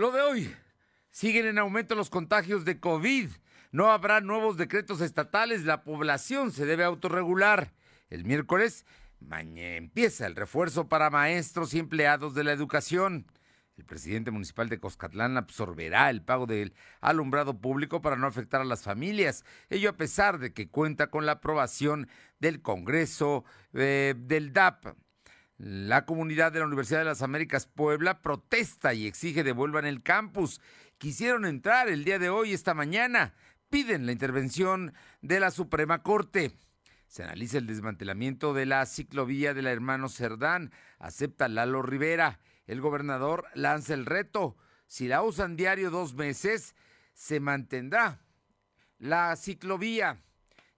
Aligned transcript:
Lo 0.00 0.12
de 0.12 0.22
hoy. 0.22 0.56
Siguen 1.10 1.44
en 1.44 1.58
aumento 1.58 1.94
los 1.94 2.08
contagios 2.08 2.64
de 2.64 2.80
COVID. 2.80 3.28
No 3.70 3.90
habrá 3.90 4.22
nuevos 4.22 4.56
decretos 4.56 5.02
estatales. 5.02 5.66
La 5.66 5.84
población 5.84 6.52
se 6.52 6.64
debe 6.64 6.84
autorregular. 6.84 7.74
El 8.08 8.24
miércoles 8.24 8.86
mañana 9.18 9.76
empieza 9.76 10.26
el 10.26 10.36
refuerzo 10.36 10.88
para 10.88 11.10
maestros 11.10 11.74
y 11.74 11.80
empleados 11.80 12.32
de 12.32 12.44
la 12.44 12.52
educación. 12.52 13.26
El 13.76 13.84
presidente 13.84 14.30
municipal 14.30 14.70
de 14.70 14.80
Coscatlán 14.80 15.36
absorberá 15.36 16.08
el 16.08 16.22
pago 16.22 16.46
del 16.46 16.72
alumbrado 17.02 17.60
público 17.60 18.00
para 18.00 18.16
no 18.16 18.26
afectar 18.26 18.62
a 18.62 18.64
las 18.64 18.82
familias. 18.82 19.44
Ello 19.68 19.90
a 19.90 19.98
pesar 19.98 20.38
de 20.38 20.54
que 20.54 20.70
cuenta 20.70 21.08
con 21.08 21.26
la 21.26 21.32
aprobación 21.32 22.08
del 22.38 22.62
Congreso 22.62 23.44
eh, 23.74 24.14
del 24.16 24.54
DAP. 24.54 24.96
La 25.62 26.06
comunidad 26.06 26.52
de 26.52 26.60
la 26.60 26.66
Universidad 26.66 27.00
de 27.00 27.04
las 27.04 27.20
Américas 27.20 27.66
Puebla 27.66 28.22
protesta 28.22 28.94
y 28.94 29.06
exige 29.06 29.44
devuelvan 29.44 29.84
el 29.84 30.02
campus. 30.02 30.58
Quisieron 30.96 31.44
entrar 31.44 31.88
el 31.88 32.02
día 32.02 32.18
de 32.18 32.30
hoy, 32.30 32.54
esta 32.54 32.72
mañana. 32.72 33.34
Piden 33.68 34.06
la 34.06 34.12
intervención 34.12 34.94
de 35.20 35.38
la 35.38 35.50
Suprema 35.50 36.02
Corte. 36.02 36.56
Se 37.08 37.24
analiza 37.24 37.58
el 37.58 37.66
desmantelamiento 37.66 38.54
de 38.54 38.64
la 38.64 38.86
ciclovía 38.86 39.52
de 39.52 39.60
la 39.60 39.70
hermano 39.70 40.08
Cerdán. 40.08 40.72
Acepta 40.98 41.46
Lalo 41.46 41.82
Rivera 41.82 42.40
el 42.66 42.80
gobernador 42.80 43.46
lanza 43.54 43.92
el 43.92 44.06
reto. 44.06 44.56
Si 44.86 45.08
la 45.08 45.22
usan 45.22 45.56
diario 45.56 45.90
dos 45.90 46.14
meses, 46.14 46.74
se 47.12 47.38
mantendrá 47.38 48.20
la 48.98 49.36
ciclovía. 49.36 50.22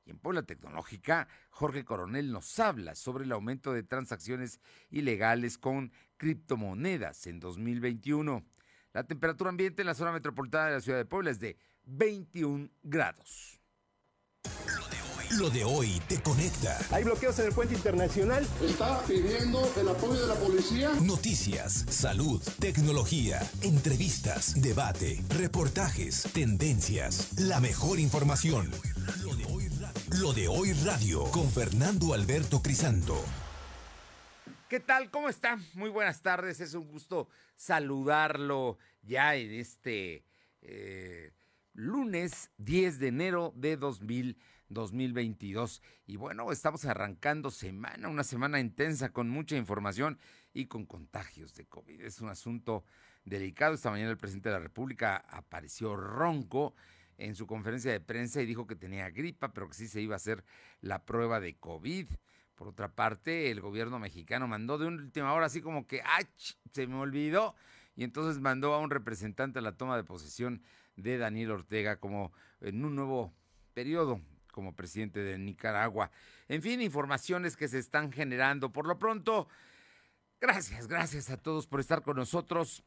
Y 0.06 0.10
en 0.10 0.18
Puebla 0.18 0.42
Tecnológica, 0.42 1.28
Jorge 1.52 1.84
Coronel 1.84 2.32
nos 2.32 2.58
habla 2.58 2.94
sobre 2.94 3.24
el 3.24 3.32
aumento 3.32 3.74
de 3.74 3.82
transacciones 3.82 4.58
ilegales 4.90 5.58
con 5.58 5.92
criptomonedas 6.16 7.26
en 7.26 7.40
2021. 7.40 8.42
La 8.94 9.04
temperatura 9.04 9.50
ambiente 9.50 9.82
en 9.82 9.86
la 9.86 9.94
zona 9.94 10.12
metropolitana 10.12 10.66
de 10.66 10.72
la 10.72 10.80
ciudad 10.80 10.98
de 10.98 11.04
Puebla 11.04 11.30
es 11.30 11.40
de 11.40 11.58
21 11.84 12.70
grados. 12.82 13.60
Lo 15.38 15.50
de 15.50 15.64
hoy 15.64 16.00
te 16.08 16.20
conecta. 16.20 16.78
Hay 16.90 17.04
bloqueos 17.04 17.38
en 17.38 17.46
el 17.46 17.52
puente 17.52 17.74
internacional. 17.74 18.46
Está 18.62 19.02
pidiendo 19.04 19.70
el 19.78 19.88
apoyo 19.88 20.20
de 20.20 20.26
la 20.26 20.34
policía. 20.34 20.90
Noticias, 21.02 21.86
salud, 21.88 22.42
tecnología, 22.58 23.40
entrevistas, 23.62 24.60
debate, 24.60 25.22
reportajes, 25.30 26.24
tendencias, 26.34 27.38
la 27.38 27.60
mejor 27.60 27.98
información. 27.98 28.70
Lo 29.22 29.34
de 29.34 29.44
hoy 29.46 29.71
Lo 30.20 30.34
de 30.34 30.46
hoy 30.46 30.72
radio 30.84 31.24
con 31.30 31.50
Fernando 31.50 32.12
Alberto 32.12 32.60
Crisanto. 32.60 33.16
¿Qué 34.68 34.78
tal? 34.78 35.10
¿Cómo 35.10 35.30
está? 35.30 35.58
Muy 35.72 35.88
buenas 35.88 36.20
tardes. 36.20 36.60
Es 36.60 36.74
un 36.74 36.86
gusto 36.86 37.28
saludarlo 37.56 38.76
ya 39.02 39.36
en 39.36 39.52
este 39.52 40.24
eh, 40.60 41.32
lunes 41.72 42.50
10 42.58 42.98
de 42.98 43.08
enero 43.08 43.52
de 43.56 43.78
2020. 43.78 44.52
2022. 44.72 45.82
Y 46.06 46.16
bueno, 46.16 46.50
estamos 46.50 46.84
arrancando 46.84 47.50
semana, 47.50 48.08
una 48.08 48.24
semana 48.24 48.60
intensa 48.60 49.12
con 49.12 49.28
mucha 49.28 49.56
información 49.56 50.18
y 50.52 50.66
con 50.66 50.86
contagios 50.86 51.54
de 51.54 51.66
COVID. 51.66 52.00
Es 52.02 52.20
un 52.20 52.28
asunto 52.28 52.84
delicado. 53.24 53.74
Esta 53.74 53.90
mañana 53.90 54.10
el 54.10 54.18
presidente 54.18 54.48
de 54.48 54.54
la 54.54 54.60
República 54.60 55.16
apareció 55.28 55.96
ronco 55.96 56.74
en 57.26 57.36
su 57.36 57.46
conferencia 57.46 57.92
de 57.92 58.00
prensa 58.00 58.42
y 58.42 58.46
dijo 58.46 58.66
que 58.66 58.76
tenía 58.76 59.08
gripa, 59.10 59.52
pero 59.52 59.68
que 59.68 59.74
sí 59.74 59.88
se 59.88 60.00
iba 60.00 60.14
a 60.14 60.16
hacer 60.16 60.44
la 60.80 61.04
prueba 61.04 61.40
de 61.40 61.54
COVID. 61.56 62.08
Por 62.54 62.68
otra 62.68 62.94
parte, 62.94 63.50
el 63.50 63.60
gobierno 63.60 63.98
mexicano 63.98 64.48
mandó 64.48 64.76
de 64.78 64.86
última 64.86 65.32
hora 65.32 65.46
así 65.46 65.60
como 65.60 65.86
que 65.86 66.02
¡ay! 66.04 66.26
se 66.72 66.86
me 66.86 66.96
olvidó 66.96 67.54
y 67.94 68.04
entonces 68.04 68.40
mandó 68.40 68.74
a 68.74 68.78
un 68.78 68.90
representante 68.90 69.60
a 69.60 69.62
la 69.62 69.76
toma 69.76 69.96
de 69.96 70.04
posesión 70.04 70.62
de 70.96 71.18
Daniel 71.18 71.52
Ortega 71.52 71.96
como 71.96 72.32
en 72.60 72.84
un 72.84 72.96
nuevo 72.96 73.32
periodo 73.72 74.20
como 74.52 74.74
presidente 74.74 75.20
de 75.20 75.38
Nicaragua. 75.38 76.10
En 76.48 76.60
fin, 76.60 76.80
informaciones 76.80 77.56
que 77.56 77.68
se 77.68 77.78
están 77.78 78.12
generando. 78.12 78.72
Por 78.72 78.86
lo 78.86 78.98
pronto, 78.98 79.48
gracias, 80.40 80.88
gracias 80.88 81.30
a 81.30 81.36
todos 81.36 81.66
por 81.66 81.80
estar 81.80 82.02
con 82.02 82.16
nosotros. 82.16 82.84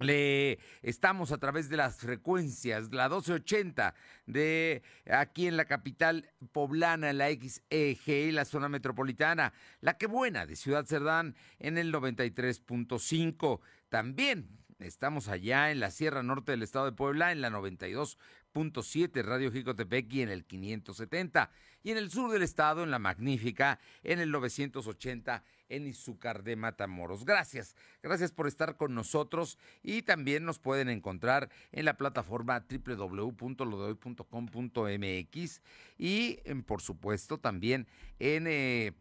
Le 0.00 0.58
estamos 0.80 1.30
a 1.30 1.36
través 1.36 1.68
de 1.68 1.76
las 1.76 1.98
frecuencias, 1.98 2.90
la 2.90 3.10
1280 3.10 3.94
de 4.24 4.82
aquí 5.10 5.46
en 5.46 5.58
la 5.58 5.66
capital 5.66 6.30
poblana, 6.52 7.12
la 7.12 7.28
XEG 7.28 8.32
la 8.32 8.46
zona 8.46 8.70
metropolitana, 8.70 9.52
la 9.82 9.98
que 9.98 10.06
buena 10.06 10.46
de 10.46 10.56
Ciudad 10.56 10.86
Cerdán 10.86 11.36
en 11.58 11.76
el 11.76 11.92
93.5. 11.92 13.60
También 13.90 14.48
estamos 14.78 15.28
allá 15.28 15.70
en 15.70 15.80
la 15.80 15.90
Sierra 15.90 16.22
Norte 16.22 16.52
del 16.52 16.62
Estado 16.62 16.86
de 16.86 16.92
Puebla 16.92 17.30
en 17.30 17.42
la 17.42 17.50
92 17.50 18.16
siete 18.82 19.22
Radio 19.22 19.52
Jicotepec 19.52 20.12
y 20.12 20.22
en 20.22 20.28
el 20.30 20.44
570. 20.44 21.50
Y 21.82 21.92
en 21.92 21.98
el 21.98 22.10
sur 22.10 22.30
del 22.30 22.42
estado, 22.42 22.82
en 22.82 22.90
La 22.90 22.98
Magnífica, 22.98 23.78
en 24.02 24.18
el 24.18 24.30
980 24.30 25.42
en 25.70 25.86
Izúcar 25.86 26.42
de 26.42 26.56
Matamoros. 26.56 27.24
Gracias, 27.24 27.74
gracias 28.02 28.32
por 28.32 28.46
estar 28.46 28.76
con 28.76 28.94
nosotros 28.94 29.56
y 29.82 30.02
también 30.02 30.44
nos 30.44 30.58
pueden 30.58 30.90
encontrar 30.90 31.48
en 31.72 31.86
la 31.86 31.96
plataforma 31.96 32.66
www.lodehoy.com.mx 32.68 35.62
y 35.96 36.36
por 36.66 36.82
supuesto 36.82 37.38
también 37.38 37.86
en 38.18 38.46
eh, 38.46 38.92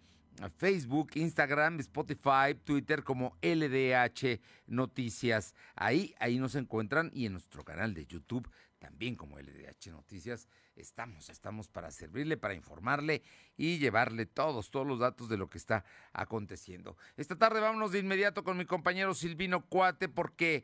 Facebook, 0.57 1.11
Instagram, 1.15 1.81
Spotify, 1.81 2.55
Twitter 2.63 3.03
como 3.03 3.37
LDH 3.41 4.39
Noticias. 4.67 5.53
Ahí, 5.75 6.15
ahí 6.19 6.39
nos 6.39 6.55
encuentran 6.55 7.11
y 7.13 7.25
en 7.25 7.33
nuestro 7.33 7.65
canal 7.65 7.93
de 7.93 8.05
YouTube 8.05 8.49
también 8.79 9.15
como 9.15 9.37
LDH 9.37 9.91
Noticias, 9.91 10.47
estamos, 10.81 11.29
estamos 11.29 11.67
para 11.67 11.91
servirle, 11.91 12.37
para 12.37 12.53
informarle 12.53 13.23
y 13.57 13.77
llevarle 13.77 14.25
todos, 14.25 14.71
todos 14.71 14.87
los 14.87 14.99
datos 14.99 15.29
de 15.29 15.37
lo 15.37 15.49
que 15.49 15.57
está 15.57 15.85
aconteciendo. 16.13 16.97
Esta 17.17 17.35
tarde 17.37 17.59
vámonos 17.59 17.91
de 17.91 17.99
inmediato 17.99 18.43
con 18.43 18.57
mi 18.57 18.65
compañero 18.65 19.13
Silvino 19.13 19.65
Cuate 19.65 20.09
porque 20.09 20.63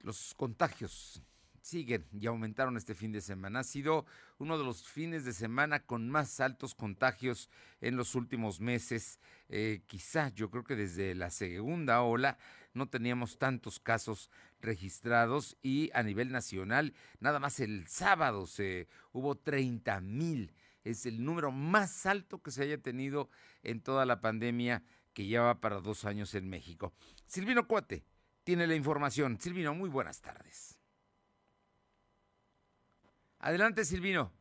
los 0.00 0.34
contagios 0.34 1.22
siguen 1.68 2.06
y 2.12 2.26
aumentaron 2.26 2.76
este 2.76 2.94
fin 2.94 3.12
de 3.12 3.20
semana. 3.20 3.60
Ha 3.60 3.64
sido 3.64 4.06
uno 4.38 4.58
de 4.58 4.64
los 4.64 4.88
fines 4.88 5.24
de 5.24 5.32
semana 5.32 5.80
con 5.80 6.08
más 6.08 6.40
altos 6.40 6.74
contagios 6.74 7.50
en 7.80 7.96
los 7.96 8.14
últimos 8.14 8.60
meses. 8.60 9.20
Eh, 9.48 9.82
quizá 9.86 10.28
yo 10.30 10.50
creo 10.50 10.64
que 10.64 10.76
desde 10.76 11.14
la 11.14 11.30
segunda 11.30 12.02
ola 12.02 12.38
no 12.78 12.88
teníamos 12.88 13.38
tantos 13.38 13.78
casos 13.80 14.30
registrados 14.60 15.56
y 15.62 15.90
a 15.92 16.02
nivel 16.02 16.32
nacional, 16.32 16.94
nada 17.20 17.38
más 17.38 17.60
el 17.60 17.86
sábado 17.88 18.46
se 18.46 18.88
hubo 19.12 19.36
30 19.36 20.00
mil. 20.00 20.54
Es 20.84 21.04
el 21.04 21.22
número 21.22 21.52
más 21.52 22.06
alto 22.06 22.40
que 22.40 22.50
se 22.50 22.62
haya 22.62 22.78
tenido 22.78 23.28
en 23.62 23.82
toda 23.82 24.06
la 24.06 24.20
pandemia 24.20 24.82
que 25.12 25.26
lleva 25.26 25.60
para 25.60 25.80
dos 25.80 26.04
años 26.04 26.34
en 26.34 26.48
México. 26.48 26.94
Silvino 27.26 27.66
Cuate 27.66 28.04
tiene 28.44 28.66
la 28.66 28.74
información. 28.74 29.38
Silvino, 29.40 29.74
muy 29.74 29.90
buenas 29.90 30.22
tardes. 30.22 30.78
Adelante, 33.40 33.84
Silvino. 33.84 34.37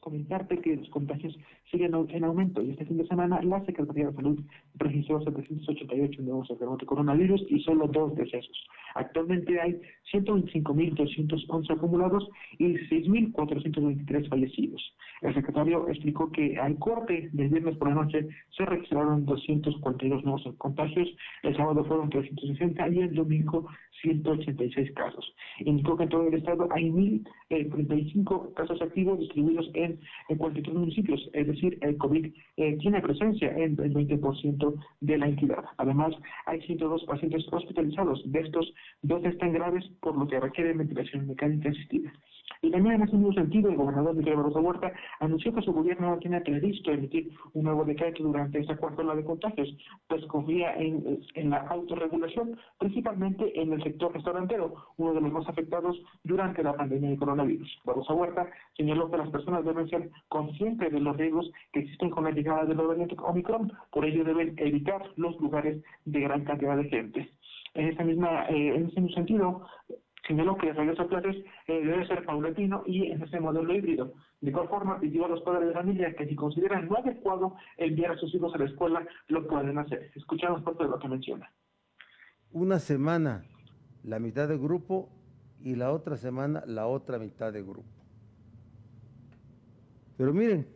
Comentarte 0.00 0.58
que 0.58 0.76
los 0.76 0.88
contagios 0.90 1.34
siguen 1.70 1.94
en 2.10 2.24
aumento 2.24 2.60
y 2.62 2.72
este 2.72 2.84
fin 2.84 2.98
de 2.98 3.06
semana 3.06 3.40
la 3.42 3.64
Secretaría 3.64 4.08
de 4.08 4.16
Salud 4.16 4.38
registró 4.74 5.22
788 5.22 6.20
nuevos 6.20 6.50
enfermos 6.50 6.78
de 6.78 6.84
coronavirus 6.84 7.42
y 7.48 7.58
solo 7.60 7.86
dos 7.86 8.14
decesos. 8.14 8.66
Actualmente 8.94 9.58
hay 9.58 9.80
125.211 10.12 11.70
acumulados 11.70 12.28
y 12.58 12.74
6.423 12.74 14.28
fallecidos. 14.28 14.94
El 15.22 15.32
secretario 15.34 15.88
explicó 15.88 16.30
que 16.30 16.58
al 16.58 16.78
corte 16.78 17.30
del 17.32 17.48
viernes 17.48 17.78
por 17.78 17.88
la 17.88 17.94
noche 17.94 18.28
se 18.54 18.66
registraron 18.66 19.24
242 19.24 20.22
nuevos 20.22 20.42
contagios, 20.58 21.08
el 21.44 21.56
sábado 21.56 21.82
fueron 21.86 22.10
360 22.10 22.88
y 22.90 22.98
el 22.98 23.14
domingo 23.14 23.66
186 24.02 24.92
casos. 24.92 25.34
Indicó 25.60 25.96
que 25.96 26.04
en 26.04 26.08
todo 26.08 26.28
el 26.28 26.34
estado 26.34 26.68
hay 26.70 26.90
1.035 26.90 28.48
eh, 28.50 28.54
casos 28.54 28.82
activos 28.82 29.18
distribuidos 29.18 29.70
en, 29.74 30.00
en 30.28 30.38
43 30.38 30.74
municipios, 30.74 31.30
es 31.32 31.46
decir, 31.46 31.78
el 31.80 31.96
COVID 31.96 32.26
eh, 32.56 32.76
tiene 32.78 33.00
presencia 33.00 33.48
en 33.56 33.78
el 33.80 33.94
20% 33.94 34.74
de 35.00 35.18
la 35.18 35.28
entidad. 35.28 35.64
Además, 35.78 36.14
hay 36.46 36.60
102 36.62 37.04
pacientes 37.04 37.46
hospitalizados, 37.50 38.22
de 38.30 38.40
estos 38.40 38.72
dos 39.02 39.24
están 39.24 39.52
graves, 39.52 39.84
por 40.00 40.16
lo 40.16 40.26
que 40.26 40.40
requieren 40.40 40.78
ventilación 40.78 41.26
mecánica 41.26 41.70
asistida. 41.70 42.12
Y 42.60 42.70
también 42.70 42.96
en 42.96 43.02
ese 43.02 43.16
mismo 43.16 43.32
sentido, 43.32 43.70
el 43.70 43.76
gobernador 43.76 44.14
Miguel 44.14 44.36
Barroso 44.36 44.60
Huerta 44.60 44.92
anunció 45.18 45.52
que 45.52 45.62
su 45.62 45.72
gobierno 45.72 46.10
no 46.10 46.18
tiene 46.18 46.40
previsto 46.40 46.92
emitir 46.92 47.30
un 47.54 47.64
nuevo 47.64 47.84
decreto 47.84 48.22
durante 48.22 48.60
esta 48.60 48.76
cuarta 48.76 49.02
ola 49.02 49.16
de 49.16 49.24
contagios, 49.24 49.68
pues 50.06 50.24
confía 50.26 50.74
en, 50.76 51.20
en 51.34 51.50
la 51.50 51.58
autorregulación, 51.58 52.56
principalmente 52.78 53.60
en 53.60 53.72
el 53.72 53.82
sector 53.82 54.12
restaurantero, 54.12 54.74
uno 54.96 55.14
de 55.14 55.20
los 55.20 55.32
más 55.32 55.48
afectados 55.48 56.00
durante 56.22 56.62
la 56.62 56.76
pandemia 56.76 57.10
de 57.10 57.16
coronavirus. 57.16 57.80
Barroso 57.84 58.14
Huerta 58.14 58.48
señaló 58.76 59.10
que 59.10 59.16
las 59.16 59.30
personas 59.30 59.64
deben 59.64 59.88
ser 59.88 60.10
conscientes 60.28 60.92
de 60.92 61.00
los 61.00 61.16
riesgos 61.16 61.50
que 61.72 61.80
existen 61.80 62.10
con 62.10 62.24
la 62.24 62.30
llegada 62.30 62.64
del 62.64 62.76
variante 62.76 63.16
Omicron, 63.18 63.72
por 63.90 64.04
ello 64.04 64.24
deben 64.24 64.54
evitar 64.58 65.02
los 65.16 65.38
lugares 65.40 65.82
de 66.04 66.20
gran 66.20 66.44
cantidad 66.44 66.76
de 66.76 66.84
gente. 66.84 67.30
En 67.74 67.88
esa 67.88 68.04
misma, 68.04 68.46
eh, 68.48 68.74
en 68.76 68.86
ese 68.86 69.00
mismo 69.00 69.16
sentido, 69.16 69.66
señaló 70.26 70.56
que 70.56 70.68
el 70.68 70.76
regreso 70.76 71.02
a 71.02 71.08
clases 71.08 71.36
eh, 71.66 71.84
debe 71.84 72.06
ser 72.06 72.24
paulatino 72.24 72.82
y 72.86 73.10
en 73.10 73.22
ese 73.22 73.40
modelo 73.40 73.74
híbrido. 73.74 74.12
De 74.40 74.50
igual 74.50 74.68
forma, 74.68 75.00
pidió 75.00 75.24
a 75.24 75.28
los 75.28 75.42
padres 75.42 75.68
de 75.68 75.74
familia 75.74 76.14
que 76.14 76.26
si 76.26 76.34
consideran 76.34 76.88
no 76.88 76.96
adecuado 76.96 77.56
enviar 77.76 78.12
a 78.12 78.16
sus 78.16 78.34
hijos 78.34 78.54
a 78.54 78.58
la 78.58 78.66
escuela, 78.66 79.06
lo 79.28 79.46
pueden 79.46 79.78
hacer. 79.78 80.10
Escuchamos 80.14 80.62
parte 80.62 80.84
de 80.84 80.90
lo 80.90 80.98
que 80.98 81.08
menciona. 81.08 81.50
Una 82.52 82.78
semana 82.78 83.44
la 84.04 84.18
mitad 84.18 84.48
del 84.48 84.58
grupo 84.58 85.08
y 85.60 85.76
la 85.76 85.92
otra 85.92 86.16
semana 86.16 86.62
la 86.66 86.86
otra 86.86 87.18
mitad 87.18 87.52
del 87.52 87.64
grupo. 87.64 87.88
Pero 90.16 90.32
miren, 90.32 90.66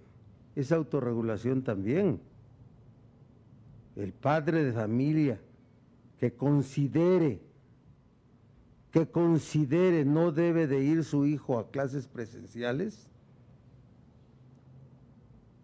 es 0.55 0.73
autorregulación 0.73 1.63
también. 1.63 2.21
El 3.95 4.13
padre 4.13 4.65
de 4.65 4.73
familia 4.73 5.41
que 6.19 6.35
considere 6.35 7.46
que 8.97 9.07
considere 9.07 10.07
no 10.07 10.33
debe 10.33 10.67
de 10.67 10.83
ir 10.83 11.05
su 11.05 11.27
hijo 11.27 11.59
a 11.59 11.71
clases 11.71 12.07
presenciales, 12.07 13.11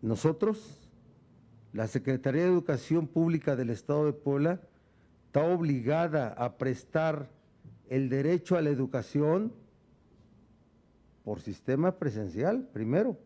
nosotros, 0.02 0.87
la 1.73 1.87
Secretaría 1.87 2.43
de 2.43 2.49
Educación 2.49 3.06
Pública 3.06 3.56
del 3.56 3.70
Estado 3.70 4.05
de 4.05 4.12
Puebla, 4.12 4.61
está 5.29 5.46
obligada 5.46 6.29
a 6.29 6.58
prestar 6.58 7.31
el 7.88 8.11
derecho 8.11 8.58
a 8.58 8.61
la 8.61 8.69
educación 8.69 9.55
por 11.25 11.40
sistema 11.40 11.93
presencial, 11.93 12.69
primero. 12.70 13.17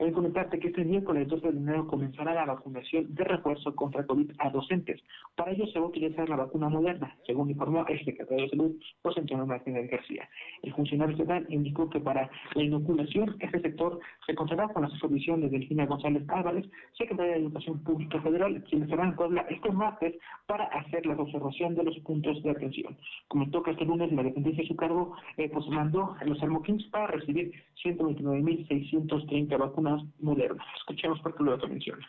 Hay 0.00 0.12
comentarte 0.12 0.60
que 0.60 0.68
este 0.68 0.84
miércoles 0.84 1.26
12 1.26 1.50
de 1.50 1.58
enero 1.58 1.88
comenzará 1.88 2.32
la 2.32 2.46
vacunación 2.46 3.12
de 3.16 3.24
refuerzo 3.24 3.74
contra 3.74 4.06
COVID 4.06 4.30
a 4.38 4.48
docentes. 4.50 5.02
Para 5.34 5.50
ello 5.50 5.66
se 5.66 5.80
va 5.80 5.86
a 5.86 5.88
utilizar 5.88 6.28
la 6.28 6.36
vacuna 6.36 6.68
moderna, 6.68 7.16
según 7.26 7.50
informó 7.50 7.84
el 7.84 8.04
secretario 8.04 8.44
de 8.44 8.50
Salud, 8.50 8.76
José 9.02 9.20
Antonio 9.20 9.44
Martínez 9.44 9.90
García. 9.90 10.28
El 10.62 10.72
funcionario 10.72 11.16
estatal 11.16 11.46
indicó 11.48 11.90
que 11.90 11.98
para 11.98 12.30
la 12.54 12.62
inoculación, 12.62 13.34
este 13.40 13.60
sector 13.60 13.98
se 14.24 14.36
contará 14.36 14.68
con 14.68 14.82
la 14.82 14.88
supervisión 14.90 15.40
de 15.40 15.48
Delfina 15.48 15.86
González 15.86 16.22
Álvarez, 16.28 16.64
secretaria 16.96 17.32
de 17.32 17.40
Educación 17.40 17.82
Pública 17.82 18.22
Federal, 18.22 18.62
quien 18.70 18.84
estará 18.84 19.02
en 19.02 19.16
Puebla 19.16 19.46
este 19.50 19.72
martes 19.72 20.14
para 20.46 20.66
hacer 20.66 21.06
la 21.06 21.14
observación 21.14 21.74
de 21.74 21.82
los 21.82 21.98
puntos 22.00 22.40
de 22.44 22.50
atención. 22.50 22.96
Comentó 23.26 23.64
que 23.64 23.72
este 23.72 23.84
lunes 23.84 24.12
la 24.12 24.22
dependencia 24.22 24.62
de 24.62 24.68
su 24.68 24.76
cargo 24.76 25.16
eh, 25.36 25.50
pues 25.52 25.66
mandó 25.68 26.14
a 26.20 26.24
los 26.24 26.40
Armoquins 26.40 26.84
para 26.86 27.08
recibir 27.08 27.52
129.630 27.84 29.58
vacunas 29.58 29.87
moderna. 30.18 30.64
Escuchemos 30.76 31.20
por 31.20 31.36
qué 31.36 31.44
lo 31.44 31.56
menciona. 31.68 32.06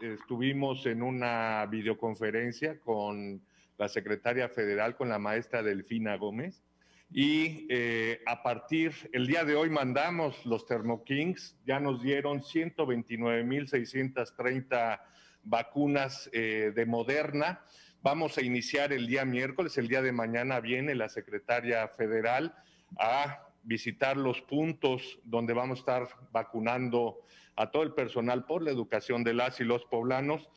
Estuvimos 0.00 0.86
en 0.86 1.02
una 1.02 1.66
videoconferencia 1.66 2.80
con 2.80 3.42
la 3.76 3.88
secretaria 3.88 4.48
federal, 4.48 4.96
con 4.96 5.08
la 5.08 5.18
maestra 5.18 5.62
Delfina 5.62 6.16
Gómez, 6.16 6.62
y 7.10 7.66
eh, 7.70 8.20
a 8.26 8.42
partir, 8.42 8.92
el 9.12 9.26
día 9.26 9.42
de 9.44 9.54
hoy 9.54 9.70
mandamos 9.70 10.44
los 10.44 10.66
Thermokings, 10.66 11.56
ya 11.64 11.80
nos 11.80 12.02
dieron 12.02 12.42
129.630 12.42 15.00
vacunas 15.42 16.28
eh, 16.32 16.70
de 16.74 16.84
Moderna. 16.84 17.62
Vamos 18.02 18.36
a 18.36 18.42
iniciar 18.42 18.92
el 18.92 19.06
día 19.06 19.24
miércoles, 19.24 19.78
el 19.78 19.88
día 19.88 20.02
de 20.02 20.12
mañana 20.12 20.60
viene 20.60 20.94
la 20.94 21.08
secretaria 21.08 21.88
federal 21.88 22.54
a 22.98 23.47
visitar 23.68 24.16
los 24.16 24.40
puntos 24.40 25.20
donde 25.24 25.52
vamos 25.52 25.78
a 25.78 25.80
estar 25.80 26.08
vacunando 26.32 27.18
a 27.54 27.70
todo 27.70 27.82
el 27.82 27.92
personal 27.92 28.46
por 28.46 28.62
la 28.62 28.70
educación 28.70 29.22
de 29.22 29.34
las 29.34 29.60
y 29.60 29.64
los 29.64 29.84
poblanos. 29.84 30.48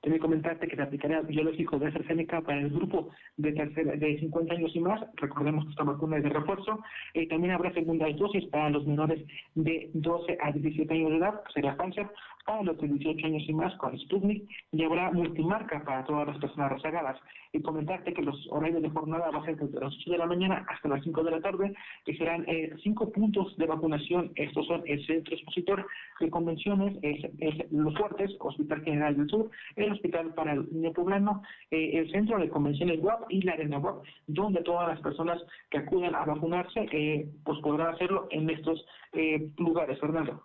También 0.00 0.20
comentarte 0.20 0.68
que 0.68 0.76
se 0.76 0.82
aplicará 0.82 1.22
biológico 1.22 1.78
de 1.78 1.86
AstraZeneca 1.86 2.42
para 2.42 2.60
el 2.60 2.70
grupo 2.70 3.08
de, 3.38 3.52
de 3.52 4.18
50 4.20 4.54
años 4.54 4.70
y 4.76 4.80
más. 4.80 5.00
Recordemos 5.14 5.64
que 5.64 5.70
esta 5.70 5.82
vacuna 5.82 6.18
es 6.18 6.24
de 6.24 6.28
refuerzo. 6.28 6.78
Eh, 7.14 7.26
también 7.26 7.54
habrá 7.54 7.72
segunda 7.72 8.06
dosis 8.12 8.44
para 8.50 8.70
los 8.70 8.86
menores 8.86 9.26
de 9.54 9.90
12 9.94 10.38
a 10.40 10.52
17 10.52 10.92
años 10.92 11.10
de 11.10 11.16
edad, 11.16 11.42
que 11.44 11.52
será 11.54 11.76
Pfizer, 11.76 12.06
para 12.44 12.62
los 12.62 12.78
de 12.78 12.88
18 12.88 13.26
años 13.26 13.42
y 13.46 13.54
más 13.54 13.74
con 13.76 13.98
Sputnik 13.98 14.48
y 14.72 14.84
habrá 14.84 15.10
multimarca 15.12 15.82
para 15.84 16.04
todas 16.04 16.26
las 16.28 16.38
personas 16.38 16.72
rezagadas. 16.72 17.18
Y 17.52 17.62
comentarte 17.62 18.12
que 18.12 18.22
los 18.22 18.36
horarios 18.50 18.82
de 18.82 18.90
jornada 18.90 19.30
van 19.30 19.42
a 19.42 19.44
ser 19.44 19.56
desde 19.56 19.80
las 19.80 19.94
8 19.94 20.10
de 20.10 20.18
la 20.18 20.26
mañana 20.26 20.66
hasta 20.68 20.88
las 20.88 21.04
5 21.04 21.22
de 21.22 21.30
la 21.30 21.40
tarde, 21.40 21.74
que 22.04 22.16
serán 22.16 22.44
eh, 22.48 22.74
cinco 22.82 23.12
puntos 23.12 23.56
de 23.56 23.66
vacunación. 23.66 24.32
Estos 24.34 24.66
son 24.66 24.82
el 24.86 25.04
Centro 25.06 25.34
Expositor 25.34 25.86
de 26.20 26.30
Convenciones, 26.30 26.98
Los 27.70 27.96
Fuertes, 27.96 28.34
Hospital 28.40 28.82
General 28.82 29.16
del 29.16 29.28
Sur, 29.28 29.50
el 29.76 29.92
Hospital 29.92 30.34
para 30.34 30.54
el 30.54 30.68
Niño 30.72 30.92
Poblano, 30.92 31.42
eh, 31.70 31.98
el 31.98 32.10
Centro 32.10 32.38
de 32.38 32.48
Convenciones 32.48 33.00
WAP 33.00 33.30
y 33.30 33.42
la 33.42 33.52
Arena 33.52 33.78
WAP, 33.78 34.04
donde 34.26 34.62
todas 34.62 34.88
las 34.88 35.00
personas 35.00 35.40
que 35.70 35.78
acudan 35.78 36.14
a 36.14 36.24
vacunarse 36.24 36.88
eh, 36.90 37.28
pues 37.44 37.60
podrán 37.60 37.94
hacerlo 37.94 38.26
en 38.30 38.50
estos 38.50 38.84
lugares, 39.58 40.00
Fernando. 40.00 40.42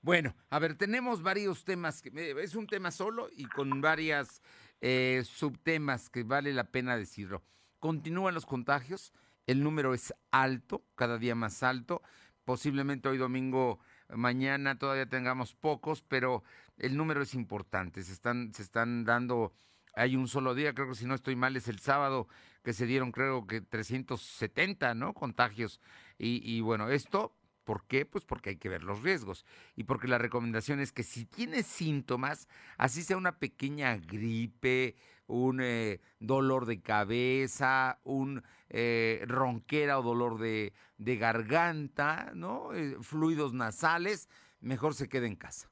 Bueno, 0.00 0.34
a 0.48 0.58
ver, 0.60 0.76
tenemos 0.76 1.22
varios 1.22 1.64
temas, 1.64 2.02
que, 2.02 2.36
es 2.40 2.54
un 2.54 2.68
tema 2.68 2.90
solo 2.92 3.28
y 3.32 3.46
con 3.46 3.80
varias 3.80 4.42
eh, 4.80 5.24
subtemas 5.26 6.08
que 6.08 6.22
vale 6.22 6.52
la 6.52 6.70
pena 6.70 6.96
decirlo. 6.96 7.42
Continúan 7.80 8.34
los 8.34 8.46
contagios, 8.46 9.12
el 9.46 9.62
número 9.62 9.94
es 9.94 10.14
alto, 10.30 10.84
cada 10.94 11.18
día 11.18 11.34
más 11.34 11.64
alto, 11.64 12.02
posiblemente 12.44 13.08
hoy 13.08 13.18
domingo, 13.18 13.80
mañana 14.08 14.78
todavía 14.78 15.08
tengamos 15.08 15.54
pocos, 15.56 16.02
pero 16.02 16.44
el 16.76 16.96
número 16.96 17.22
es 17.22 17.34
importante, 17.34 18.04
se 18.04 18.12
están, 18.12 18.54
se 18.54 18.62
están 18.62 19.04
dando, 19.04 19.52
hay 19.94 20.14
un 20.14 20.28
solo 20.28 20.54
día, 20.54 20.74
creo 20.74 20.88
que 20.88 20.94
si 20.94 21.06
no 21.06 21.14
estoy 21.14 21.34
mal 21.34 21.56
es 21.56 21.66
el 21.66 21.80
sábado, 21.80 22.28
que 22.62 22.72
se 22.72 22.86
dieron 22.86 23.10
creo 23.10 23.48
que 23.48 23.62
370, 23.62 24.94
¿no? 24.94 25.12
Contagios. 25.12 25.80
Y 26.18 26.60
bueno, 26.60 26.90
esto 26.90 27.37
¿Por 27.68 27.84
qué? 27.84 28.06
Pues 28.06 28.24
porque 28.24 28.48
hay 28.48 28.56
que 28.56 28.70
ver 28.70 28.82
los 28.82 29.02
riesgos 29.02 29.44
y 29.76 29.84
porque 29.84 30.08
la 30.08 30.16
recomendación 30.16 30.80
es 30.80 30.90
que 30.90 31.02
si 31.02 31.26
tienes 31.26 31.66
síntomas, 31.66 32.48
así 32.78 33.02
sea 33.02 33.18
una 33.18 33.38
pequeña 33.38 33.98
gripe, 33.98 34.96
un 35.26 35.60
eh, 35.60 36.00
dolor 36.18 36.64
de 36.64 36.80
cabeza, 36.80 38.00
un 38.04 38.42
eh, 38.70 39.22
ronquera 39.26 39.98
o 39.98 40.02
dolor 40.02 40.38
de, 40.38 40.72
garganta, 40.96 42.32
¿no? 42.34 42.72
Eh, 42.72 42.96
fluidos 43.02 43.52
nasales, 43.52 44.30
mejor 44.60 44.94
se 44.94 45.10
quede 45.10 45.26
en 45.26 45.36
casa. 45.36 45.70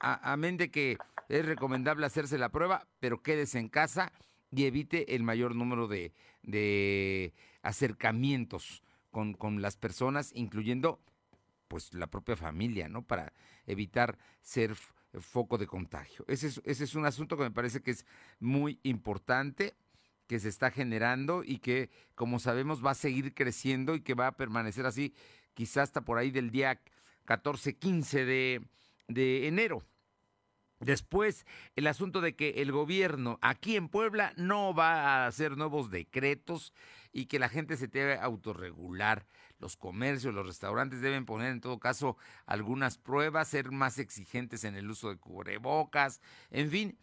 Amén 0.00 0.58
de 0.58 0.70
que 0.70 0.98
es 1.30 1.46
recomendable 1.46 2.04
hacerse 2.04 2.36
la 2.36 2.50
prueba, 2.50 2.86
pero 3.00 3.22
quédese 3.22 3.58
en 3.58 3.70
casa 3.70 4.12
y 4.50 4.66
evite 4.66 5.14
el 5.14 5.22
mayor 5.22 5.54
número 5.54 5.88
de, 5.88 6.12
de 6.42 7.32
acercamientos 7.62 8.82
con, 9.14 9.62
las 9.62 9.76
personas, 9.76 10.32
incluyendo 10.34 11.00
pues 11.68 11.94
la 11.94 12.08
propia 12.08 12.36
familia, 12.36 12.88
¿no? 12.88 13.02
Para 13.02 13.32
evitar 13.66 14.18
ser 14.42 14.74
foco 15.20 15.56
de 15.56 15.66
contagio. 15.66 16.24
Ese 16.26 16.60
es, 16.64 16.94
un 16.94 17.06
asunto 17.06 17.36
que 17.36 17.44
me 17.44 17.50
parece 17.52 17.80
que 17.80 17.92
es 17.92 18.04
muy 18.40 18.80
importante, 18.82 19.74
que 20.26 20.40
se 20.40 20.48
está 20.48 20.70
generando 20.70 21.44
y 21.44 21.58
que, 21.58 21.90
como 22.14 22.40
sabemos, 22.40 22.84
va 22.84 22.90
a 22.90 22.96
seguir 22.96 23.34
creciendo 23.34 23.94
y 23.94 24.00
que 24.00 24.14
va 24.14 24.26
a 24.26 24.36
permanecer 24.36 24.84
así 24.84 25.14
quizás 25.54 25.84
hasta 25.84 26.00
por 26.00 26.18
ahí 26.18 26.32
del 26.32 26.50
día 26.50 26.80
14, 27.26 27.76
15 27.76 28.24
de, 28.24 28.62
de 29.06 29.46
enero. 29.46 29.84
Después, 30.80 31.46
el 31.76 31.86
asunto 31.86 32.20
de 32.20 32.34
que 32.34 32.50
el 32.62 32.72
gobierno 32.72 33.38
aquí 33.40 33.76
en 33.76 33.88
Puebla 33.88 34.32
no 34.36 34.74
va 34.74 35.24
a 35.24 35.26
hacer 35.26 35.56
nuevos 35.56 35.90
decretos 35.90 36.74
y 37.14 37.26
que 37.26 37.38
la 37.38 37.48
gente 37.48 37.76
se 37.76 37.86
debe 37.86 38.18
autorregular. 38.18 39.24
Los 39.60 39.76
comercios, 39.76 40.34
los 40.34 40.46
restaurantes 40.46 41.00
deben 41.00 41.24
poner 41.24 41.52
en 41.52 41.60
todo 41.60 41.78
caso 41.78 42.18
algunas 42.44 42.98
pruebas, 42.98 43.48
ser 43.48 43.70
más 43.70 43.98
exigentes 43.98 44.64
en 44.64 44.74
el 44.74 44.90
uso 44.90 45.08
de 45.08 45.16
cubrebocas, 45.16 46.20
en 46.50 46.70
fin. 46.70 46.98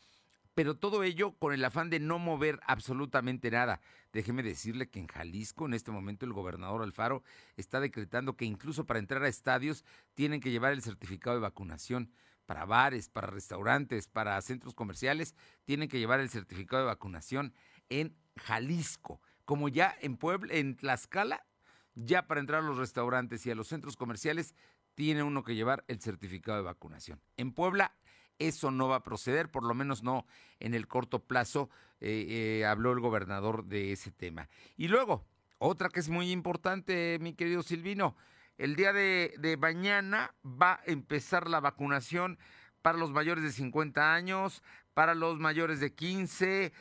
Pero 0.54 0.76
todo 0.76 1.04
ello 1.04 1.32
con 1.40 1.54
el 1.54 1.64
afán 1.64 1.90
de 1.90 2.02
no 2.02 2.20
mover 2.20 2.60
absolutamente 2.68 3.50
nada. 3.50 3.80
Déjeme 4.12 4.44
decirle 4.44 4.90
que 4.90 5.00
en 5.00 5.08
Jalisco, 5.08 5.66
en 5.66 5.74
este 5.74 5.92
momento, 5.92 6.26
el 6.26 6.34
gobernador 6.34 6.84
Alfaro 6.84 7.24
está 7.56 7.80
decretando 7.80 8.36
que 8.36 8.44
incluso 8.44 8.86
para 8.86 9.00
entrar 9.00 9.24
a 9.24 9.30
estadios 9.30 9.86
tienen 10.14 10.42
que 10.42 10.52
llevar 10.52 10.74
el 10.74 10.82
certificado 10.82 11.38
de 11.38 11.42
vacunación. 11.42 12.12
Para 12.46 12.66
bares, 12.66 13.08
para 13.08 13.28
restaurantes, 13.28 14.10
para 14.10 14.42
centros 14.42 14.76
comerciales, 14.76 15.36
tienen 15.64 15.88
que 15.88 16.00
llevar 16.00 16.20
el 16.20 16.30
certificado 16.30 16.82
de 16.82 16.88
vacunación 16.88 17.54
en 17.88 18.18
Jalisco 18.36 19.22
como 19.52 19.68
ya 19.68 19.98
en 20.00 20.16
Puebla, 20.16 20.54
en 20.54 20.78
Tlaxcala, 20.78 21.46
ya 21.94 22.26
para 22.26 22.40
entrar 22.40 22.64
a 22.64 22.66
los 22.66 22.78
restaurantes 22.78 23.46
y 23.46 23.52
a 23.52 23.56
los 23.56 23.68
centros 23.68 23.98
comerciales, 23.98 24.56
tiene 24.96 25.24
uno 25.24 25.44
que 25.44 25.56
llevar 25.56 25.84
el 25.90 26.00
certificado 26.00 26.58
de 26.58 26.64
vacunación. 26.64 27.20
En 27.36 27.52
Puebla 27.52 27.94
eso 28.40 28.72
no 28.72 28.88
va 28.88 28.96
a 28.96 29.04
proceder, 29.04 29.52
por 29.52 29.66
lo 29.66 29.74
menos 29.74 30.04
no 30.04 30.26
en 30.62 30.74
el 30.74 30.88
corto 30.88 31.20
plazo, 31.20 31.70
eh, 32.00 32.62
eh, 32.62 32.66
habló 32.66 32.94
el 32.94 33.02
gobernador 33.02 33.66
de 33.66 33.92
ese 33.92 34.10
tema. 34.10 34.48
Y 34.78 34.88
luego, 34.88 35.28
otra 35.58 35.90
que 35.90 36.00
es 36.00 36.08
muy 36.08 36.32
importante, 36.32 37.18
mi 37.20 37.34
querido 37.34 37.62
Silvino, 37.62 38.16
el 38.58 38.78
día 38.78 38.94
de, 38.94 39.34
de 39.38 39.58
mañana 39.58 40.34
va 40.46 40.76
a 40.76 40.84
empezar 40.86 41.50
la 41.50 41.60
vacunación 41.60 42.40
para 42.82 42.98
los 42.98 43.12
mayores 43.12 43.44
de 43.44 43.52
50 43.52 44.14
años, 44.14 44.64
para 44.94 45.14
los 45.14 45.40
mayores 45.40 45.82
de 45.82 45.94
15, 45.94 46.72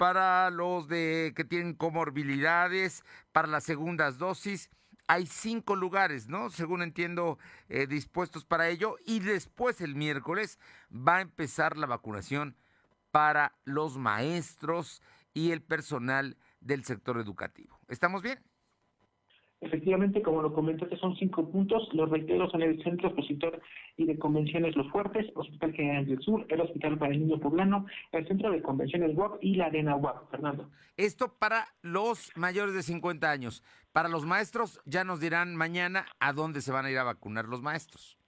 para 0.00 0.48
los 0.48 0.88
de 0.88 1.34
que 1.36 1.44
tienen 1.44 1.74
comorbilidades, 1.74 3.04
para 3.32 3.46
las 3.46 3.64
segundas 3.64 4.16
dosis. 4.16 4.70
Hay 5.08 5.26
cinco 5.26 5.76
lugares, 5.76 6.26
¿no? 6.26 6.48
Según 6.48 6.80
entiendo, 6.80 7.38
eh, 7.68 7.86
dispuestos 7.86 8.46
para 8.46 8.70
ello. 8.70 8.96
Y 9.04 9.20
después 9.20 9.82
el 9.82 9.96
miércoles 9.96 10.58
va 10.90 11.16
a 11.16 11.20
empezar 11.20 11.76
la 11.76 11.86
vacunación 11.86 12.56
para 13.10 13.52
los 13.64 13.98
maestros 13.98 15.02
y 15.34 15.50
el 15.50 15.60
personal 15.60 16.38
del 16.62 16.82
sector 16.86 17.18
educativo. 17.18 17.78
¿Estamos 17.86 18.22
bien? 18.22 18.40
Efectivamente, 19.60 20.22
como 20.22 20.40
lo 20.40 20.54
comentaste, 20.54 20.96
son 20.96 21.16
cinco 21.16 21.50
puntos. 21.50 21.88
Los 21.92 22.08
reitero 22.08 22.48
son 22.50 22.62
el 22.62 22.82
Centro 22.82 23.08
Expositor 23.08 23.60
y 23.96 24.06
de 24.06 24.18
Convenciones 24.18 24.74
Los 24.74 24.90
Fuertes, 24.90 25.26
Hospital 25.34 25.72
General 25.74 26.06
del 26.06 26.20
Sur, 26.20 26.46
el 26.48 26.62
Hospital 26.62 26.98
para 26.98 27.12
el 27.12 27.20
Niño 27.20 27.38
Poblano, 27.38 27.86
el 28.12 28.26
Centro 28.26 28.50
de 28.50 28.62
Convenciones 28.62 29.14
WAP 29.14 29.42
y 29.42 29.56
la 29.56 29.66
Arena 29.66 29.96
WAP. 29.96 30.30
Fernando. 30.30 30.70
Esto 30.96 31.34
para 31.38 31.66
los 31.82 32.30
mayores 32.36 32.74
de 32.74 32.82
50 32.82 33.30
años. 33.30 33.62
Para 33.92 34.08
los 34.08 34.24
maestros, 34.24 34.80
ya 34.84 35.04
nos 35.04 35.20
dirán 35.20 35.56
mañana 35.56 36.06
a 36.20 36.32
dónde 36.32 36.62
se 36.62 36.72
van 36.72 36.86
a 36.86 36.90
ir 36.90 36.98
a 36.98 37.04
vacunar 37.04 37.46
los 37.46 37.60
maestros. 37.60 38.19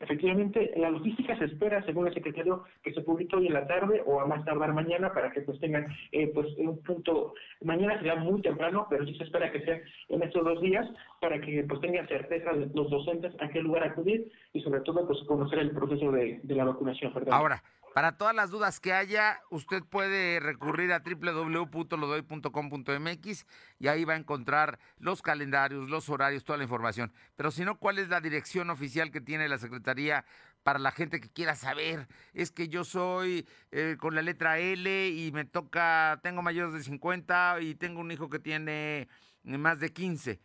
Efectivamente, 0.00 0.72
la 0.76 0.90
logística 0.90 1.36
se 1.36 1.44
espera, 1.44 1.84
según 1.84 2.06
el 2.06 2.14
secretario, 2.14 2.64
que 2.82 2.94
se 2.94 3.02
publique 3.02 3.36
hoy 3.36 3.48
en 3.48 3.52
la 3.52 3.66
tarde 3.66 4.02
o 4.06 4.20
a 4.20 4.26
más 4.26 4.42
tardar 4.46 4.72
mañana 4.72 5.12
para 5.12 5.30
que 5.30 5.42
pues 5.42 5.60
tengan 5.60 5.86
eh, 6.12 6.30
pues 6.34 6.46
un 6.56 6.82
punto, 6.82 7.34
mañana 7.62 8.00
será 8.00 8.16
muy 8.16 8.40
temprano, 8.40 8.86
pero 8.88 9.04
sí 9.04 9.14
se 9.16 9.24
espera 9.24 9.52
que 9.52 9.60
sea 9.60 9.78
en 10.08 10.22
estos 10.22 10.42
dos 10.42 10.60
días 10.62 10.88
para 11.20 11.38
que 11.38 11.64
pues 11.68 11.82
tengan 11.82 12.08
certeza 12.08 12.50
los 12.52 12.88
docentes 12.88 13.34
a 13.40 13.48
qué 13.50 13.60
lugar 13.60 13.84
acudir 13.84 14.32
y 14.54 14.62
sobre 14.62 14.80
todo 14.80 15.06
pues 15.06 15.18
conocer 15.26 15.58
el 15.58 15.70
proceso 15.72 16.10
de, 16.10 16.40
la 16.44 16.64
vacunación. 16.64 17.12
Ahora, 17.30 17.62
para 17.94 18.16
todas 18.16 18.34
las 18.34 18.50
dudas 18.50 18.78
que 18.78 18.92
haya, 18.92 19.40
usted 19.50 19.82
puede 19.82 20.38
recurrir 20.38 20.92
a 20.92 21.00
www.lodoy.com.mx 21.00 23.46
y 23.78 23.88
ahí 23.88 24.04
va 24.04 24.12
a 24.14 24.16
encontrar 24.16 24.78
los 24.98 25.22
calendarios, 25.22 25.90
los 25.90 26.08
horarios, 26.08 26.44
toda 26.44 26.58
la 26.58 26.64
información. 26.64 27.12
Pero 27.36 27.50
si 27.50 27.64
no, 27.64 27.78
¿cuál 27.78 27.98
es 27.98 28.08
la 28.08 28.20
dirección 28.20 28.70
oficial 28.70 29.10
que 29.10 29.20
tiene 29.20 29.48
la 29.48 29.58
Secretaría 29.58 30.24
para 30.62 30.78
la 30.78 30.92
gente 30.92 31.20
que 31.20 31.30
quiera 31.30 31.56
saber? 31.56 32.06
Es 32.32 32.52
que 32.52 32.68
yo 32.68 32.84
soy 32.84 33.48
eh, 33.72 33.96
con 33.98 34.14
la 34.14 34.22
letra 34.22 34.58
L 34.58 35.08
y 35.08 35.32
me 35.32 35.44
toca, 35.44 36.20
tengo 36.22 36.42
mayores 36.42 36.72
de 36.72 36.84
50 36.84 37.58
y 37.60 37.74
tengo 37.74 38.00
un 38.00 38.12
hijo 38.12 38.30
que 38.30 38.38
tiene 38.38 39.08
más 39.42 39.80
de 39.80 39.92
15. 39.92 40.40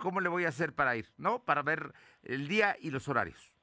¿Cómo 0.00 0.20
le 0.20 0.30
voy 0.30 0.46
a 0.46 0.48
hacer 0.48 0.72
para 0.72 0.96
ir? 0.96 1.12
¿No? 1.18 1.44
Para 1.44 1.60
ver 1.62 1.92
el 2.22 2.48
día 2.48 2.74
y 2.80 2.90
los 2.90 3.06
horarios 3.08 3.55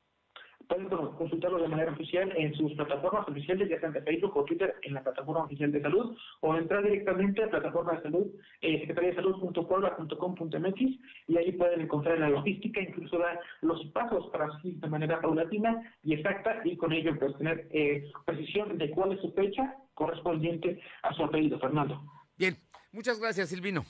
pueden 0.67 0.87
consultarlo 0.87 1.61
de 1.61 1.67
manera 1.67 1.91
oficial 1.91 2.31
en 2.35 2.53
sus 2.55 2.73
plataformas 2.73 3.27
oficiales, 3.27 3.69
ya 3.69 3.79
sean 3.79 3.93
de 3.93 4.01
Facebook 4.01 4.35
o 4.35 4.45
Twitter, 4.45 4.75
en 4.81 4.93
la 4.93 5.03
plataforma 5.03 5.43
oficial 5.43 5.71
de 5.71 5.81
salud, 5.81 6.15
o 6.41 6.55
entrar 6.55 6.83
directamente 6.83 7.41
a 7.41 7.45
la 7.45 7.51
plataforma 7.51 7.93
de 7.93 8.01
salud, 8.03 8.27
eh, 8.61 8.79
secretaría 8.79 9.11
de 9.11 9.15
salud.puebla.com.mx, 9.15 10.81
y 11.27 11.37
ahí 11.37 11.51
pueden 11.53 11.81
encontrar 11.81 12.19
la 12.19 12.29
logística, 12.29 12.81
incluso 12.81 13.17
dar 13.17 13.39
los 13.61 13.85
pasos 13.87 14.27
para 14.31 14.51
seguir 14.57 14.79
de 14.79 14.87
manera 14.87 15.21
paulatina 15.21 15.93
y 16.03 16.13
exacta, 16.13 16.61
y 16.63 16.77
con 16.77 16.91
ello 16.91 17.17
pues 17.19 17.37
tener 17.37 17.67
eh, 17.71 18.11
precisión 18.25 18.77
de 18.77 18.89
cuál 18.91 19.13
es 19.13 19.21
su 19.21 19.31
fecha 19.33 19.75
correspondiente 19.93 20.81
a 21.03 21.13
su 21.13 21.23
apellido, 21.23 21.59
Fernando. 21.59 22.01
Bien, 22.37 22.57
muchas 22.91 23.19
gracias, 23.19 23.49
Silvino. 23.49 23.83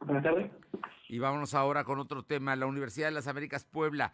Buenas 0.00 0.22
tardes. 0.22 0.50
Y 1.08 1.18
vámonos 1.18 1.54
ahora 1.54 1.84
con 1.84 1.98
otro 1.98 2.22
tema, 2.22 2.54
la 2.56 2.66
Universidad 2.66 3.08
de 3.08 3.14
las 3.14 3.28
Américas 3.28 3.64
Puebla 3.64 4.12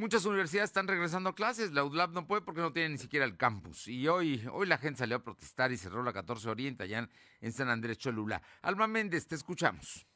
Muchas 0.00 0.24
universidades 0.24 0.70
están 0.70 0.88
regresando 0.88 1.28
a 1.28 1.34
clases, 1.34 1.72
la 1.72 1.84
UDLAB 1.84 2.12
no 2.14 2.26
puede 2.26 2.40
porque 2.40 2.62
no 2.62 2.72
tiene 2.72 2.88
ni 2.88 2.96
siquiera 2.96 3.26
el 3.26 3.36
campus. 3.36 3.86
Y 3.86 4.08
hoy, 4.08 4.42
hoy 4.50 4.66
la 4.66 4.78
gente 4.78 5.00
salió 5.00 5.16
a 5.16 5.22
protestar 5.22 5.72
y 5.72 5.76
cerró 5.76 6.02
la 6.02 6.14
14 6.14 6.48
Oriente 6.48 6.84
allá 6.84 7.06
en 7.42 7.52
San 7.52 7.68
Andrés 7.68 7.98
Cholula. 7.98 8.40
Alma 8.62 8.86
Méndez, 8.86 9.26
te 9.26 9.34
escuchamos. 9.34 10.06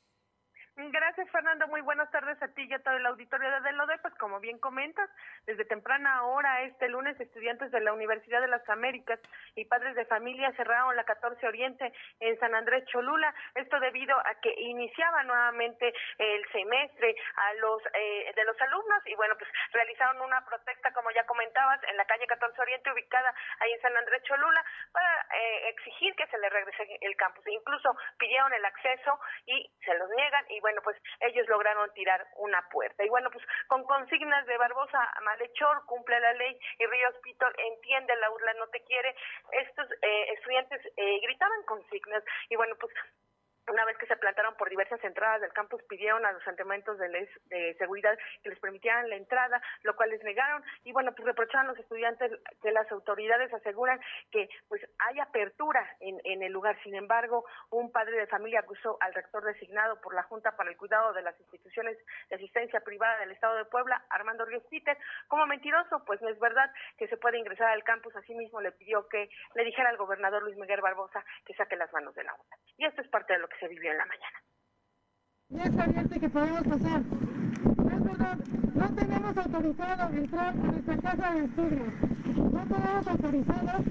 Gracias, 0.76 1.30
Fernando. 1.30 1.68
Muy 1.68 1.82
buenas 1.82 2.10
tardes 2.10 2.42
a 2.42 2.48
ti 2.48 2.66
y 2.68 2.74
a 2.74 2.82
todo 2.82 2.96
el 2.96 3.06
auditorio 3.06 3.48
de 3.48 3.60
Delode. 3.60 3.96
Pues 3.98 4.12
como 4.14 4.40
bien 4.40 4.58
comentas, 4.58 5.08
desde 5.46 5.64
temprana 5.66 6.24
hora 6.24 6.62
este 6.62 6.88
lunes, 6.88 7.18
estudiantes 7.20 7.70
de 7.70 7.80
la 7.80 7.92
Universidad 7.92 8.40
de 8.40 8.48
las 8.48 8.68
Américas 8.68 9.20
y 9.54 9.66
padres 9.66 9.94
de 9.94 10.04
familia 10.06 10.50
cerraron 10.56 10.96
la 10.96 11.04
14 11.04 11.46
Oriente 11.46 11.92
en 12.18 12.36
San 12.40 12.56
Andrés 12.56 12.84
Cholula. 12.86 13.32
Esto 13.54 13.78
debido 13.78 14.18
a 14.18 14.34
que 14.42 14.52
iniciaba 14.62 15.22
nuevamente 15.22 15.94
el 16.18 16.44
semestre 16.50 17.14
a 17.36 17.54
los 17.54 17.80
eh, 17.94 18.32
de 18.34 18.44
los 18.44 18.60
alumnos 18.60 19.06
y 19.06 19.14
bueno, 19.14 19.36
pues 19.38 19.48
realizaron 19.72 20.20
una 20.22 20.44
protesta, 20.44 20.92
como 20.92 21.12
ya 21.12 21.24
comentabas, 21.24 21.80
en 21.84 21.96
la 21.96 22.04
calle 22.04 22.26
14 22.26 22.60
Oriente 22.60 22.90
ubicada 22.90 23.32
ahí 23.60 23.70
en 23.70 23.80
San 23.80 23.96
Andrés 23.96 24.24
Cholula 24.24 24.64
para 24.90 25.26
eh, 25.38 25.68
exigir 25.68 26.16
que 26.16 26.26
se 26.26 26.38
les 26.38 26.52
regrese 26.52 26.98
el 27.00 27.14
campus. 27.14 27.46
Incluso 27.46 27.96
pidieron 28.18 28.52
el 28.52 28.64
acceso 28.64 29.20
y 29.46 29.70
se 29.84 29.94
los 29.94 30.10
niegan 30.10 30.44
y 30.48 30.63
bueno, 30.64 30.80
pues 30.82 30.96
ellos 31.20 31.46
lograron 31.46 31.92
tirar 31.92 32.26
una 32.36 32.66
puerta. 32.70 33.04
Y 33.04 33.10
bueno, 33.10 33.28
pues 33.30 33.44
con 33.68 33.84
consignas 33.84 34.46
de 34.46 34.56
Barbosa 34.56 35.12
malhechor, 35.22 35.84
cumple 35.84 36.18
la 36.18 36.32
ley 36.32 36.58
y 36.78 36.86
Ríos 36.86 37.14
Pito 37.22 37.44
entiende, 37.58 38.16
la 38.16 38.30
urla 38.30 38.54
no 38.54 38.66
te 38.68 38.80
quiere, 38.84 39.14
estos 39.52 39.86
eh, 40.00 40.32
estudiantes 40.32 40.80
eh, 40.96 41.20
gritaban 41.20 41.62
consignas 41.64 42.24
y 42.48 42.56
bueno, 42.56 42.76
pues 42.80 42.94
una 43.68 43.84
vez 43.84 43.96
que 43.98 44.06
se 44.06 44.16
plantaron 44.16 44.54
por 44.56 44.68
diversas 44.68 45.02
entradas 45.04 45.40
del 45.40 45.52
campus, 45.52 45.82
pidieron 45.84 46.24
a 46.26 46.32
los 46.32 46.46
antamentos 46.46 46.98
de, 46.98 47.28
de, 47.46 47.74
seguridad 47.74 48.16
que 48.42 48.50
les 48.50 48.58
permitieran 48.58 49.08
la 49.08 49.16
entrada, 49.16 49.60
lo 49.82 49.96
cual 49.96 50.10
les 50.10 50.22
negaron. 50.22 50.62
Y 50.84 50.92
bueno, 50.92 51.12
pues 51.14 51.26
reprocharon 51.26 51.66
a 51.66 51.70
los 51.70 51.78
estudiantes 51.78 52.32
que 52.62 52.72
las 52.72 52.90
autoridades 52.92 53.52
aseguran 53.52 54.00
que 54.30 54.48
pues 54.68 54.82
hay 54.98 55.20
apertura 55.20 55.84
en, 56.00 56.20
en 56.24 56.42
el 56.42 56.52
lugar. 56.52 56.76
Sin 56.82 56.94
embargo, 56.94 57.44
un 57.70 57.90
padre 57.90 58.16
de 58.16 58.26
familia 58.26 58.60
acusó 58.60 58.98
al 59.00 59.14
rector 59.14 59.44
designado 59.44 60.00
por 60.00 60.14
la 60.14 60.22
Junta 60.24 60.56
para 60.56 60.70
el 60.70 60.76
Cuidado 60.76 61.12
de 61.12 61.22
las 61.22 61.38
Instituciones 61.40 61.98
de 62.28 62.36
Asistencia 62.36 62.80
Privada 62.80 63.18
del 63.20 63.32
Estado 63.32 63.56
de 63.56 63.64
Puebla, 63.64 64.04
Armando 64.10 64.44
Ríos 64.44 64.64
Peter, 64.70 64.96
como 65.28 65.46
mentiroso, 65.46 66.04
pues 66.04 66.20
no 66.22 66.28
es 66.28 66.38
verdad 66.38 66.70
que 66.98 67.08
se 67.08 67.16
puede 67.16 67.38
ingresar 67.38 67.68
al 67.68 67.84
campus. 67.84 68.14
Asimismo, 68.16 68.60
le 68.60 68.72
pidió 68.72 69.08
que 69.08 69.28
le 69.54 69.64
dijera 69.64 69.88
al 69.88 69.96
gobernador 69.96 70.42
Luis 70.42 70.56
Miguel 70.56 70.80
Barbosa 70.80 71.24
que 71.44 71.54
saque 71.54 71.76
las 71.76 71.92
manos 71.92 72.14
de 72.14 72.24
la 72.24 72.34
ONU. 72.34 72.44
Y 72.78 72.86
esto 72.86 73.00
es 73.00 73.08
parte 73.08 73.32
de 73.32 73.38
lo 73.38 73.48
que 73.48 73.53
se 73.60 73.68
vivió 73.68 73.90
en 73.92 73.98
la 73.98 74.06
mañana. 74.06 74.34
Que 76.20 76.30
podemos 76.30 76.62
pasar. 76.62 77.02
No 78.74 78.94
tenemos 78.94 79.36
autorizado 79.36 80.16
entrar 80.16 80.48
a 80.48 80.52
nuestra 80.54 80.96
casa 80.96 81.34
de 81.34 81.44
estudios. 81.44 81.94
No 82.36 82.66
tenemos 82.66 83.06
autorizado 83.06 83.84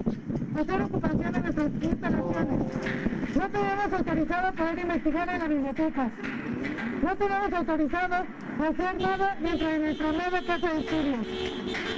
hacer 0.56 0.82
ocupación 0.82 1.34
en 1.36 1.42
nuestras 1.42 1.72
instalaciones. 1.82 3.36
No 3.36 3.50
tenemos 3.50 3.92
autorizado 3.92 4.52
poder 4.54 4.78
investigar 4.78 5.28
en 5.28 5.38
la 5.38 5.48
biblioteca. 5.48 6.10
No 7.02 7.16
tenemos 7.16 7.52
autorizado 7.52 8.26
hacer 8.60 9.00
nada 9.00 9.36
dentro 9.40 9.68
de 9.68 9.78
nuestra 9.78 10.12
nueva 10.12 10.42
casa 10.46 10.72
de 10.72 10.80
estudios. 10.80 11.93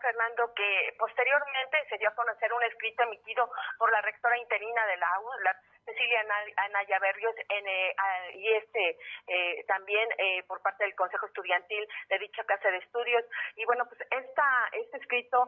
Fernando, 0.00 0.52
que 0.54 0.94
posteriormente 0.98 1.78
se 1.88 1.96
dio 1.96 2.08
a 2.08 2.14
conocer 2.14 2.52
un 2.52 2.62
escrito 2.64 3.02
emitido 3.04 3.50
por 3.78 3.90
la 3.90 4.02
rectora 4.02 4.36
interina 4.36 4.86
de 4.86 4.96
la 4.98 5.08
AULA, 5.14 5.56
Cecilia 5.84 6.20
Anaya 6.56 6.98
Berrios, 6.98 7.34
en, 7.48 7.66
eh, 7.66 7.94
y 8.34 8.52
este 8.52 8.98
eh, 9.26 9.64
también 9.66 10.08
eh, 10.18 10.42
por 10.46 10.60
parte 10.60 10.84
del 10.84 10.94
Consejo 10.94 11.26
Estudiantil 11.26 11.88
de 12.08 12.18
dicha 12.18 12.44
casa 12.44 12.70
de 12.70 12.78
estudios. 12.78 13.24
Y 13.56 13.64
bueno, 13.64 13.86
pues 13.86 14.00
esta, 14.10 14.68
este 14.72 14.98
escrito 14.98 15.46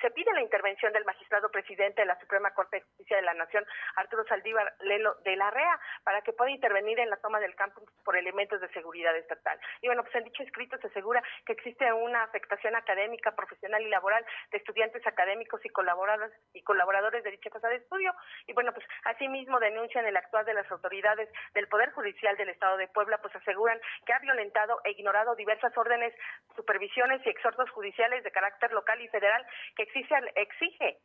se 0.00 0.10
pide 0.10 0.32
la 0.32 0.42
intervención 0.42 0.92
del 0.92 1.04
magistrado 1.04 1.50
presidente 1.50 2.02
de 2.02 2.06
la 2.06 2.18
Suprema 2.20 2.52
Corte 2.52 2.76
de 2.76 2.82
Justicia 2.82 3.16
de 3.16 3.22
la 3.22 3.34
Nación, 3.34 3.64
Arturo 3.96 4.24
Saldívar 4.24 4.74
Lelo 4.80 5.14
de 5.24 5.36
la 5.36 5.50
REA, 5.50 5.80
para 6.04 6.22
que 6.22 6.32
pueda 6.32 6.50
intervenir 6.50 6.98
en 7.00 7.10
la 7.10 7.16
toma 7.16 7.40
del 7.40 7.54
campus 7.54 7.84
por 8.04 8.16
elementos 8.16 8.60
de 8.60 8.68
seguridad 8.68 9.16
estatal. 9.16 9.58
Y 9.80 9.86
bueno, 9.86 10.02
pues 10.02 10.14
en 10.14 10.24
dicho 10.24 10.42
escrito 10.42 10.76
se 10.78 10.88
asegura 10.88 11.22
que 11.44 11.52
existe 11.52 11.92
una 11.92 12.22
afectación 12.22 12.76
académica, 12.76 13.34
profesional 13.34 13.82
y 13.82 13.88
laboral 13.88 14.24
de 14.50 14.58
estudiantes 14.58 15.06
académicos 15.06 15.64
y 15.64 15.68
colaboradores 15.70 16.32
y 16.52 16.62
colaboradores 16.62 17.24
de 17.24 17.30
dicha 17.30 17.50
casa 17.50 17.68
de 17.68 17.76
estudio. 17.76 18.14
Y 18.46 18.52
bueno, 18.52 18.72
pues 18.72 18.86
asimismo 19.04 19.58
denuncian 19.60 20.06
el 20.06 20.16
actuar 20.16 20.44
de 20.44 20.54
las 20.54 20.70
autoridades 20.70 21.28
del 21.54 21.68
Poder 21.68 21.90
Judicial 21.92 22.36
del 22.36 22.50
Estado 22.50 22.76
de 22.76 22.88
Puebla, 22.88 23.18
pues 23.18 23.34
aseguran 23.36 23.80
que 24.04 24.12
ha 24.12 24.18
violentado 24.18 24.80
e 24.84 24.90
ignorado 24.90 25.34
diversas 25.34 25.76
órdenes, 25.76 26.14
supervisiones 26.54 27.24
y 27.24 27.30
exhortos 27.30 27.70
judiciales 27.70 28.22
de 28.24 28.30
carácter 28.30 28.72
local 28.72 29.00
y 29.00 29.08
federal 29.08 29.46
que 29.76 29.85
exige, 30.34 30.98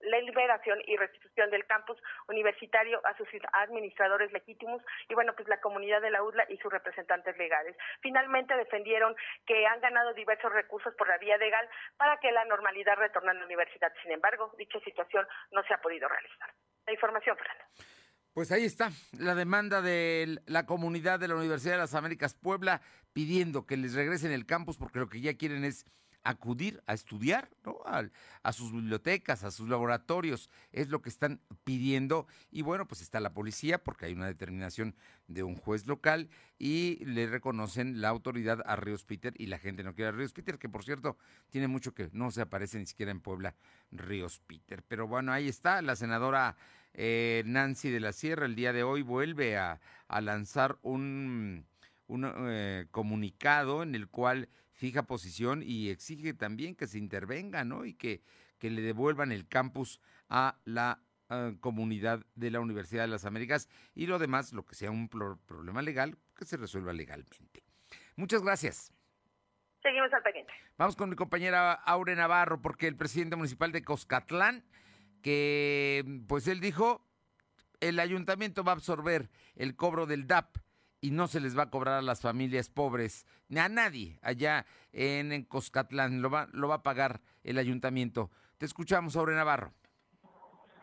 la 0.00 0.20
liberación 0.20 0.78
y 0.86 0.96
restitución 0.96 1.50
del 1.50 1.66
campus 1.66 1.98
universitario 2.28 3.00
a 3.04 3.16
sus 3.16 3.26
administradores 3.52 4.32
legítimos 4.32 4.82
y 5.08 5.14
bueno, 5.14 5.34
pues 5.34 5.48
la 5.48 5.60
comunidad 5.60 6.00
de 6.00 6.10
la 6.10 6.22
UDLA 6.22 6.44
y 6.48 6.56
sus 6.58 6.72
representantes 6.72 7.36
legales. 7.36 7.76
Finalmente 8.00 8.56
defendieron 8.56 9.16
que 9.46 9.66
han 9.66 9.80
ganado 9.80 10.14
diversos 10.14 10.52
recursos 10.52 10.94
por 10.96 11.08
la 11.08 11.18
vía 11.18 11.36
legal 11.36 11.68
para 11.96 12.18
que 12.18 12.30
la 12.30 12.44
normalidad 12.44 12.96
retorne 12.96 13.30
a 13.30 13.34
la 13.34 13.44
universidad. 13.44 13.92
Sin 14.02 14.12
embargo, 14.12 14.54
dicha 14.58 14.78
situación 14.80 15.26
no 15.52 15.62
se 15.64 15.74
ha 15.74 15.80
podido 15.80 16.08
realizar. 16.08 16.52
La 16.86 16.92
información, 16.92 17.36
Fernando. 17.36 17.64
Pues 18.32 18.52
ahí 18.52 18.64
está, 18.64 18.90
la 19.18 19.34
demanda 19.34 19.82
de 19.82 20.38
la 20.46 20.64
comunidad 20.64 21.18
de 21.18 21.26
la 21.26 21.34
Universidad 21.34 21.72
de 21.72 21.78
las 21.78 21.94
Américas 21.94 22.34
Puebla 22.34 22.82
pidiendo 23.12 23.66
que 23.66 23.76
les 23.76 23.94
regresen 23.94 24.30
el 24.30 24.46
campus 24.46 24.76
porque 24.76 25.00
lo 25.00 25.08
que 25.08 25.20
ya 25.20 25.36
quieren 25.36 25.64
es 25.64 25.84
acudir 26.28 26.82
a 26.86 26.92
estudiar 26.92 27.48
¿no? 27.64 27.78
a, 27.84 28.52
sus 28.52 28.72
bibliotecas, 28.72 29.44
a 29.44 29.50
sus 29.50 29.68
laboratorios, 29.68 30.50
es 30.72 30.88
lo 30.88 31.00
que 31.00 31.08
están 31.08 31.40
pidiendo. 31.64 32.26
Y 32.50 32.62
bueno, 32.62 32.86
pues 32.86 33.00
está 33.00 33.18
la 33.18 33.32
policía 33.32 33.82
porque 33.82 34.06
hay 34.06 34.12
una 34.12 34.26
determinación 34.26 34.94
de 35.26 35.42
un 35.42 35.56
juez 35.56 35.86
local 35.86 36.28
y 36.58 37.02
le 37.04 37.26
reconocen 37.26 38.00
la 38.02 38.08
autoridad 38.10 38.62
a 38.66 38.76
Ríos 38.76 39.04
Peter 39.04 39.32
y 39.38 39.46
la 39.46 39.58
gente 39.58 39.82
no 39.82 39.94
quiere 39.94 40.10
a 40.10 40.12
Ríos 40.12 40.34
Peter, 40.34 40.58
que 40.58 40.68
por 40.68 40.84
cierto 40.84 41.16
tiene 41.48 41.66
mucho 41.66 41.94
que 41.94 42.10
no 42.12 42.30
se 42.30 42.42
aparece 42.42 42.78
ni 42.78 42.86
siquiera 42.86 43.10
en 43.10 43.20
Puebla 43.20 43.54
Ríos 43.90 44.40
Peter. 44.46 44.82
Pero 44.86 45.08
bueno, 45.08 45.32
ahí 45.32 45.48
está, 45.48 45.80
la 45.80 45.96
senadora 45.96 46.56
eh, 46.92 47.42
Nancy 47.46 47.90
de 47.90 48.00
la 48.00 48.12
Sierra 48.12 48.44
el 48.44 48.54
día 48.54 48.72
de 48.72 48.82
hoy 48.82 49.02
vuelve 49.02 49.56
a, 49.56 49.80
lanzar 50.20 50.78
un, 50.82 51.64
un 52.08 52.30
eh, 52.50 52.86
comunicado 52.90 53.82
en 53.82 53.94
el 53.94 54.08
cual 54.08 54.48
fija 54.72 55.04
posición 55.04 55.62
y 55.62 55.90
exige 55.90 56.34
también 56.34 56.74
que 56.74 56.86
se 56.86 56.98
intervenga, 56.98 57.64
¿no? 57.64 57.84
Y 57.84 57.94
que, 57.94 58.22
que 58.58 58.70
le 58.70 58.82
devuelvan 58.82 59.30
el 59.30 59.46
campus 59.46 60.00
a 60.28 60.58
la 60.64 61.00
eh, 61.30 61.56
comunidad 61.60 62.24
de 62.34 62.50
la 62.50 62.60
Universidad 62.60 63.02
de 63.02 63.08
las 63.08 63.24
Américas 63.24 63.68
y 63.94 64.06
lo 64.06 64.18
demás, 64.18 64.52
lo 64.52 64.64
que 64.64 64.74
sea 64.74 64.90
un 64.90 65.08
problema 65.08 65.82
legal, 65.82 66.16
que 66.36 66.44
se 66.44 66.56
resuelva 66.56 66.92
legalmente. 66.92 67.62
Muchas 68.16 68.42
gracias. 68.42 68.92
Seguimos 69.82 70.12
al 70.12 70.22
pendiente. 70.22 70.52
Vamos 70.76 70.96
con 70.96 71.10
mi 71.10 71.16
compañera 71.16 71.72
Aure 71.72 72.16
Navarro, 72.16 72.60
porque 72.62 72.86
el 72.86 72.96
presidente 72.96 73.36
municipal 73.36 73.72
de 73.72 73.82
Coscatlán, 73.84 74.64
que 75.22 76.22
pues 76.26 76.48
él 76.48 76.60
dijo, 76.60 77.04
el 77.80 78.00
ayuntamiento 78.00 78.64
va 78.64 78.72
a 78.72 78.76
absorber 78.76 79.28
el 79.56 79.76
cobro 79.76 80.06
del 80.06 80.26
DAP 80.26 80.56
y 81.00 81.10
no 81.10 81.28
se 81.28 81.40
les 81.40 81.56
va 81.56 81.64
a 81.64 81.70
cobrar 81.70 81.98
a 81.98 82.02
las 82.02 82.20
familias 82.20 82.68
pobres, 82.68 83.26
ni 83.48 83.60
a 83.60 83.68
nadie 83.68 84.18
allá 84.22 84.66
en, 84.92 85.44
Coscatlán, 85.44 86.22
lo 86.22 86.30
va, 86.30 86.48
lo 86.52 86.68
va 86.68 86.76
a 86.76 86.82
pagar 86.82 87.20
el 87.44 87.58
ayuntamiento. 87.58 88.30
Te 88.58 88.66
escuchamos, 88.66 89.16
Aure 89.16 89.34
Navarro. 89.34 89.72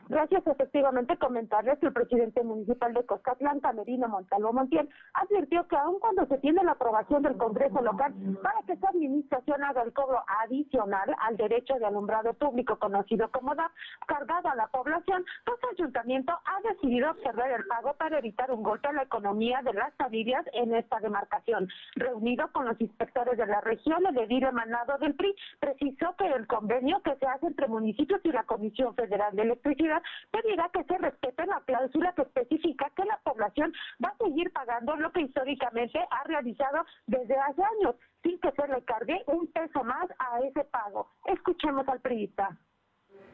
Gracias, 0.07 0.45
efectivamente, 0.45 1.17
comentarles 1.17 1.79
que 1.79 1.87
el 1.87 1.93
presidente 1.93 2.43
municipal 2.43 2.93
de 2.93 3.03
Coscatlán, 3.05 3.59
Camerino 3.59 4.07
Montalvo 4.07 4.53
Montiel, 4.53 4.87
advirtió 5.13 5.67
que 5.67 5.75
aun 5.75 5.99
cuando 5.99 6.27
se 6.27 6.37
tiene 6.37 6.63
la 6.63 6.73
aprobación 6.73 7.23
del 7.23 7.37
Congreso 7.37 7.81
local 7.81 8.13
para 8.43 8.61
que 8.67 8.73
esa 8.73 8.89
administración 8.89 9.63
haga 9.63 9.81
el 9.81 9.93
cobro 9.93 10.23
adicional 10.43 11.15
al 11.21 11.37
derecho 11.37 11.73
de 11.79 11.87
alumbrado 11.87 12.33
público 12.33 12.77
conocido 12.77 13.31
como 13.31 13.55
DAP, 13.55 13.71
cargado 14.05 14.49
a 14.49 14.55
la 14.55 14.67
población, 14.67 15.25
pues 15.43 15.57
el 15.63 15.81
ayuntamiento 15.81 16.33
ha 16.33 16.61
decidido 16.69 17.09
observar 17.09 17.51
el 17.51 17.65
pago 17.65 17.93
para 17.95 18.19
evitar 18.19 18.51
un 18.51 18.61
golpe 18.61 18.87
a 18.87 18.93
la 18.93 19.03
economía 19.03 19.61
de 19.63 19.73
las 19.73 19.93
familias 19.95 20.45
en 20.53 20.75
esta 20.75 20.99
demarcación. 20.99 21.67
Reunido 21.95 22.51
con 22.51 22.65
los 22.65 22.79
inspectores 22.79 23.37
de 23.37 23.47
la 23.47 23.61
región, 23.61 24.05
el 24.05 24.17
edil 24.17 24.43
emanado 24.43 24.99
del 24.99 25.15
PRI 25.15 25.35
precisó 25.59 26.15
que 26.15 26.27
el 26.27 26.45
convenio 26.45 27.01
que 27.01 27.15
se 27.15 27.25
hace 27.25 27.47
entre 27.47 27.67
municipios 27.67 28.21
y 28.23 28.31
la 28.31 28.43
Comisión 28.43 28.93
Federal 28.93 29.35
de 29.35 29.41
Electricidad 29.41 29.94
pedirá 30.31 30.69
que 30.69 30.83
se 30.83 30.97
respete 30.97 31.45
la 31.45 31.61
cláusula 31.61 32.13
que 32.13 32.23
especifica 32.23 32.89
que 32.95 33.05
la 33.05 33.17
población 33.23 33.73
va 34.03 34.09
a 34.09 34.17
seguir 34.17 34.51
pagando 34.51 34.95
lo 34.95 35.11
que 35.11 35.21
históricamente 35.21 35.99
ha 36.09 36.23
realizado 36.23 36.85
desde 37.07 37.35
hace 37.37 37.63
años, 37.63 37.95
sin 38.23 38.39
que 38.39 38.51
se 38.51 38.67
le 38.67 38.83
cargue 38.83 39.23
un 39.27 39.47
peso 39.51 39.83
más 39.83 40.07
a 40.19 40.39
ese 40.41 40.63
pago. 40.65 41.11
Escuchemos 41.25 41.87
al 41.87 42.01
periodista 42.01 42.57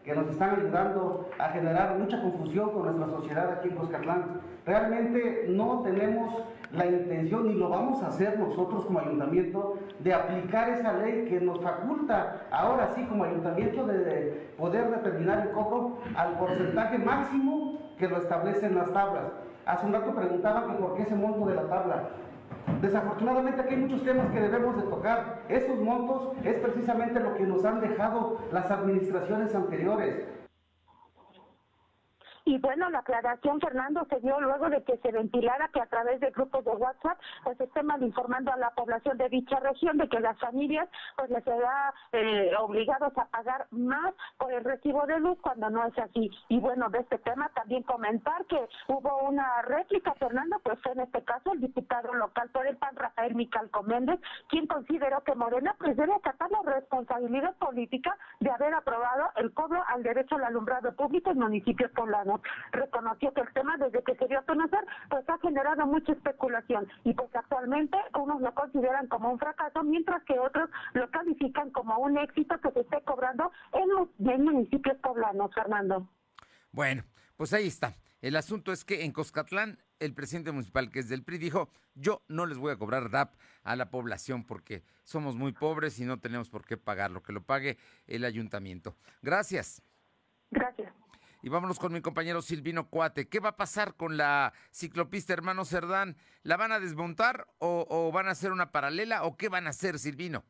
que 0.04 0.16
nos 0.16 0.28
están 0.30 0.60
ayudando 0.60 1.30
a 1.38 1.50
generar 1.50 1.98
mucha 1.98 2.22
confusión 2.22 2.72
con 2.72 2.84
nuestra 2.84 3.08
sociedad 3.08 3.52
aquí 3.52 3.70
en 3.70 3.76
Coscatlán. 3.76 4.42
Realmente 4.66 5.46
no 5.50 5.82
tenemos 5.82 6.44
la 6.74 6.86
intención 6.86 7.48
ni 7.48 7.54
lo 7.54 7.70
vamos 7.70 8.02
a 8.02 8.08
hacer 8.08 8.40
nosotros 8.40 8.86
como 8.86 9.00
ayuntamiento 9.00 9.78
de 10.00 10.14
aplicar 10.14 10.70
esa 10.70 10.94
ley 10.94 11.26
que 11.26 11.40
nos 11.42 11.62
faculta 11.62 12.48
ahora 12.52 12.92
sí 12.96 13.04
como 13.06 13.26
ayuntamiento 13.26 13.86
de 13.86 14.52
poder 14.58 14.90
determinar 14.90 15.48
el 15.48 15.52
cobro 15.52 15.98
al 16.16 16.38
porcentaje 16.38 16.98
máximo 16.98 17.78
que 17.98 18.08
lo 18.08 18.18
establecen 18.18 18.76
las 18.76 18.92
tablas. 18.94 19.26
Hace 19.66 19.86
un 19.86 19.94
rato 19.94 20.16
preguntaba 20.16 20.66
que 20.66 20.74
por 20.74 20.96
qué 20.96 21.04
ese 21.04 21.16
monto 21.16 21.46
de 21.46 21.56
la 21.56 21.64
tabla. 21.64 22.10
Desafortunadamente 22.82 23.62
aquí 23.62 23.76
hay 23.76 23.82
muchos 23.82 24.04
temas 24.04 24.32
que 24.32 24.40
debemos 24.40 24.76
de 24.76 24.84
tocar. 24.84 25.42
Esos 25.50 25.80
montos 25.80 26.30
es 26.44 26.56
precisamente 26.56 27.20
lo 27.20 27.36
que 27.36 27.44
nos 27.44 27.64
han 27.64 27.80
dejado 27.80 28.40
las 28.52 28.72
administraciones 28.72 29.54
anteriores. 29.54 30.41
Y 32.46 32.58
bueno, 32.58 32.90
la 32.90 33.00
aclaración, 33.00 33.60
Fernando, 33.60 34.06
se 34.10 34.20
dio 34.20 34.40
luego 34.40 34.70
de 34.70 34.84
que 34.84 34.98
se 34.98 35.12
ventilara 35.12 35.70
que 35.70 35.82
a 35.82 35.86
través 35.86 36.20
de 36.20 36.32
grupos 36.32 36.66
de 36.66 36.72
WhatsApp 36.72 37.20
pues 37.44 37.60
estén 37.60 37.88
informando 38.02 38.52
a 38.52 38.58
la 38.58 38.72
población 38.72 39.18
de 39.18 39.30
dicha 39.30 39.60
región 39.60 39.98
de 39.98 40.08
que 40.08 40.20
las 40.20 40.40
familias 40.40 40.88
pues 41.18 41.30
les 41.30 41.44
será 41.44 41.94
eh, 42.14 42.52
obligados 42.60 43.16
a 43.18 43.26
pagar 43.26 43.68
más 43.72 44.14
por 44.38 44.52
el 44.54 44.64
recibo 44.64 45.06
de 45.06 45.20
luz 45.20 45.38
cuando 45.42 45.70
no 45.70 45.86
es 45.86 45.98
así. 46.00 46.32
Y 46.50 46.60
bueno, 46.60 46.90
de 46.90 47.00
este 47.00 47.18
tema 47.20 47.50
también 47.50 47.84
comentar 47.84 48.46
que 48.46 48.60
hubo 48.88 49.18
una 49.28 49.62
réplica, 49.64 50.14
Fernando, 50.16 50.58
pues 50.64 50.80
en 50.86 51.02
este 51.02 51.24
caso 51.24 51.54
el 51.54 51.62
diputado 51.62 52.14
local 52.14 52.50
por 52.52 52.66
el 52.66 52.78
PAN, 52.78 52.96
Rafael 52.96 53.36
Micalco 53.36 53.84
Méndez, 53.84 54.20
quien 54.50 54.68
consideró 54.68 55.22
que 55.24 55.36
Morena 55.36 55.76
pues 55.78 55.96
debe 55.96 56.14
acatar 56.14 56.50
la 56.50 56.62
responsabilidad 56.64 57.56
política 57.58 58.18
de 58.40 58.50
haber 58.50 58.74
aprobado 58.74 59.30
el 59.36 59.54
cobro 59.54 59.84
al 59.88 60.04
derecho 60.04 60.36
al 60.36 60.46
alumbrado 60.46 60.96
público 60.96 61.32
en 61.32 61.40
municipios 61.40 61.92
poblados 61.92 62.31
reconoció 62.72 63.34
que 63.34 63.42
el 63.42 63.54
tema 63.54 63.78
desde 63.78 64.04
que 64.04 64.16
se 64.16 64.28
dio 64.28 64.40
a 64.40 64.44
conocer 64.44 64.86
pues 65.10 65.28
ha 65.30 65.38
generado 65.40 65.86
mucha 65.86 66.12
especulación 66.14 66.88
y 67.04 67.14
pues 67.14 67.34
actualmente 67.36 67.98
unos 68.20 68.42
lo 68.42 68.54
consideran 68.54 69.08
como 69.08 69.32
un 69.32 69.40
fracaso 69.40 69.84
mientras 69.84 70.24
que 70.24 70.38
otros 70.40 70.70
lo 70.94 71.10
califican 71.10 71.72
como 71.72 71.98
un 71.98 72.18
éxito 72.18 72.60
que 72.62 72.72
se 72.72 72.82
esté 72.82 73.02
cobrando 73.04 73.52
en 73.74 73.90
los 73.90 74.10
municipios 74.20 74.98
poblanos, 74.98 75.54
Fernando. 75.54 76.08
Bueno, 76.72 77.04
pues 77.38 77.54
ahí 77.54 77.68
está. 77.68 77.96
El 78.22 78.36
asunto 78.36 78.72
es 78.72 78.86
que 78.86 79.04
en 79.04 79.12
Coscatlán 79.12 79.80
el 80.00 80.14
presidente 80.14 80.52
municipal, 80.52 80.90
que 80.90 81.00
es 81.00 81.10
del 81.10 81.24
PRI, 81.24 81.38
dijo, 81.38 81.70
yo 81.96 82.24
no 82.28 82.46
les 82.46 82.58
voy 82.58 82.72
a 82.72 82.78
cobrar 82.78 83.10
DAP 83.10 83.36
a 83.64 83.76
la 83.76 83.90
población 83.90 84.44
porque 84.44 84.84
somos 85.04 85.36
muy 85.36 85.52
pobres 85.52 86.00
y 86.00 86.06
no 86.06 86.20
tenemos 86.20 86.50
por 86.50 86.66
qué 86.66 86.78
pagarlo, 86.78 87.22
que 87.22 87.34
lo 87.34 87.44
pague 87.44 87.78
el 88.08 88.26
ayuntamiento. 88.26 88.96
Gracias. 89.22 89.82
Gracias. 90.50 90.81
Y 91.44 91.50
vámonos 91.50 91.80
con 91.80 91.92
mi 91.92 92.02
compañero 92.02 92.42
Silvino 92.42 92.88
Cuate. 92.90 93.28
¿Qué 93.28 93.40
va 93.40 93.50
a 93.50 93.58
pasar 93.58 93.96
con 93.96 94.16
la 94.16 94.54
ciclopista 94.72 95.34
Hermano 95.34 95.66
Cerdán? 95.66 96.18
¿La 96.44 96.56
van 96.56 96.72
a 96.72 96.80
desmontar 96.80 97.48
o, 97.58 97.86
o 97.90 98.12
van 98.12 98.28
a 98.28 98.32
hacer 98.32 98.52
una 98.52 98.72
paralela 98.72 99.24
o 99.24 99.38
qué 99.38 99.50
van 99.50 99.66
a 99.66 99.72
hacer, 99.72 99.98
Silvino? 99.98 100.46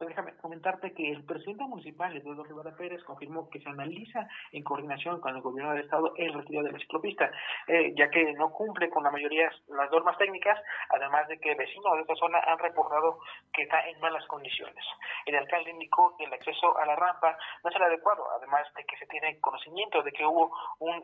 Déjame 0.00 0.36
comentarte 0.36 0.92
que 0.92 1.10
el 1.10 1.24
presidente 1.24 1.64
municipal, 1.64 2.16
Eduardo 2.16 2.44
Rivera 2.44 2.76
Pérez, 2.76 3.02
confirmó 3.04 3.48
que 3.48 3.60
se 3.60 3.68
analiza 3.68 4.26
en 4.52 4.62
coordinación 4.64 5.20
con 5.20 5.34
el 5.34 5.42
gobierno 5.42 5.72
del 5.72 5.84
estado 5.84 6.12
el 6.16 6.32
retiro 6.32 6.62
de 6.62 6.72
la 6.72 6.78
ciclopista, 6.78 7.30
eh, 7.68 7.94
ya 7.96 8.10
que 8.10 8.32
no 8.34 8.50
cumple 8.50 8.90
con 8.90 9.04
la 9.04 9.10
mayoría 9.10 9.50
las 9.68 9.90
normas 9.90 10.18
técnicas, 10.18 10.60
además 10.90 11.28
de 11.28 11.38
que 11.38 11.54
vecinos 11.54 11.94
de 11.94 12.00
esta 12.02 12.14
zona 12.16 12.40
han 12.40 12.58
reportado 12.58 13.18
que 13.52 13.62
está 13.62 13.86
en 13.88 14.00
malas 14.00 14.26
condiciones. 14.26 14.84
El 15.26 15.36
alcalde 15.36 15.70
indicó 15.70 16.16
que 16.16 16.24
el 16.24 16.32
acceso 16.32 16.76
a 16.78 16.86
la 16.86 16.96
rampa 16.96 17.36
no 17.62 17.70
es 17.70 17.76
el 17.76 17.82
adecuado, 17.82 18.24
además 18.36 18.66
de 18.74 18.84
que 18.84 18.96
se 18.96 19.06
tiene 19.06 19.40
conocimiento 19.40 20.02
de 20.02 20.12
que 20.12 20.26
hubo 20.26 20.50
un 20.80 21.02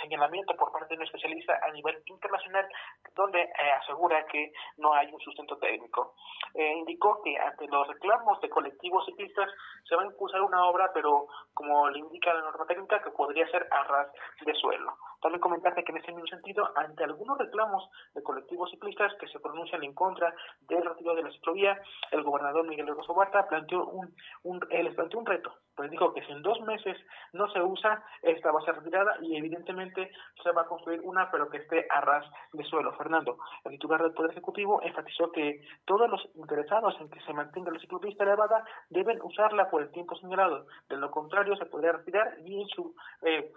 señalamiento 0.00 0.54
por 0.56 0.72
parte 0.72 0.94
de 0.94 0.96
un 0.96 1.04
especialista 1.04 1.58
a 1.62 1.70
nivel 1.70 2.02
internacional 2.06 2.66
donde 3.14 3.40
eh, 3.40 3.72
asegura 3.80 4.24
que 4.26 4.52
no 4.78 4.92
hay 4.94 5.12
un 5.12 5.20
sustento 5.20 5.56
técnico. 5.58 6.14
Eh, 6.54 6.74
indicó 6.76 7.20
que 7.22 7.38
ante 7.38 7.66
los 7.68 7.86
reclamos 7.88 8.31
de 8.40 8.48
colectivos 8.48 9.04
ciclistas 9.06 9.50
se 9.88 9.96
va 9.96 10.02
a 10.02 10.06
impulsar 10.06 10.42
una 10.42 10.64
obra, 10.66 10.90
pero 10.92 11.26
como 11.54 11.88
le 11.90 11.98
indica 11.98 12.32
la 12.34 12.42
norma 12.42 12.66
técnica, 12.66 13.02
que 13.02 13.10
podría 13.10 13.48
ser 13.50 13.66
a 13.70 13.84
ras 13.84 14.08
de 14.44 14.54
suelo. 14.54 14.96
También 15.20 15.40
comentarte 15.40 15.84
que 15.84 15.92
en 15.92 15.98
ese 15.98 16.12
mismo 16.12 16.26
sentido, 16.26 16.68
ante 16.76 17.04
algunos 17.04 17.38
reclamos 17.38 17.88
de 18.14 18.22
colectivos 18.22 18.70
ciclistas 18.70 19.14
que 19.20 19.28
se 19.28 19.38
pronuncian 19.38 19.82
en 19.84 19.94
contra 19.94 20.34
del 20.62 20.84
retiro 20.84 21.14
de 21.14 21.22
la 21.22 21.30
ciclovía, 21.30 21.80
el 22.10 22.22
gobernador 22.22 22.66
Miguel 22.66 22.88
Rosso 22.88 23.12
Huerta 23.12 23.46
planteó 23.46 23.86
un, 23.86 24.14
un, 24.42 24.60
les 24.70 24.94
planteó 24.94 25.20
un 25.20 25.26
reto, 25.26 25.54
pues 25.74 25.90
dijo 25.90 26.12
que 26.12 26.22
si 26.22 26.32
en 26.32 26.42
dos 26.42 26.60
meses 26.62 26.96
no 27.32 27.48
se 27.50 27.60
usa, 27.60 28.02
esta 28.22 28.52
va 28.52 28.60
a 28.60 28.64
ser 28.64 28.76
retirada 28.76 29.16
y 29.20 29.36
evidentemente 29.36 30.10
se 30.42 30.52
va 30.52 30.62
a 30.62 30.66
construir 30.66 31.00
una, 31.02 31.30
pero 31.30 31.48
que 31.48 31.58
esté 31.58 31.86
a 31.90 32.00
ras 32.00 32.26
de 32.52 32.64
suelo. 32.64 32.92
Fernando, 32.92 33.38
el 33.64 33.72
titular 33.72 34.02
del 34.02 34.12
Poder 34.12 34.32
Ejecutivo 34.32 34.80
enfatizó 34.82 35.30
que 35.32 35.62
todos 35.84 36.08
los 36.10 36.28
interesados 36.34 36.94
en 37.00 37.08
que 37.10 37.20
se 37.20 37.32
mantenga 37.32 37.70
la 37.70 37.78
ciclovía 37.78 38.14
elevada 38.18 38.64
deben 38.90 39.20
usarla 39.22 39.70
por 39.70 39.82
el 39.82 39.90
tiempo 39.90 40.16
señalado. 40.16 40.66
De 40.88 40.96
lo 40.96 41.10
contrario, 41.10 41.56
se 41.56 41.66
podría 41.66 41.92
retirar 41.92 42.36
y 42.44 42.60
en 42.60 42.68
su, 42.68 42.94
eh, 43.22 43.52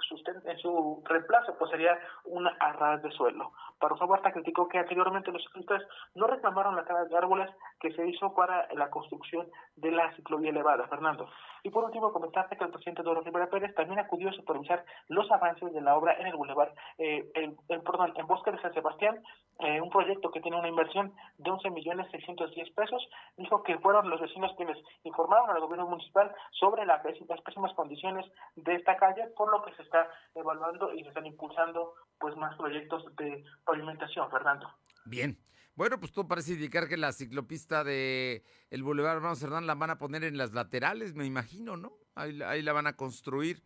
en 0.46 0.58
su 0.60 1.04
reemplazo 1.06 1.56
pues 1.58 1.72
sería 1.72 2.00
una 2.26 2.56
arras 2.60 3.02
de 3.02 3.12
suelo. 3.12 3.52
Para 3.80 3.96
Huerta 3.96 4.32
criticó 4.32 4.68
que 4.68 4.80
anteriormente 4.80 5.32
los 5.32 5.44
ciclistas 5.44 5.82
no 6.14 6.28
reclamaron 6.28 6.76
la 6.76 6.86
cara 6.86 7.06
de 7.06 7.18
árboles 7.18 7.50
que 7.80 7.92
se 7.94 8.08
hizo 8.08 8.34
para 8.34 8.68
la 8.74 8.90
construcción 8.90 9.48
de 9.76 9.92
la 9.92 10.14
ciclovía 10.16 10.52
elevada, 10.52 10.88
Fernando. 10.88 11.30
Y 11.66 11.72
por 11.72 11.84
último, 11.84 12.14
comentarte 12.14 12.56
que 12.56 12.64
el 12.64 12.70
presidente 12.70 13.02
Doro 13.02 13.22
Rivera 13.22 13.50
Pérez 13.50 13.74
también 13.74 13.98
acudió 13.98 14.30
a 14.30 14.34
supervisar 14.34 14.86
los 15.08 15.32
avances 15.32 15.74
de 15.74 15.82
la 15.82 15.98
obra 15.98 16.14
en 16.20 16.28
el 16.28 16.36
Boulevard, 16.36 16.70
eh, 17.00 17.28
el, 17.34 17.82
perdón, 17.82 18.14
en 18.16 18.28
Bosque 18.28 18.52
de 18.52 18.62
San 18.62 18.72
Sebastián, 18.72 19.20
eh, 19.58 19.82
un 19.82 19.90
proyecto 19.90 20.30
que 20.30 20.42
tiene 20.42 20.60
una 20.60 20.70
inversión 20.70 21.12
de 21.40 21.50
11 21.50 21.72
millones 21.72 22.12
610 22.12 22.70
pesos. 22.70 23.10
Dijo 23.36 23.64
que 23.64 23.80
fueron 23.80 24.12
los 24.12 24.22
vecinos 24.22 24.54
quienes 24.58 24.78
informaron 25.02 25.50
al 25.50 25.60
gobierno 25.60 25.88
municipal 25.88 26.32
sobre 26.52 26.86
las 26.86 27.02
pésimas 27.02 27.74
condiciones 27.74 28.32
de 28.56 28.76
esta 28.76 28.96
calle, 28.98 29.24
por 29.36 29.52
lo 29.52 29.64
que 29.64 29.74
se 29.74 29.82
está 29.82 30.08
evaluando 30.36 30.94
y 30.94 31.02
se 31.02 31.08
están 31.08 31.26
impulsando 31.26 31.96
pues 32.20 32.36
más 32.38 32.56
proyectos 32.58 33.04
de 33.16 33.44
pavimentación, 33.66 34.30
Fernando. 34.30 34.70
Bien. 35.06 35.36
Bueno, 35.76 36.00
pues 36.00 36.14
todo 36.14 36.28
parece 36.28 36.54
indicar 36.54 36.88
que 36.88 36.96
la 36.96 37.12
ciclopista 37.12 37.84
de 37.84 38.44
el 38.70 38.84
Boulevard 38.84 39.18
Hermano 39.18 39.36
Cerdán 39.36 39.68
la 39.68 39.76
van 39.76 39.90
a 39.90 39.98
poner 39.98 40.24
en 40.24 40.38
las 40.38 40.54
laterales, 40.54 41.14
me 41.16 41.26
imagino, 41.26 41.76
¿no? 41.76 41.98
Ahí, 42.16 42.42
ahí, 42.44 42.62
la 42.62 42.72
van 42.72 42.88
a 42.88 42.96
construir. 42.96 43.62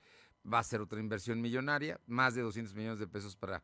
Va 0.52 0.60
a 0.60 0.64
ser 0.64 0.82
otra 0.82 1.00
inversión 1.00 1.40
millonaria, 1.40 2.00
más 2.08 2.34
de 2.34 2.42
200 2.42 2.74
millones 2.74 3.00
de 3.00 3.08
pesos 3.08 3.36
para, 3.36 3.64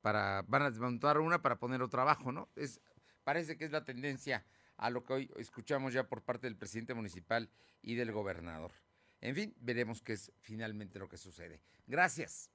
para 0.00 0.42
van 0.48 0.62
a 0.62 0.70
desmontar 0.70 1.18
una 1.18 1.42
para 1.42 1.58
poner 1.58 1.82
otra 1.82 2.02
abajo, 2.02 2.32
¿no? 2.32 2.48
Es, 2.56 2.80
parece 3.22 3.56
que 3.56 3.64
es 3.64 3.70
la 3.70 3.84
tendencia 3.84 4.44
a 4.76 4.90
lo 4.90 5.04
que 5.04 5.12
hoy 5.12 5.30
escuchamos 5.36 5.92
ya 5.92 6.08
por 6.08 6.22
parte 6.22 6.46
del 6.46 6.56
presidente 6.56 6.94
municipal 6.94 7.50
y 7.82 7.94
del 7.94 8.12
gobernador. 8.12 8.72
En 9.20 9.34
fin, 9.34 9.54
veremos 9.60 10.02
qué 10.02 10.14
es 10.14 10.32
finalmente 10.40 10.98
lo 10.98 11.08
que 11.08 11.16
sucede. 11.16 11.60
Gracias. 11.86 12.50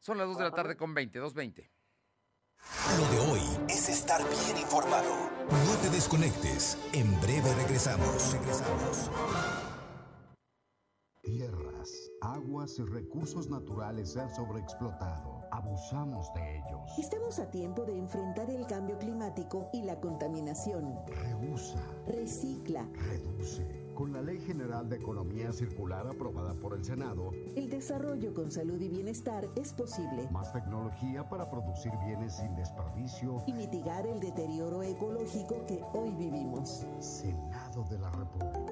Son 0.00 0.18
las 0.18 0.26
2 0.28 0.38
de 0.38 0.44
la 0.44 0.50
tarde 0.50 0.76
con 0.76 0.94
20, 0.94 1.20
2.20. 1.20 1.68
Lo 2.98 3.06
de 3.10 3.30
hoy 3.30 3.40
es 3.68 3.88
estar 3.88 4.20
bien 4.28 4.58
informado. 4.58 5.30
No 5.50 5.74
te 5.82 5.90
desconectes. 5.90 6.78
En 6.92 7.20
breve 7.20 7.52
regresamos. 7.54 8.32
Regresamos. 8.32 9.10
Tierras, 11.22 12.10
aguas 12.20 12.78
y 12.78 12.82
recursos 12.82 13.48
naturales 13.48 14.12
se 14.12 14.20
han 14.20 14.34
sobreexplotado. 14.34 15.42
Abusamos 15.52 16.32
de 16.34 16.58
ellos. 16.58 16.98
Estamos 16.98 17.38
a 17.38 17.50
tiempo 17.50 17.84
de 17.84 17.96
enfrentar 17.96 18.50
el 18.50 18.66
cambio 18.66 18.98
climático 18.98 19.70
y 19.72 19.82
la 19.82 20.00
contaminación. 20.00 20.98
Reusa. 21.06 21.80
Recicla. 22.06 22.86
Reduce. 22.94 23.91
Con 24.02 24.12
la 24.12 24.20
Ley 24.20 24.40
General 24.40 24.88
de 24.88 24.96
Economía 24.96 25.52
Circular 25.52 26.04
aprobada 26.08 26.54
por 26.54 26.74
el 26.76 26.84
Senado, 26.84 27.30
el 27.54 27.70
desarrollo 27.70 28.34
con 28.34 28.50
salud 28.50 28.80
y 28.80 28.88
bienestar 28.88 29.48
es 29.54 29.72
posible. 29.72 30.28
Más 30.32 30.52
tecnología 30.52 31.28
para 31.28 31.48
producir 31.48 31.92
bienes 32.04 32.34
sin 32.34 32.52
desperdicio 32.56 33.44
y 33.46 33.52
mitigar 33.52 34.04
el 34.08 34.18
deterioro 34.18 34.82
ecológico 34.82 35.64
que 35.68 35.80
hoy 35.92 36.10
vivimos. 36.16 36.84
Senado 36.98 37.84
de 37.88 37.98
la 38.00 38.10
República. 38.10 38.71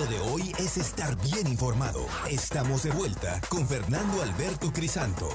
Lo 0.00 0.06
de 0.06 0.18
hoy 0.20 0.40
es 0.58 0.78
estar 0.78 1.14
bien 1.16 1.46
informado. 1.46 2.00
Estamos 2.30 2.84
de 2.84 2.90
vuelta 2.90 3.38
con 3.50 3.68
Fernando 3.68 4.22
Alberto 4.22 4.72
Crisanto. 4.72 5.28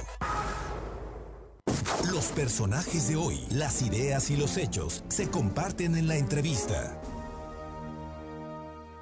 Los 2.11 2.31
personajes 2.31 3.07
de 3.07 3.15
hoy, 3.15 3.45
las 3.51 3.83
ideas 3.83 4.31
y 4.31 4.37
los 4.37 4.57
hechos 4.57 5.05
se 5.07 5.29
comparten 5.29 5.95
en 5.95 6.07
la 6.07 6.17
entrevista. 6.17 6.99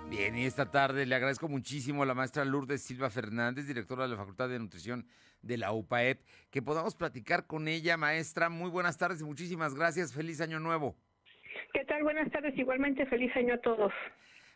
Bien, 0.10 0.38
y 0.38 0.44
esta 0.44 0.70
tarde 0.70 1.06
le 1.06 1.16
agradezco 1.16 1.48
muchísimo 1.48 2.04
a 2.04 2.06
la 2.08 2.14
maestra 2.14 2.44
Lourdes 2.44 2.82
Silva 2.82 3.10
Fernández, 3.10 3.66
directora 3.66 4.04
de 4.04 4.10
la 4.10 4.18
Facultad 4.18 4.50
de 4.50 4.60
Nutrición 4.60 5.08
de 5.42 5.58
la 5.58 5.72
UPAEP, 5.72 6.26
que 6.52 6.62
podamos 6.62 6.94
platicar 6.96 7.48
con 7.48 7.70
ella, 7.70 7.96
maestra. 7.96 8.50
Muy 8.50 8.70
buenas 8.70 8.98
tardes 8.98 9.22
y 9.22 9.24
muchísimas 9.24 9.76
gracias. 9.76 10.12
Feliz 10.12 10.42
año 10.42 10.60
nuevo. 10.60 10.98
¿Qué 11.72 11.86
tal? 11.86 12.04
Buenas 12.04 12.30
tardes. 12.34 12.54
Igualmente, 12.58 13.06
feliz 13.06 13.34
año 13.38 13.54
a 13.54 13.62
todos. 13.62 13.94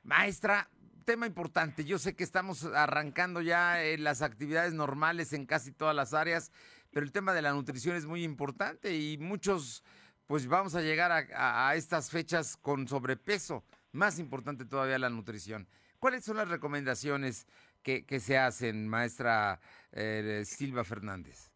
Maestra, 0.08 0.70
tema 1.08 1.26
importante. 1.26 1.86
Yo 1.86 1.98
sé 2.00 2.18
que 2.18 2.26
estamos 2.26 2.66
arrancando 2.66 3.42
ya 3.42 3.82
eh, 3.82 3.98
las 3.98 4.22
actividades 4.22 4.74
normales 4.74 5.32
en 5.32 5.46
casi 5.46 5.72
todas 5.72 5.96
las 5.96 6.14
áreas, 6.14 6.52
pero 6.92 7.06
el 7.06 7.14
tema 7.14 7.32
de 7.34 7.42
la 7.42 7.54
nutrición 7.54 7.96
es 7.96 8.06
muy 8.06 8.26
importante 8.26 8.94
y 8.94 9.18
muchos, 9.18 9.86
pues 10.28 10.50
vamos 10.50 10.76
a 10.76 10.82
llegar 10.82 11.14
a, 11.14 11.76
estas 11.76 12.12
fechas 12.12 12.58
con 12.58 12.90
sobrepeso. 12.90 13.64
Más 13.94 14.20
importante 14.20 14.66
todavía 14.66 15.00
la 15.00 15.10
nutrición. 15.10 15.70
¿Cuáles 15.98 16.26
son 16.26 16.36
las 16.36 16.50
recomendaciones 16.50 17.48
que, 17.82 18.04
se 18.20 18.38
hacen, 18.38 18.90
maestra 18.90 19.62
eh, 19.94 20.42
Silva 20.44 20.84
Fernández? 20.84 21.54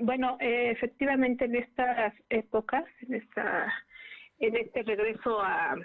Bueno, 0.00 0.38
eh, 0.40 0.70
efectivamente 0.70 1.44
en 1.44 1.56
estas 1.56 2.14
épocas, 2.30 2.84
en 3.02 3.14
esta, 3.16 3.70
en 4.38 4.56
este 4.56 4.82
regreso 4.84 5.38
a, 5.42 5.76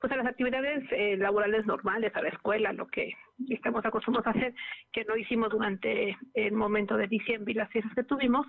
pues 0.00 0.12
a 0.12 0.16
las 0.16 0.26
actividades 0.26 0.84
eh, 0.90 1.16
laborales 1.16 1.66
normales, 1.66 2.14
a 2.14 2.22
la 2.22 2.28
escuela, 2.28 2.72
lo 2.72 2.86
que 2.86 3.14
estamos 3.48 3.84
acostumbrados 3.84 4.26
a 4.26 4.38
hacer, 4.38 4.54
que 4.92 5.04
no 5.04 5.16
hicimos 5.16 5.50
durante 5.50 6.16
el 6.34 6.52
momento 6.52 6.96
de 6.96 7.06
diciembre 7.06 7.52
y 7.52 7.56
las 7.56 7.70
fiestas 7.70 7.94
que 7.94 8.04
tuvimos, 8.04 8.46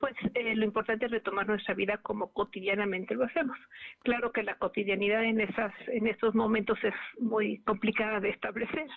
pues 0.00 0.14
eh, 0.34 0.56
lo 0.56 0.64
importante 0.64 1.04
es 1.04 1.10
retomar 1.10 1.46
nuestra 1.46 1.74
vida 1.74 1.98
como 1.98 2.32
cotidianamente 2.32 3.14
lo 3.14 3.24
hacemos. 3.24 3.56
Claro 4.02 4.32
que 4.32 4.42
la 4.42 4.56
cotidianidad 4.56 5.22
en 5.22 5.40
esas 5.40 5.72
en 5.88 6.06
estos 6.06 6.34
momentos 6.34 6.78
es 6.82 6.94
muy 7.18 7.58
complicada 7.64 8.18
de 8.18 8.30
establecer 8.30 8.88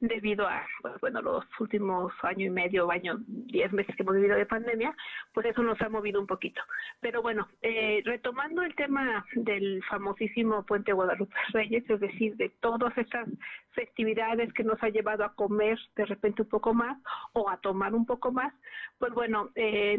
debido 0.00 0.48
a 0.48 0.66
pues, 0.80 0.94
bueno 1.02 1.20
los 1.20 1.44
últimos 1.60 2.12
año 2.22 2.46
y 2.46 2.50
medio, 2.50 2.90
año, 2.90 3.18
diez 3.26 3.70
meses 3.72 3.94
que 3.94 4.02
hemos 4.02 4.16
vivido 4.16 4.34
de 4.34 4.46
pandemia, 4.46 4.96
pues 5.34 5.46
eso 5.46 5.62
nos 5.62 5.80
ha 5.82 5.90
movido 5.90 6.20
un 6.20 6.26
poquito. 6.26 6.62
Pero 7.00 7.20
bueno, 7.20 7.48
eh, 7.60 8.00
retomando 8.04 8.62
el 8.62 8.74
tema 8.74 9.26
del 9.34 9.84
famosísimo 9.84 10.64
Puente 10.64 10.92
Guadalupe 10.92 11.36
Reyes, 11.52 11.88
es 11.88 12.00
decir, 12.00 12.34
de 12.36 12.48
todas 12.60 12.96
esas 12.96 13.28
festividades 13.72 14.50
que 14.54 14.64
nos 14.64 14.82
ha 14.82 14.88
llevado 14.88 15.22
a 15.22 15.34
comer 15.34 15.78
de 15.96 16.06
repente 16.06 16.42
un 16.42 16.48
poco 16.48 16.72
más 16.72 16.98
o 17.34 17.50
a 17.50 17.58
tomar 17.58 17.94
un 17.94 18.06
poco 18.06 18.32
más, 18.32 18.54
pues 18.98 19.12
bueno, 19.12 19.50
eh, 19.54 19.98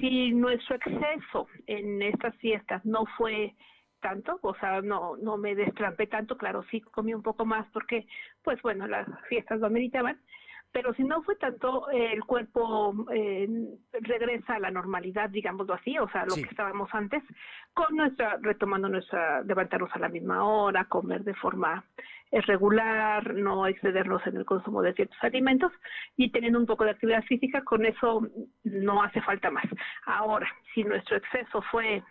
si 0.00 0.32
nuestro 0.32 0.76
exceso 0.76 1.46
en 1.66 2.02
estas 2.02 2.34
fiestas 2.36 2.84
no 2.84 3.04
fue 3.16 3.54
tanto, 4.00 4.38
o 4.42 4.54
sea, 4.56 4.82
no, 4.82 5.16
no 5.16 5.36
me 5.36 5.54
destrampé 5.54 6.06
tanto, 6.06 6.36
claro, 6.36 6.64
sí 6.70 6.80
comí 6.80 7.14
un 7.14 7.22
poco 7.22 7.46
más 7.46 7.66
porque, 7.72 8.06
pues 8.42 8.60
bueno, 8.62 8.86
las 8.86 9.06
fiestas 9.28 9.60
lo 9.60 9.66
ameritaban, 9.66 10.20
pero 10.72 10.92
si 10.94 11.04
no 11.04 11.22
fue 11.22 11.36
tanto, 11.36 11.88
el 11.90 12.24
cuerpo 12.24 12.94
eh, 13.12 13.46
regresa 13.92 14.54
a 14.54 14.58
la 14.58 14.70
normalidad, 14.70 15.30
digámoslo 15.30 15.74
así, 15.74 15.98
o 15.98 16.08
sea, 16.08 16.24
lo 16.24 16.34
que 16.34 16.42
estábamos 16.50 16.88
antes, 16.92 17.22
con 17.74 17.94
nuestra, 17.94 18.38
retomando 18.40 18.88
nuestra, 18.88 19.42
levantarnos 19.42 19.90
a 19.92 19.98
la 19.98 20.08
misma 20.08 20.44
hora, 20.44 20.86
comer 20.86 21.24
de 21.24 21.34
forma 21.34 21.84
regular, 22.32 23.34
no 23.34 23.66
excedernos 23.66 24.26
en 24.26 24.38
el 24.38 24.44
consumo 24.44 24.82
de 24.82 24.94
ciertos 24.94 25.18
alimentos 25.22 25.72
y 26.16 26.30
teniendo 26.30 26.58
un 26.58 26.66
poco 26.66 26.84
de 26.84 26.92
actividad 26.92 27.22
física, 27.24 27.62
con 27.62 27.84
eso 27.84 28.26
no 28.64 29.02
hace 29.02 29.20
falta 29.20 29.50
más. 29.50 29.66
Ahora, 30.06 30.48
si 30.74 30.82
nuestro 30.84 31.18
exceso 31.18 31.62
fue 31.70 32.02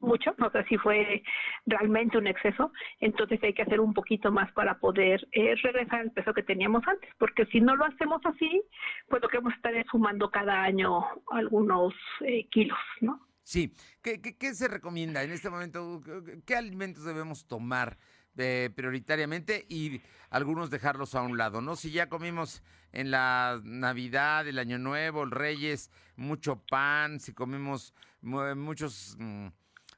mucho, 0.00 0.34
no 0.38 0.50
sé 0.50 0.64
si 0.64 0.76
fue 0.78 1.22
realmente 1.66 2.18
un 2.18 2.26
exceso, 2.26 2.72
entonces 3.00 3.42
hay 3.42 3.54
que 3.54 3.62
hacer 3.62 3.80
un 3.80 3.94
poquito 3.94 4.30
más 4.30 4.50
para 4.52 4.78
poder 4.78 5.26
eh, 5.32 5.54
regresar 5.62 6.00
al 6.00 6.12
peso 6.12 6.32
que 6.32 6.42
teníamos 6.42 6.86
antes, 6.86 7.10
porque 7.18 7.46
si 7.46 7.60
no 7.60 7.76
lo 7.76 7.84
hacemos 7.84 8.20
así, 8.24 8.62
pues 9.08 9.22
lo 9.22 9.28
que 9.28 9.38
vamos 9.38 9.52
a 9.54 9.56
estar 9.56 9.74
es 9.74 9.86
sumando 9.90 10.30
cada 10.30 10.62
año 10.62 11.04
algunos 11.30 11.94
eh, 12.20 12.46
kilos, 12.48 12.78
¿no? 13.00 13.26
Sí, 13.42 13.72
¿Qué, 14.02 14.20
¿Qué, 14.20 14.54
se 14.54 14.66
recomienda 14.66 15.22
en 15.22 15.30
este 15.30 15.50
momento? 15.50 16.00
¿Qué 16.44 16.56
alimentos 16.56 17.04
debemos 17.04 17.46
tomar 17.46 17.96
eh, 18.38 18.70
prioritariamente 18.74 19.66
y 19.68 20.00
algunos 20.30 20.70
dejarlos 20.70 21.14
a 21.14 21.22
un 21.22 21.36
lado, 21.36 21.60
¿no? 21.60 21.76
Si 21.76 21.90
ya 21.90 22.08
comimos 22.08 22.62
en 22.92 23.10
la 23.10 23.60
Navidad, 23.64 24.46
el 24.46 24.58
Año 24.58 24.78
Nuevo, 24.78 25.22
el 25.22 25.30
Reyes, 25.30 25.90
mucho 26.16 26.62
pan, 26.68 27.20
si 27.20 27.32
comimos 27.32 27.94
muchos... 28.22 29.16
Mm, 29.18 29.48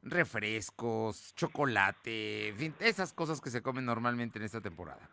refrescos, 0.03 1.35
chocolate, 1.35 2.49
en 2.49 2.57
fin, 2.57 2.75
esas 2.81 3.13
cosas 3.13 3.41
que 3.41 3.51
se 3.51 3.63
comen 3.63 3.85
normalmente 3.85 4.39
en 4.39 4.45
esta 4.45 4.61
temporada. 4.61 5.11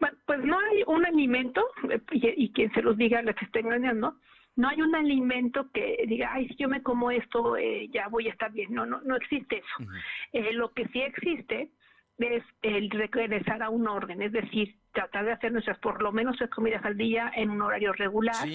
Bueno, 0.00 0.16
pues 0.26 0.44
no 0.44 0.58
hay 0.58 0.84
un 0.86 1.04
alimento, 1.04 1.64
eh, 1.90 2.00
y, 2.12 2.52
quien 2.52 2.72
se 2.72 2.82
los 2.82 2.96
diga, 2.96 3.20
les 3.22 3.40
esté 3.42 3.60
engañando, 3.60 4.16
no 4.56 4.68
hay 4.68 4.80
un 4.80 4.94
alimento 4.94 5.70
que 5.72 6.04
diga, 6.06 6.32
ay, 6.32 6.48
si 6.48 6.56
yo 6.56 6.68
me 6.68 6.82
como 6.82 7.10
esto, 7.10 7.56
eh, 7.56 7.88
ya 7.92 8.08
voy 8.08 8.28
a 8.28 8.32
estar 8.32 8.50
bien. 8.50 8.74
No, 8.74 8.86
no, 8.86 9.00
no 9.02 9.16
existe 9.16 9.58
eso. 9.58 9.90
Eh, 10.32 10.52
lo 10.52 10.72
que 10.72 10.88
sí 10.88 11.00
existe 11.00 11.70
es 12.18 12.44
el 12.62 12.90
regresar 12.90 13.62
a 13.62 13.70
un 13.70 13.86
orden, 13.86 14.22
es 14.22 14.32
decir, 14.32 14.74
tratar 14.92 15.24
de 15.24 15.32
hacer 15.32 15.52
nuestras, 15.52 15.78
por 15.78 16.02
lo 16.02 16.10
menos 16.10 16.36
tres 16.36 16.50
comidas 16.50 16.84
al 16.84 16.96
día 16.96 17.30
en 17.36 17.50
un 17.50 17.62
horario 17.62 17.92
regular, 17.92 18.48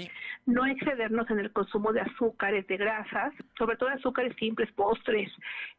no 0.46 0.66
excedernos 0.66 1.30
en 1.30 1.40
el 1.40 1.52
consumo 1.54 1.94
de 1.94 2.02
azúcares, 2.02 2.68
de 2.68 2.78
grasas, 2.78 3.34
sobre 3.58 3.78
todo 3.78 3.90
azúcares 3.90 4.36
simples, 4.38 4.72
postres, 4.74 5.32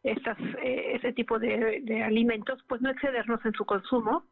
estas, 0.03 0.39
eh, 0.63 0.93
ese 0.95 1.13
tipo 1.13 1.39
de, 1.39 1.81
de 1.83 2.03
alimentos, 2.03 2.63
pues 2.69 2.81
no 2.81 2.91
excedernos 2.91 3.45
en 3.45 3.53
su 3.53 3.65
consumo 3.65 4.25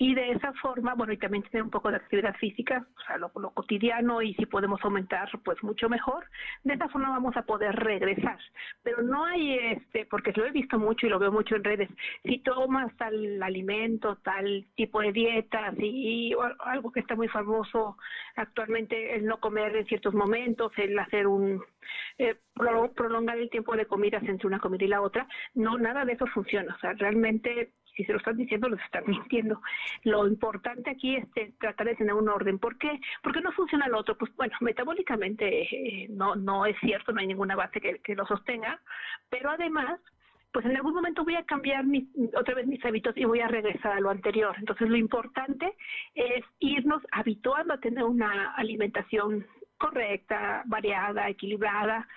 y 0.00 0.14
de 0.14 0.30
esa 0.30 0.52
forma, 0.54 0.94
bueno, 0.94 1.12
y 1.12 1.18
también 1.18 1.42
tener 1.42 1.64
un 1.64 1.70
poco 1.70 1.90
de 1.90 1.96
actividad 1.96 2.36
física, 2.36 2.86
o 2.96 3.00
sea, 3.02 3.18
lo, 3.18 3.30
cotidiano 3.30 4.22
y 4.22 4.32
si 4.34 4.46
podemos 4.46 4.80
aumentar, 4.84 5.28
pues 5.44 5.60
mucho 5.64 5.88
mejor. 5.88 6.24
De 6.62 6.74
esa 6.74 6.88
forma 6.88 7.10
vamos 7.10 7.36
a 7.36 7.42
poder 7.42 7.74
regresar. 7.74 8.38
Pero 8.84 9.02
no 9.02 9.24
hay, 9.24 9.58
este, 9.58 10.06
porque 10.06 10.32
lo 10.36 10.46
he 10.46 10.52
visto 10.52 10.78
mucho 10.78 11.06
y 11.06 11.10
lo 11.10 11.18
veo 11.18 11.32
mucho 11.32 11.56
en 11.56 11.64
redes, 11.64 11.90
si 12.22 12.38
tomas 12.38 12.96
tal 12.96 13.42
alimento, 13.42 14.16
tal 14.22 14.66
tipo 14.76 15.00
de 15.00 15.12
dieta, 15.12 15.72
y, 15.78 16.32
algo 16.60 16.92
que 16.92 17.00
está 17.00 17.16
muy 17.16 17.28
famoso 17.28 17.96
actualmente, 18.36 19.16
el 19.16 19.26
no 19.26 19.40
comer 19.40 19.74
en 19.74 19.86
ciertos 19.86 20.14
momentos, 20.14 20.70
el 20.76 20.96
hacer 20.96 21.26
un, 21.26 21.60
eh, 22.18 22.36
prolongar 22.94 23.38
el 23.38 23.50
tiempo 23.50 23.76
de 23.76 23.86
comidas 23.86 24.22
entre 24.22 24.46
una 24.46 24.60
comida 24.60 24.84
y 24.84 24.88
la 24.88 25.00
otra, 25.00 25.26
no, 25.54 25.76
nada 25.76 26.04
de 26.04 26.12
eso 26.12 26.26
funciona. 26.28 26.74
O 26.74 26.78
sea, 26.78 26.92
realmente 26.92 27.72
si 27.98 28.04
se 28.04 28.12
lo 28.12 28.18
están 28.18 28.36
diciendo, 28.36 28.68
los 28.68 28.80
están 28.80 29.02
mintiendo. 29.06 29.60
Lo 30.04 30.26
importante 30.28 30.90
aquí 30.90 31.16
es 31.16 31.26
tratar 31.58 31.88
de 31.88 31.96
tener 31.96 32.14
un 32.14 32.28
orden. 32.28 32.58
¿Por 32.58 32.78
qué? 32.78 33.00
Porque 33.22 33.40
no 33.40 33.50
funciona 33.52 33.88
lo 33.88 33.98
otro. 33.98 34.16
Pues 34.16 34.34
bueno, 34.36 34.54
metabólicamente 34.60 35.62
eh, 35.62 36.06
no, 36.08 36.36
no 36.36 36.64
es 36.64 36.76
cierto, 36.80 37.12
no 37.12 37.20
hay 37.20 37.26
ninguna 37.26 37.56
base 37.56 37.80
que, 37.80 37.98
que 37.98 38.14
lo 38.14 38.24
sostenga, 38.26 38.80
pero 39.28 39.50
además 39.50 40.00
pues 40.50 40.64
en 40.64 40.76
algún 40.76 40.94
momento 40.94 41.24
voy 41.24 41.34
a 41.34 41.44
cambiar 41.44 41.84
otra 42.34 42.54
vez 42.54 42.66
mis 42.66 42.82
hábitos 42.82 43.14
y 43.18 43.24
voy 43.26 43.40
a 43.40 43.48
regresar 43.48 43.92
a 43.92 44.00
lo 44.00 44.08
anterior. 44.08 44.56
Entonces 44.58 44.88
lo 44.88 44.96
importante 44.96 45.74
es 46.14 46.42
irnos 46.58 47.02
habituando 47.12 47.74
a 47.74 47.80
tener 47.80 48.02
una 48.04 48.54
alimentación 48.54 49.46
correcta, 49.76 50.62
variada, 50.64 51.28
equilibrada, 51.28 52.08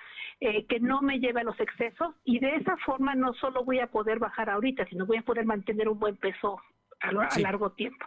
eh, 0.43 0.65
que 0.65 0.79
no 0.79 1.03
me 1.03 1.19
lleve 1.19 1.41
a 1.41 1.43
los 1.43 1.59
excesos 1.59 2.15
y 2.23 2.39
de 2.39 2.55
esa 2.55 2.75
forma 2.77 3.13
no 3.13 3.31
solo 3.35 3.63
voy 3.63 3.77
a 3.79 3.85
poder 3.85 4.17
bajar 4.17 4.49
ahorita, 4.49 4.87
sino 4.87 5.05
voy 5.05 5.17
a 5.17 5.21
poder 5.21 5.45
mantener 5.45 5.87
un 5.87 5.99
buen 5.99 6.17
peso 6.17 6.59
a, 6.99 7.11
largo 7.39 7.73
tiempo. 7.73 8.03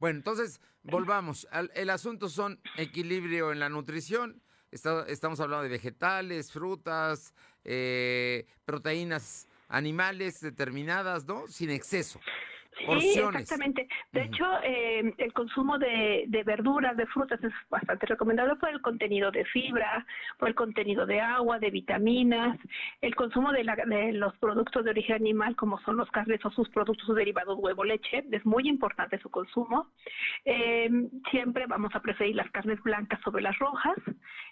Bueno, 0.00 0.18
entonces 0.18 0.60
volvamos. 0.82 1.46
el 1.74 1.90
asunto 1.90 2.28
son 2.28 2.60
equilibrio 2.76 3.52
en 3.52 3.60
la 3.60 3.68
nutrición. 3.68 4.42
estamos 4.72 5.38
hablando 5.38 5.62
de 5.62 5.68
vegetales, 5.68 6.50
frutas, 6.50 7.34
eh, 7.62 8.48
proteínas 8.64 9.46
animales 9.68 10.40
determinadas, 10.40 11.24
¿no? 11.24 11.46
Sin 11.46 11.70
exceso. 11.70 12.18
Sí, 12.78 13.18
exactamente. 13.18 13.88
De 14.12 14.22
hecho, 14.22 14.44
eh, 14.62 15.12
el 15.18 15.32
consumo 15.32 15.78
de, 15.78 16.26
verduras, 16.46 16.96
de 16.96 17.06
frutas 17.06 17.42
es 17.42 17.52
bastante 17.68 18.06
recomendado 18.06 18.58
por 18.58 18.70
el 18.70 18.80
contenido 18.80 19.30
de 19.30 19.44
fibra, 19.46 20.06
por 20.38 20.48
el 20.48 20.54
contenido 20.54 21.04
de 21.04 21.20
agua, 21.20 21.58
de 21.58 21.70
vitaminas, 21.70 22.58
el 23.00 23.14
consumo 23.14 23.52
de, 23.52 23.64
los 24.12 24.36
productos 24.38 24.84
de 24.84 24.90
origen 24.90 25.16
animal, 25.16 25.56
como 25.56 25.78
son 25.80 25.96
los 25.96 26.10
carnes 26.10 26.44
o 26.44 26.50
sus 26.50 26.68
productos 26.70 27.14
derivados, 27.14 27.58
huevo, 27.58 27.84
leche, 27.84 28.24
es 28.30 28.46
muy 28.46 28.68
importante 28.68 29.18
su 29.18 29.30
consumo. 29.30 29.88
Eh, 30.44 30.88
siempre 31.30 31.66
vamos 31.66 31.94
a 31.94 32.00
preferir 32.00 32.36
las 32.36 32.50
carnes 32.50 32.80
blancas 32.82 33.20
sobre 33.22 33.42
las 33.42 33.58
rojas, 33.58 33.96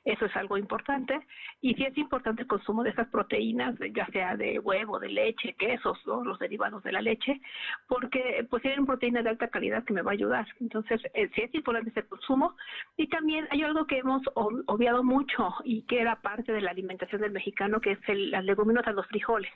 eso 0.05 0.27
es 0.27 0.37
algo 0.37 0.57
importante. 0.57 1.21
Y 1.61 1.75
sí 1.75 1.85
es 1.85 1.97
importante 1.99 2.43
el 2.43 2.49
consumo 2.49 2.83
de 2.83 2.91
esas 2.91 3.09
proteínas, 3.09 3.75
ya 3.95 4.07
sea 4.07 4.37
de 4.37 4.59
huevo, 4.59 4.99
de 4.99 5.09
leche, 5.09 5.55
quesos 5.55 5.99
o 6.07 6.25
los 6.25 6.39
derivados 6.39 6.83
de 6.83 6.93
la 6.93 7.01
leche, 7.01 7.41
porque 7.87 8.47
pues 8.51 8.63
tienen 8.63 8.87
proteína 8.87 9.23
de 9.23 9.31
alta 9.31 9.49
calidad 9.49 9.85
que 9.85 9.93
me 9.93 10.03
va 10.03 10.13
a 10.13 10.15
ayudar. 10.15 10.47
Entonces, 10.61 11.01
eh, 11.15 11.31
sí 11.35 11.43
es 11.43 11.55
importante 11.55 11.91
ese 11.91 12.07
consumo. 12.07 12.57
Y 12.97 13.09
también 13.09 13.47
hay 13.51 13.63
algo 13.63 13.87
que 13.87 13.99
hemos 13.99 14.23
obviado 14.35 15.03
mucho 15.03 15.55
y 15.65 15.83
que 15.83 16.01
era 16.01 16.17
parte 16.21 16.53
de 16.53 16.61
la 16.61 16.71
alimentación 16.71 17.21
del 17.21 17.33
mexicano, 17.33 17.81
que 17.81 17.93
es 17.93 17.99
el, 18.09 18.31
las 18.31 18.45
leguminosas, 18.45 18.95
los 18.95 19.07
frijoles. 19.07 19.51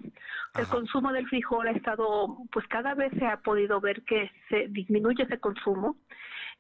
El 0.55 0.67
consumo 0.67 1.13
del 1.13 1.27
frijol 1.29 1.69
ha 1.69 1.73
estado, 1.73 2.37
pues 2.53 2.67
cada 2.69 2.95
vez 2.95 3.13
se 3.19 3.27
ha 3.27 3.39
podido 3.39 3.81
ver 3.81 4.03
que 4.03 4.31
se 4.49 4.69
disminuye 4.69 5.25
ese 5.25 5.39
consumo 5.39 5.97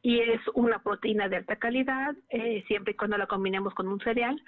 y 0.02 0.18
es 0.20 0.40
una 0.54 0.82
proteína 0.82 1.28
de 1.28 1.36
alta 1.36 1.56
calidad, 1.56 2.14
eh, 2.30 2.64
siempre 2.66 2.92
y 2.92 2.96
cuando 2.96 3.16
la 3.16 3.28
combinemos 3.28 3.72
con 3.74 3.86
un 3.86 4.00
cereal, 4.00 4.42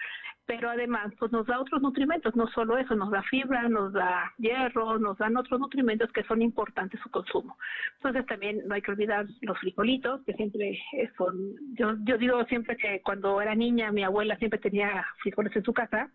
pero 0.47 0.71
además 0.71 1.13
pues 1.19 1.33
nos 1.33 1.47
da 1.47 1.61
otros 1.61 1.81
nutrimentos, 1.81 2.35
no 2.37 2.47
solo 2.49 2.77
eso, 2.77 2.95
nos 2.95 3.11
da 3.11 3.23
fibra, 3.23 3.69
nos 3.69 3.93
da 3.93 4.33
hierro, 4.39 4.99
nos 4.99 5.17
dan 5.19 5.37
otros 5.37 5.59
nutrimentos 5.59 6.11
que 6.13 6.23
son 6.25 6.43
importantes 6.43 7.01
su 7.01 7.11
consumo. 7.11 7.57
Entonces 7.97 8.27
también 8.27 8.61
no 8.67 8.75
hay 8.75 8.83
que 8.83 8.91
olvidar 8.91 9.27
los 9.41 9.59
frijolitos, 9.59 10.23
que 10.25 10.35
siempre 10.35 10.79
son, 11.17 11.35
yo, 11.75 11.95
yo 12.05 12.19
digo 12.19 12.45
siempre 12.45 12.77
que 12.77 13.01
cuando 13.03 13.41
era 13.41 13.55
niña 13.55 13.91
mi 13.91 14.03
abuela 14.03 14.37
siempre 14.37 14.59
tenía 14.59 15.07
frijoles 15.23 15.55
en 15.57 15.65
su 15.65 15.73
casa, 15.73 16.11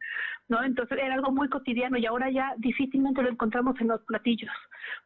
¿no? 0.47 0.63
Entonces 0.63 0.97
era 1.01 1.15
algo 1.15 1.31
muy 1.31 1.49
cotidiano 1.49 1.97
y 1.97 2.05
ahora 2.05 2.29
ya 2.29 2.53
difícilmente 2.57 3.23
lo 3.23 3.29
encontramos 3.29 3.79
en 3.81 3.87
los 3.87 4.01
platillos. 4.03 4.51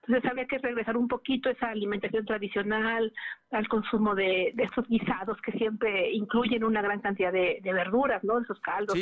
Entonces 0.05 0.29
había 0.29 0.47
que 0.47 0.57
regresar 0.57 0.97
un 0.97 1.07
poquito 1.07 1.49
esa 1.49 1.69
alimentación 1.69 2.25
tradicional, 2.25 3.11
al 3.51 3.67
consumo 3.67 4.15
de, 4.15 4.51
de 4.55 4.63
esos 4.63 4.87
guisados 4.87 5.39
que 5.41 5.51
siempre 5.53 6.11
incluyen 6.11 6.63
una 6.63 6.81
gran 6.81 6.99
cantidad 7.01 7.31
de, 7.31 7.61
verduras, 7.63 8.23
¿no? 8.23 8.39
Esos 8.39 8.59
caldos 8.59 8.97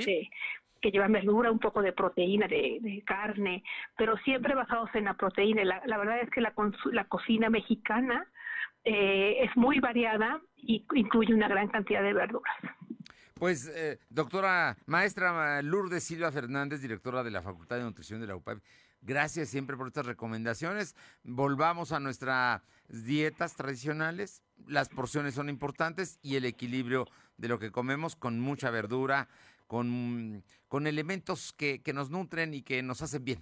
que, 0.82 0.92
llevan 0.92 1.12
verdura, 1.12 1.52
un 1.52 1.60
poco 1.60 1.82
de 1.82 1.94
proteína, 1.94 2.48
de, 2.48 3.04
carne, 3.06 3.64
pero 3.98 4.18
siempre 4.18 4.56
basados 4.56 4.90
en 4.96 5.06
la 5.06 5.14
proteína. 5.14 5.64
La, 5.64 5.98
verdad 5.98 6.20
es 6.22 6.30
que 6.30 6.42
la, 6.42 6.54
cocina 7.08 7.50
mexicana 7.50 8.28
eh, 8.84 9.44
es 9.44 9.56
muy 9.56 9.80
variada 9.80 10.42
y 10.58 10.86
incluye 10.96 11.34
una 11.34 11.48
gran 11.48 11.68
cantidad 11.68 12.02
de 12.02 12.14
verduras. 12.14 12.56
Pues, 13.36 13.68
eh, 13.68 13.98
doctora 14.10 14.78
maestra 14.86 15.62
Lourdes 15.64 16.04
Silva 16.04 16.32
Fernández, 16.32 16.82
directora 16.82 17.24
de 17.24 17.32
la 17.32 17.42
Facultad 17.42 17.78
de 17.78 17.84
Nutrición 17.84 18.22
de 18.22 18.28
la 18.28 18.36
UPAP, 18.36 18.60
gracias 19.02 19.50
siempre 19.50 19.76
por 19.76 19.88
estas 19.88 20.06
recomendaciones. 20.06 20.96
Volvamos 21.24 21.92
a 21.92 22.00
nuestras 22.00 22.62
dietas 22.88 23.56
tradicionales. 23.56 24.44
Las 24.68 24.90
porciones 24.90 25.34
son 25.34 25.50
importantes 25.50 26.20
y 26.22 26.36
el 26.36 26.46
equilibrio 26.46 27.08
de 27.38 27.48
lo 27.48 27.58
que 27.58 27.72
comemos 27.72 28.16
con 28.16 28.40
mucha 28.40 28.70
verdura, 28.70 29.28
con, 29.72 30.44
con 30.68 30.86
elementos 30.86 31.54
que, 31.54 31.82
que 31.82 31.94
nos 31.94 32.10
nutren 32.10 32.54
y 32.54 32.62
que 32.62 32.84
nos 32.84 33.02
hacen 33.02 33.24
bien. 33.24 33.40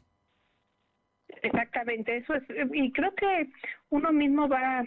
Exactamente, 1.41 2.17
eso 2.17 2.35
es, 2.35 2.43
y 2.71 2.91
creo 2.91 3.15
que 3.15 3.49
uno 3.89 4.11
mismo 4.11 4.47
va 4.47 4.85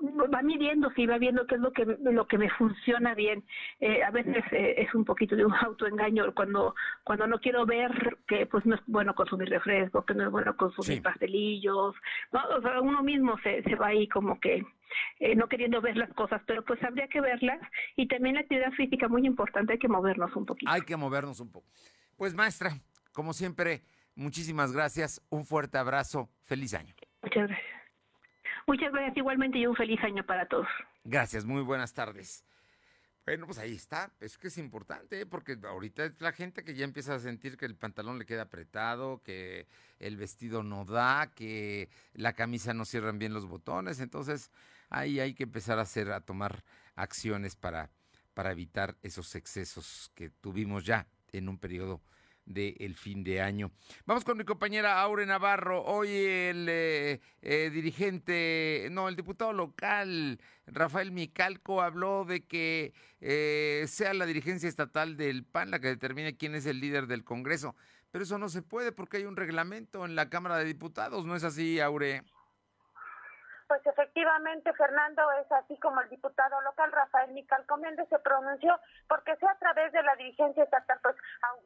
va 0.00 0.42
midiendo, 0.42 0.90
sí, 0.94 1.06
va 1.06 1.18
viendo 1.18 1.46
qué 1.46 1.56
es 1.56 1.60
lo 1.60 1.72
que 1.72 1.84
lo 1.84 2.26
que 2.26 2.38
me 2.38 2.50
funciona 2.50 3.14
bien. 3.14 3.44
Eh, 3.80 4.02
a 4.02 4.10
veces 4.10 4.44
eh, 4.52 4.74
es 4.78 4.94
un 4.94 5.04
poquito 5.04 5.36
de 5.36 5.44
un 5.44 5.54
autoengaño 5.54 6.32
cuando 6.34 6.74
cuando 7.04 7.26
no 7.26 7.40
quiero 7.40 7.66
ver 7.66 8.18
que 8.26 8.46
pues 8.46 8.64
no 8.66 8.76
es 8.76 8.80
bueno 8.86 9.14
consumir 9.14 9.48
refresco, 9.48 10.04
que 10.04 10.14
no 10.14 10.24
es 10.24 10.30
bueno 10.30 10.56
consumir 10.56 11.02
pastelillos, 11.02 11.94
¿no? 12.32 12.40
O 12.56 12.62
sea, 12.62 12.80
uno 12.80 13.02
mismo 13.02 13.38
se, 13.42 13.62
se 13.62 13.74
va 13.74 13.88
ahí 13.88 14.08
como 14.08 14.38
que 14.40 14.64
eh, 15.20 15.34
no 15.34 15.48
queriendo 15.48 15.80
ver 15.80 15.96
las 15.96 16.12
cosas, 16.14 16.40
pero 16.46 16.64
pues 16.64 16.82
habría 16.82 17.08
que 17.08 17.20
verlas 17.20 17.60
y 17.96 18.06
también 18.08 18.36
la 18.36 18.42
actividad 18.42 18.72
física 18.72 19.08
muy 19.08 19.26
importante, 19.26 19.74
hay 19.74 19.78
que 19.78 19.88
movernos 19.88 20.34
un 20.36 20.46
poquito. 20.46 20.70
Hay 20.70 20.82
que 20.82 20.96
movernos 20.96 21.40
un 21.40 21.50
poco. 21.50 21.66
Pues 22.16 22.34
maestra, 22.34 22.70
como 23.12 23.32
siempre, 23.32 23.82
muchísimas 24.14 24.72
gracias, 24.72 25.20
un 25.30 25.44
fuerte 25.44 25.78
abrazo, 25.78 26.30
feliz 26.44 26.74
año. 26.74 26.94
Muchas 27.22 27.48
gracias. 27.48 27.77
Muchas 28.68 28.92
gracias 28.92 29.16
igualmente 29.16 29.56
y 29.56 29.66
un 29.66 29.74
feliz 29.74 29.98
año 30.04 30.22
para 30.26 30.46
todos. 30.46 30.66
Gracias, 31.02 31.46
muy 31.46 31.62
buenas 31.62 31.94
tardes. 31.94 32.44
Bueno, 33.24 33.46
pues 33.46 33.58
ahí 33.58 33.74
está. 33.74 34.12
Es 34.20 34.36
que 34.36 34.48
es 34.48 34.58
importante, 34.58 35.22
¿eh? 35.22 35.26
porque 35.26 35.56
ahorita 35.62 36.04
es 36.04 36.20
la 36.20 36.32
gente 36.32 36.62
que 36.62 36.74
ya 36.74 36.84
empieza 36.84 37.14
a 37.14 37.18
sentir 37.18 37.56
que 37.56 37.64
el 37.64 37.76
pantalón 37.76 38.18
le 38.18 38.26
queda 38.26 38.42
apretado, 38.42 39.22
que 39.22 39.66
el 39.98 40.18
vestido 40.18 40.62
no 40.62 40.84
da, 40.84 41.32
que 41.34 41.88
la 42.12 42.34
camisa 42.34 42.74
no 42.74 42.84
cierran 42.84 43.18
bien 43.18 43.32
los 43.32 43.46
botones. 43.46 44.00
Entonces, 44.00 44.50
ahí 44.90 45.18
hay 45.18 45.32
que 45.32 45.44
empezar 45.44 45.78
a 45.78 45.82
hacer, 45.82 46.12
a 46.12 46.20
tomar 46.20 46.62
acciones 46.94 47.56
para, 47.56 47.88
para 48.34 48.52
evitar 48.52 48.96
esos 49.02 49.34
excesos 49.34 50.12
que 50.14 50.28
tuvimos 50.28 50.84
ya 50.84 51.06
en 51.32 51.48
un 51.48 51.56
periodo 51.56 52.02
del 52.48 52.94
fin 52.94 53.22
de 53.22 53.40
año. 53.40 53.70
Vamos 54.06 54.24
con 54.24 54.38
mi 54.38 54.44
compañera 54.44 55.00
Aure 55.00 55.26
Navarro. 55.26 55.82
Hoy 55.82 56.08
el 56.08 56.66
eh, 56.68 57.20
eh, 57.42 57.70
dirigente, 57.70 58.88
no, 58.90 59.08
el 59.08 59.16
diputado 59.16 59.52
local, 59.52 60.40
Rafael 60.66 61.12
Micalco, 61.12 61.82
habló 61.82 62.24
de 62.24 62.46
que 62.46 62.92
eh, 63.20 63.84
sea 63.86 64.14
la 64.14 64.26
dirigencia 64.26 64.68
estatal 64.68 65.16
del 65.16 65.44
PAN 65.44 65.70
la 65.70 65.78
que 65.78 65.88
determine 65.88 66.36
quién 66.36 66.54
es 66.54 66.66
el 66.66 66.80
líder 66.80 67.06
del 67.06 67.24
Congreso. 67.24 67.76
Pero 68.10 68.24
eso 68.24 68.38
no 68.38 68.48
se 68.48 68.62
puede 68.62 68.92
porque 68.92 69.18
hay 69.18 69.24
un 69.24 69.36
reglamento 69.36 70.06
en 70.06 70.16
la 70.16 70.30
Cámara 70.30 70.56
de 70.56 70.64
Diputados, 70.64 71.26
¿no 71.26 71.36
es 71.36 71.44
así, 71.44 71.78
Aure? 71.80 72.22
Pues 73.68 73.82
efectivamente, 74.18 74.72
Fernando, 74.72 75.30
es 75.32 75.52
así 75.52 75.78
como 75.78 76.00
el 76.00 76.08
diputado 76.08 76.60
local 76.62 76.90
Rafael 76.90 77.30
Mical 77.30 77.64
Coméndez 77.66 78.08
se 78.08 78.18
pronunció 78.18 78.76
porque 79.06 79.36
sea 79.36 79.52
a 79.52 79.58
través 79.58 79.92
de 79.92 80.02
la 80.02 80.16
dirigencia 80.16 80.64
estatal, 80.64 80.98
pues, 81.02 81.14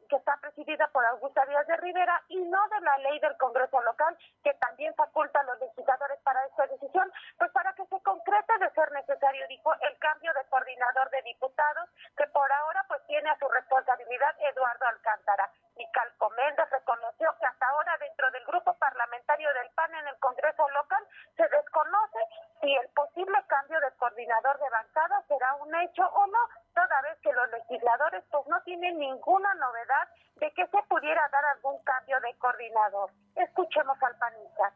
que 0.07 0.15
está 0.17 0.37
presidida 0.37 0.87
por 0.89 1.03
Augusta 1.03 1.43
Díaz 1.45 1.65
de 1.65 1.77
Rivera 1.77 2.21
y 2.27 2.37
no 2.37 2.59
de 2.69 2.81
la 2.81 2.97
ley 2.99 3.19
del 3.21 3.35
Congreso 3.37 3.81
local, 3.81 4.15
que 4.43 4.53
también 4.55 4.93
faculta 4.93 5.39
a 5.39 5.43
los 5.43 5.59
legisladores 5.61 6.19
para 6.21 6.45
esta 6.45 6.67
decisión, 6.67 7.11
pues 7.39 7.51
para 7.51 7.73
que 7.73 7.85
se 7.87 7.99
concrete 8.03 8.57
de 8.59 8.69
ser 8.69 8.91
necesario, 8.91 9.47
dijo, 9.47 9.73
el 9.81 9.97
cambio 9.97 10.31
de 10.33 10.45
coordinador 10.49 11.09
de 11.09 11.21
diputados, 11.23 11.89
que 12.15 12.27
por 12.27 12.51
ahora 12.51 12.85
pues 12.87 13.01
tiene 13.07 13.29
a 13.31 13.39
su 13.39 13.49
responsabilidad 13.49 14.35
Eduardo 14.39 14.85
Alcántara. 14.85 15.49
Mical 15.75 16.13
Coméndez 16.17 16.69
reconoció 16.69 17.35
que 17.39 17.45
hasta 17.47 17.67
ahora 17.67 17.97
dentro 17.97 18.29
del 18.29 18.45
grupo 18.45 18.73
parlamentario 18.75 19.51
del 19.53 19.71
PAN 19.71 19.93
en 19.95 20.07
el 20.07 20.19
Congreso 20.19 20.69
local 20.69 21.03
se 21.35 21.47
desconoce 21.47 22.19
si 22.63 22.71
el 22.71 22.87
posible 22.95 23.35
cambio 23.51 23.75
de 23.83 23.91
coordinador 23.99 24.55
de 24.55 24.71
bancada 24.71 25.19
será 25.27 25.51
un 25.59 25.67
hecho 25.83 26.07
o 26.07 26.23
no, 26.27 26.43
toda 26.71 26.95
vez 27.03 27.19
que 27.19 27.35
los 27.35 27.51
legisladores 27.51 28.23
pues 28.31 28.47
no 28.47 28.55
tienen 28.63 28.97
ninguna 28.97 29.53
novedad 29.55 30.07
de 30.39 30.47
que 30.55 30.65
se 30.71 30.79
pudiera 30.87 31.27
dar 31.27 31.43
algún 31.59 31.75
cambio 31.83 32.15
de 32.23 32.31
coordinador. 32.39 33.11
Escuchemos 33.35 33.99
al 34.01 34.15
panista. 34.15 34.71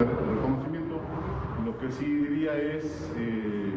Reconocimiento, 0.00 0.96
lo 1.60 1.76
que 1.76 1.92
sí 1.92 2.08
diría 2.08 2.56
es, 2.56 2.88
eh, 3.12 3.76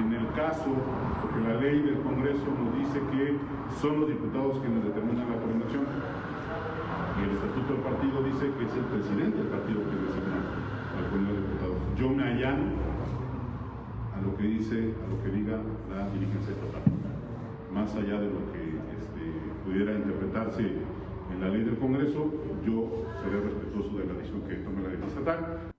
en 0.00 0.08
el 0.16 0.32
caso, 0.32 0.72
porque 1.20 1.40
la 1.44 1.60
ley 1.60 1.84
del 1.84 2.00
Congreso 2.00 2.48
nos 2.48 2.72
dice 2.80 2.98
que 3.12 3.36
son 3.76 4.00
los 4.00 4.08
diputados 4.08 4.56
quienes 4.64 4.88
determinan 4.88 5.28
la 5.28 5.36
coordinación, 5.36 5.84
y 5.84 7.24
el 7.28 7.36
estatuto 7.36 7.76
del 7.76 7.82
partido 7.82 8.22
dice 8.24 8.48
que 8.56 8.64
es 8.64 8.72
el 8.72 8.86
presidente 8.88 9.36
del 9.36 9.48
partido 9.48 9.84
que 9.84 9.96
designa 10.00 10.61
Yo 11.96 12.08
me 12.08 12.24
allano 12.24 12.72
a 14.14 14.20
lo 14.20 14.36
que 14.36 14.42
dice, 14.44 14.94
a 15.02 15.06
lo 15.06 15.22
que 15.22 15.30
diga 15.30 15.58
la 15.88 16.08
dirigencia 16.10 16.54
estatal, 16.54 16.82
más 17.70 17.94
allá 17.94 18.18
de 18.18 18.30
lo 18.30 18.52
que 18.52 18.78
este, 18.98 19.22
pudiera 19.64 19.92
interpretarse 19.92 20.62
en 20.62 21.40
la 21.40 21.48
ley 21.48 21.64
del 21.64 21.78
Congreso, 21.78 22.30
yo 22.62 22.90
seré 23.22 23.40
respetuoso 23.40 23.98
de 23.98 24.06
la 24.06 24.14
decisión 24.14 24.46
que 24.48 24.56
tome 24.66 24.82
la 24.82 24.88
ley 24.88 25.02
estatal. 25.06 25.72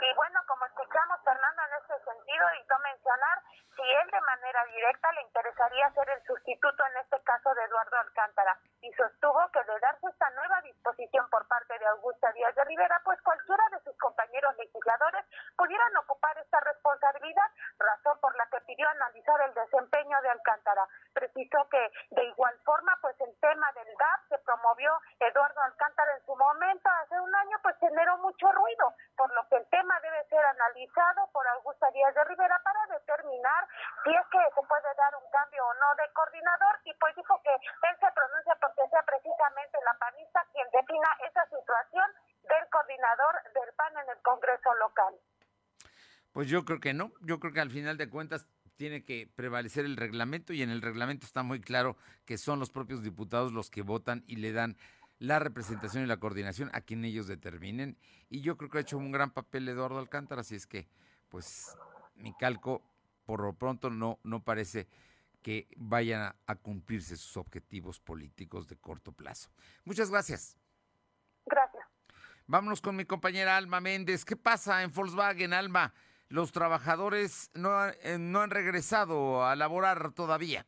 Y 0.00 0.10
bueno, 0.14 0.38
como 0.46 0.64
escuchamos, 0.66 1.18
Fernando, 1.24 1.60
en 1.66 1.72
este 1.82 1.96
sentido, 2.06 2.44
y 2.54 2.66
mencionar 2.86 3.36
si 3.74 3.82
él 3.82 4.06
de 4.10 4.20
manera 4.20 4.64
directa 4.70 5.12
le 5.12 5.22
interesaría 5.22 5.90
ser 5.92 6.08
el 6.08 6.22
sustituto, 6.22 6.82
en 6.86 6.96
este 7.02 7.18
caso, 7.24 7.54
de 7.54 7.64
Eduardo 7.64 7.96
Alcántara. 7.98 8.58
Y 8.86 8.92
sostuvo 8.92 9.50
que 9.50 9.64
de 9.64 9.80
darse 9.80 10.06
esta 10.06 10.30
nueva 10.30 10.60
disposición 10.62 11.28
por 11.28 11.44
parte 11.48 11.76
de 11.76 11.86
Augusta 11.86 12.30
Díaz 12.30 12.54
de 12.54 12.62
Rivera, 12.62 13.00
pues 13.02 13.20
cualquiera 13.22 13.64
de 13.72 13.80
sus 13.80 13.98
compañeros 13.98 14.56
legisladores 14.58 15.26
pudieran 15.56 15.96
ocupar 15.96 16.38
esta 16.38 16.60
responsabilidad, 16.60 17.50
razón 17.80 18.16
por 18.20 18.36
la 18.36 18.46
que 18.46 18.60
pidió 18.60 18.88
analizar 18.88 19.40
el 19.40 19.54
desempeño 19.54 20.22
de 20.22 20.30
Alcántara. 20.30 20.86
Precisó 21.12 21.68
que 21.68 21.90
de 22.10 22.24
igual 22.26 22.54
forma, 22.64 22.96
pues 23.02 23.20
el 23.22 23.34
tema 23.40 23.72
del 23.72 23.88
GAP 23.96 24.28
que 24.28 24.38
promovió 24.38 24.92
Eduardo 25.18 25.60
Alcántara 25.62 26.14
en 26.14 26.24
su 26.24 26.36
momento, 26.36 26.88
hace 27.02 27.18
un 27.18 27.34
año, 27.34 27.58
pues 27.64 27.74
generó 27.80 28.18
mucho 28.18 28.52
ruido, 28.52 28.94
por 29.16 29.34
lo 29.34 29.48
que 29.48 29.56
el 29.56 29.66
tema 29.66 29.98
debe 29.98 30.22
ser 30.28 30.46
analizado 30.46 31.26
por 31.32 31.44
Augusta 31.48 31.90
Díaz 31.90 32.14
de 32.14 32.22
Rivera 32.22 32.60
para 32.62 32.86
determinar 32.86 33.66
si 34.04 34.14
es 34.14 34.26
que 34.30 34.38
se 34.54 34.62
puede 34.62 34.94
dar 34.94 35.16
un 35.16 35.28
cambio 35.32 35.66
o 35.66 35.74
no 35.74 35.94
de 35.96 36.12
coordinador 36.12 36.78
y 36.84 36.94
pues 36.94 37.16
dijo 37.16 37.42
que 37.42 37.50
él 37.50 37.96
se 37.98 38.12
pronuncia 38.12 38.54
porque 38.76 38.90
sea 38.90 39.02
precisamente 39.02 39.78
la 39.84 39.98
panista 39.98 40.40
quien 40.52 40.66
defina 40.72 41.08
esa 41.28 41.44
situación 41.44 42.04
del 42.42 42.68
coordinador 42.70 43.34
del 43.54 43.74
PAN 43.74 43.92
en 44.04 44.10
el 44.10 44.22
Congreso 44.22 44.74
local. 44.74 45.14
Pues 46.32 46.48
yo 46.48 46.64
creo 46.64 46.80
que 46.80 46.92
no, 46.92 47.12
yo 47.22 47.40
creo 47.40 47.52
que 47.52 47.60
al 47.60 47.70
final 47.70 47.96
de 47.96 48.10
cuentas 48.10 48.46
tiene 48.76 49.04
que 49.04 49.26
prevalecer 49.34 49.86
el 49.86 49.96
reglamento 49.96 50.52
y 50.52 50.62
en 50.62 50.70
el 50.70 50.82
reglamento 50.82 51.24
está 51.24 51.42
muy 51.42 51.60
claro 51.60 51.96
que 52.26 52.36
son 52.36 52.58
los 52.60 52.70
propios 52.70 53.02
diputados 53.02 53.52
los 53.52 53.70
que 53.70 53.80
votan 53.80 54.22
y 54.26 54.36
le 54.36 54.52
dan 54.52 54.76
la 55.18 55.38
representación 55.38 56.04
y 56.04 56.06
la 56.06 56.18
coordinación 56.18 56.70
a 56.74 56.82
quien 56.82 57.02
ellos 57.06 57.26
determinen. 57.26 57.96
Y 58.28 58.42
yo 58.42 58.58
creo 58.58 58.68
que 58.68 58.78
ha 58.78 58.82
hecho 58.82 58.98
un 58.98 59.12
gran 59.12 59.30
papel 59.30 59.66
Eduardo 59.66 59.98
Alcántara, 59.98 60.42
así 60.42 60.54
es 60.54 60.66
que, 60.66 60.88
pues, 61.30 61.74
mi 62.16 62.36
calco 62.36 62.82
por 63.24 63.40
lo 63.40 63.54
pronto 63.54 63.88
no, 63.88 64.18
no 64.22 64.44
parece 64.44 64.86
que 65.46 65.68
vayan 65.76 66.22
a, 66.22 66.36
a, 66.48 66.56
cumplirse 66.56 67.16
sus 67.16 67.36
objetivos 67.36 68.00
políticos 68.00 68.66
de 68.66 68.74
corto 68.74 69.12
plazo. 69.12 69.48
Muchas 69.84 70.10
gracias. 70.10 70.58
Gracias. 71.46 71.84
Vámonos 72.48 72.80
con 72.80 72.96
mi 72.96 73.04
compañera 73.04 73.56
Alma 73.56 73.80
Méndez. 73.80 74.24
¿Qué 74.24 74.34
pasa 74.34 74.82
en 74.82 74.90
Volkswagen, 74.90 75.52
Alma? 75.52 75.94
Los 76.28 76.50
trabajadores 76.50 77.52
no, 77.54 77.70
eh, 77.86 78.18
no 78.18 78.40
han 78.40 78.50
regresado 78.50 79.44
a 79.44 79.54
laborar 79.54 80.10
todavía. 80.14 80.66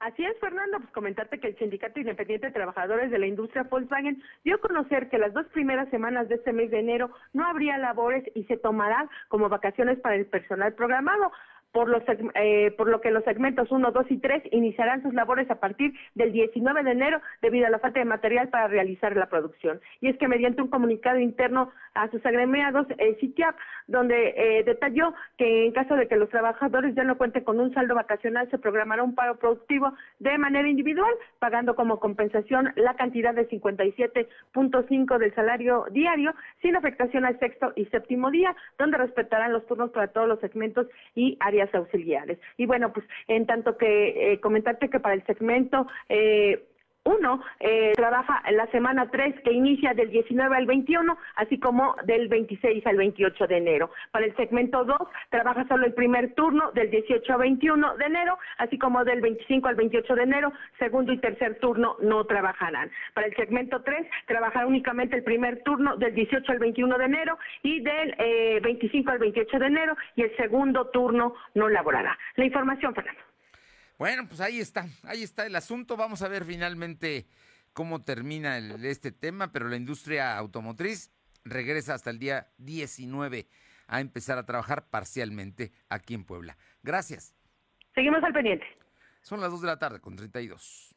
Así 0.00 0.24
es, 0.24 0.38
Fernando, 0.40 0.78
pues 0.78 0.90
comentarte 0.92 1.38
que 1.38 1.48
el 1.48 1.58
Sindicato 1.58 2.00
Independiente 2.00 2.48
de 2.48 2.52
Trabajadores 2.52 3.10
de 3.10 3.18
la 3.18 3.26
Industria 3.26 3.62
Volkswagen 3.64 4.22
dio 4.44 4.56
a 4.56 4.60
conocer 4.60 5.08
que 5.08 5.18
las 5.18 5.32
dos 5.32 5.46
primeras 5.48 5.88
semanas 5.90 6.28
de 6.28 6.34
este 6.36 6.52
mes 6.52 6.70
de 6.70 6.80
enero 6.80 7.10
no 7.32 7.46
habría 7.46 7.78
labores 7.78 8.24
y 8.34 8.44
se 8.44 8.56
tomarán 8.56 9.08
como 9.28 9.48
vacaciones 9.48 9.98
para 10.00 10.16
el 10.16 10.26
personal 10.26 10.74
programado 10.74 11.32
por, 11.74 11.88
los, 11.88 12.04
eh, 12.36 12.70
por 12.78 12.88
lo 12.88 13.00
que 13.00 13.10
los 13.10 13.24
segmentos 13.24 13.72
1, 13.72 13.90
2 13.90 14.06
y 14.10 14.18
3 14.18 14.44
iniciarán 14.52 15.02
sus 15.02 15.12
labores 15.12 15.50
a 15.50 15.56
partir 15.56 15.92
del 16.14 16.30
19 16.30 16.84
de 16.84 16.92
enero 16.92 17.20
debido 17.42 17.66
a 17.66 17.70
la 17.70 17.80
falta 17.80 17.98
de 17.98 18.04
material 18.04 18.48
para 18.48 18.68
realizar 18.68 19.16
la 19.16 19.26
producción. 19.26 19.80
Y 20.00 20.08
es 20.08 20.16
que 20.16 20.28
mediante 20.28 20.62
un 20.62 20.68
comunicado 20.68 21.18
interno 21.18 21.72
a 21.94 22.08
sus 22.10 22.24
agremiados, 22.24 22.86
el 22.98 23.16
CITIAP, 23.16 23.56
donde 23.88 24.34
eh, 24.36 24.62
detalló 24.62 25.14
que 25.36 25.66
en 25.66 25.72
caso 25.72 25.96
de 25.96 26.06
que 26.06 26.14
los 26.14 26.28
trabajadores 26.28 26.94
ya 26.94 27.02
no 27.02 27.18
cuenten 27.18 27.42
con 27.42 27.58
un 27.58 27.74
saldo 27.74 27.96
vacacional, 27.96 28.48
se 28.50 28.58
programará 28.58 29.02
un 29.02 29.16
paro 29.16 29.36
productivo 29.36 29.94
de 30.20 30.38
manera 30.38 30.68
individual, 30.68 31.12
pagando 31.40 31.74
como 31.74 31.98
compensación 31.98 32.72
la 32.76 32.94
cantidad 32.94 33.34
de 33.34 33.48
57.5 33.48 35.18
del 35.18 35.34
salario 35.34 35.86
diario, 35.90 36.34
sin 36.62 36.76
afectación 36.76 37.24
al 37.24 37.36
sexto 37.40 37.72
y 37.74 37.86
séptimo 37.86 38.30
día, 38.30 38.54
donde 38.78 38.96
respetarán 38.96 39.52
los 39.52 39.66
turnos 39.66 39.90
para 39.90 40.06
todos 40.06 40.28
los 40.28 40.38
segmentos 40.38 40.86
y 41.16 41.36
áreas 41.40 41.63
auxiliares. 41.72 42.38
Y 42.56 42.66
bueno, 42.66 42.92
pues 42.92 43.06
en 43.28 43.46
tanto 43.46 43.76
que 43.76 44.32
eh, 44.32 44.40
comentarte 44.40 44.90
que 44.90 45.00
para 45.00 45.14
el 45.14 45.24
segmento 45.26 45.86
eh, 46.08 46.64
uno 47.04 47.42
eh, 47.60 47.92
trabaja 47.94 48.42
la 48.50 48.66
semana 48.68 49.10
3 49.10 49.40
que 49.42 49.52
inicia 49.52 49.94
del 49.94 50.10
19 50.10 50.56
al 50.56 50.66
21, 50.66 51.16
así 51.36 51.58
como 51.58 51.96
del 52.04 52.28
26 52.28 52.86
al 52.86 52.96
28 52.96 53.46
de 53.46 53.56
enero. 53.56 53.90
Para 54.10 54.24
el 54.26 54.34
segmento 54.36 54.84
2 54.84 54.96
trabaja 55.30 55.66
solo 55.68 55.86
el 55.86 55.94
primer 55.94 56.34
turno 56.34 56.72
del 56.72 56.90
18 56.90 57.32
al 57.32 57.38
21 57.40 57.96
de 57.96 58.04
enero, 58.06 58.38
así 58.58 58.78
como 58.78 59.04
del 59.04 59.20
25 59.20 59.68
al 59.68 59.74
28 59.74 60.14
de 60.14 60.22
enero, 60.22 60.52
segundo 60.78 61.12
y 61.12 61.18
tercer 61.18 61.58
turno 61.58 61.96
no 62.00 62.24
trabajarán. 62.24 62.90
Para 63.12 63.26
el 63.26 63.36
segmento 63.36 63.82
3 63.82 64.06
trabajará 64.26 64.66
únicamente 64.66 65.16
el 65.16 65.24
primer 65.24 65.62
turno 65.62 65.96
del 65.96 66.14
18 66.14 66.52
al 66.52 66.58
21 66.58 66.98
de 66.98 67.04
enero 67.04 67.38
y 67.62 67.80
del 67.80 68.14
eh, 68.18 68.60
25 68.62 69.10
al 69.10 69.18
28 69.18 69.58
de 69.58 69.66
enero 69.66 69.96
y 70.16 70.22
el 70.22 70.36
segundo 70.36 70.86
turno 70.88 71.34
no 71.54 71.68
laborará. 71.68 72.18
La 72.36 72.44
información, 72.44 72.94
Fernando. 72.94 73.23
Bueno, 73.98 74.26
pues 74.26 74.40
ahí 74.40 74.60
está, 74.60 74.86
ahí 75.04 75.22
está 75.22 75.46
el 75.46 75.54
asunto. 75.56 75.96
Vamos 75.96 76.22
a 76.22 76.28
ver 76.28 76.44
finalmente 76.44 77.26
cómo 77.72 78.02
termina 78.02 78.58
el, 78.58 78.84
este 78.84 79.12
tema, 79.12 79.52
pero 79.52 79.68
la 79.68 79.76
industria 79.76 80.36
automotriz 80.36 81.10
regresa 81.44 81.94
hasta 81.94 82.10
el 82.10 82.18
día 82.18 82.48
19 82.58 83.48
a 83.86 84.00
empezar 84.00 84.38
a 84.38 84.46
trabajar 84.46 84.88
parcialmente 84.88 85.72
aquí 85.88 86.14
en 86.14 86.24
Puebla. 86.24 86.56
Gracias. 86.82 87.34
Seguimos 87.94 88.22
al 88.24 88.32
pendiente. 88.32 88.66
Son 89.22 89.40
las 89.40 89.50
2 89.50 89.60
de 89.60 89.66
la 89.66 89.78
tarde 89.78 90.00
con 90.00 90.16
32. 90.16 90.94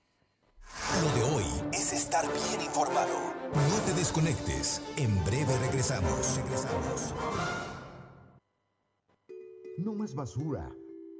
Lo 1.01 1.15
de 1.15 1.23
hoy 1.36 1.45
es 1.73 1.93
estar 1.93 2.25
bien 2.25 2.62
informado. 2.62 3.33
No 3.53 3.86
te 3.86 3.93
desconectes. 3.93 4.81
En 4.97 5.23
breve 5.23 5.57
regresamos. 5.60 6.38
Regresamos. 6.38 7.13
No 9.77 9.93
más 9.93 10.13
basura. 10.13 10.69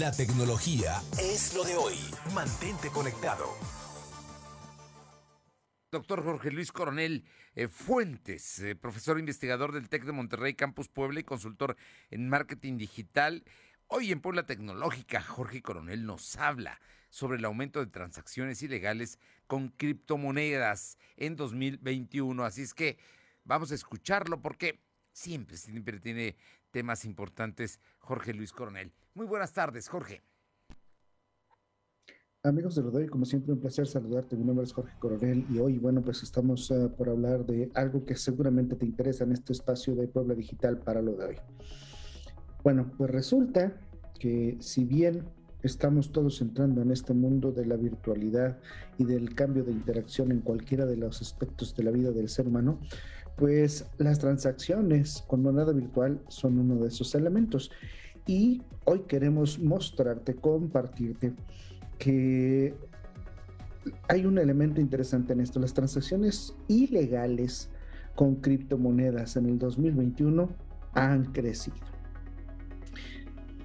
La 0.00 0.10
tecnología 0.10 1.02
es 1.18 1.54
lo 1.54 1.62
de 1.62 1.76
hoy. 1.76 1.96
Mantente 2.34 2.88
conectado. 2.88 3.44
Doctor 5.92 6.24
Jorge 6.24 6.50
Luis 6.50 6.72
Coronel 6.72 7.26
eh, 7.54 7.68
Fuentes, 7.68 8.60
eh, 8.60 8.74
profesor 8.76 9.18
investigador 9.18 9.72
del 9.72 9.90
TEC 9.90 10.04
de 10.04 10.12
Monterrey, 10.12 10.54
Campus 10.54 10.88
Puebla 10.88 11.20
y 11.20 11.24
consultor 11.24 11.76
en 12.10 12.30
marketing 12.30 12.78
digital. 12.78 13.44
Hoy 13.88 14.10
en 14.10 14.22
Puebla 14.22 14.46
Tecnológica, 14.46 15.20
Jorge 15.20 15.60
Coronel 15.60 16.06
nos 16.06 16.34
habla 16.36 16.80
sobre 17.10 17.36
el 17.36 17.44
aumento 17.44 17.80
de 17.80 17.90
transacciones 17.90 18.62
ilegales 18.62 19.18
con 19.46 19.68
criptomonedas 19.68 20.96
en 21.18 21.36
2021. 21.36 22.42
Así 22.42 22.62
es 22.62 22.72
que 22.72 22.96
vamos 23.44 23.70
a 23.70 23.74
escucharlo 23.74 24.40
porque 24.40 24.80
siempre, 25.12 25.58
siempre 25.58 26.00
tiene 26.00 26.36
temas 26.70 27.04
importantes 27.04 27.80
Jorge 27.98 28.34
Luis 28.34 28.52
Coronel. 28.52 28.92
Muy 29.14 29.26
buenas 29.26 29.52
tardes, 29.52 29.88
Jorge. 29.88 30.22
Amigos 32.42 32.74
de 32.74 32.80
Rodoy, 32.80 33.06
como 33.06 33.26
siempre, 33.26 33.52
un 33.52 33.60
placer 33.60 33.86
saludarte. 33.86 34.34
Mi 34.34 34.44
nombre 34.44 34.64
es 34.64 34.72
Jorge 34.72 34.96
Coronel 34.98 35.44
y 35.50 35.58
hoy, 35.58 35.76
bueno, 35.76 36.00
pues 36.00 36.22
estamos 36.22 36.70
uh, 36.70 36.90
por 36.96 37.10
hablar 37.10 37.44
de 37.44 37.70
algo 37.74 38.06
que 38.06 38.16
seguramente 38.16 38.76
te 38.76 38.86
interesa 38.86 39.24
en 39.24 39.32
este 39.32 39.52
espacio 39.52 39.94
de 39.94 40.08
Puebla 40.08 40.34
Digital 40.34 40.78
para 40.78 41.02
lo 41.02 41.16
de 41.16 41.26
hoy. 41.26 41.36
Bueno, 42.62 42.90
pues 42.96 43.10
resulta 43.10 43.74
que 44.18 44.56
si 44.60 44.84
bien 44.84 45.24
estamos 45.62 46.12
todos 46.12 46.40
entrando 46.40 46.80
en 46.80 46.90
este 46.90 47.12
mundo 47.12 47.52
de 47.52 47.66
la 47.66 47.76
virtualidad 47.76 48.58
y 48.96 49.04
del 49.04 49.34
cambio 49.34 49.62
de 49.62 49.72
interacción 49.72 50.32
en 50.32 50.40
cualquiera 50.40 50.86
de 50.86 50.96
los 50.96 51.20
aspectos 51.20 51.76
de 51.76 51.84
la 51.84 51.90
vida 51.90 52.10
del 52.10 52.30
ser 52.30 52.48
humano, 52.48 52.80
pues 53.36 53.86
las 53.98 54.18
transacciones 54.18 55.24
con 55.26 55.42
moneda 55.42 55.72
virtual 55.72 56.20
son 56.28 56.58
uno 56.58 56.76
de 56.76 56.88
esos 56.88 57.14
elementos. 57.14 57.70
Y 58.26 58.62
hoy 58.84 59.00
queremos 59.08 59.58
mostrarte, 59.58 60.34
compartirte 60.34 61.32
que 61.98 62.74
hay 64.08 64.26
un 64.26 64.38
elemento 64.38 64.80
interesante 64.80 65.32
en 65.32 65.40
esto. 65.40 65.60
Las 65.60 65.74
transacciones 65.74 66.54
ilegales 66.68 67.70
con 68.14 68.36
criptomonedas 68.36 69.36
en 69.36 69.46
el 69.46 69.58
2021 69.58 70.48
han 70.94 71.24
crecido. 71.32 71.76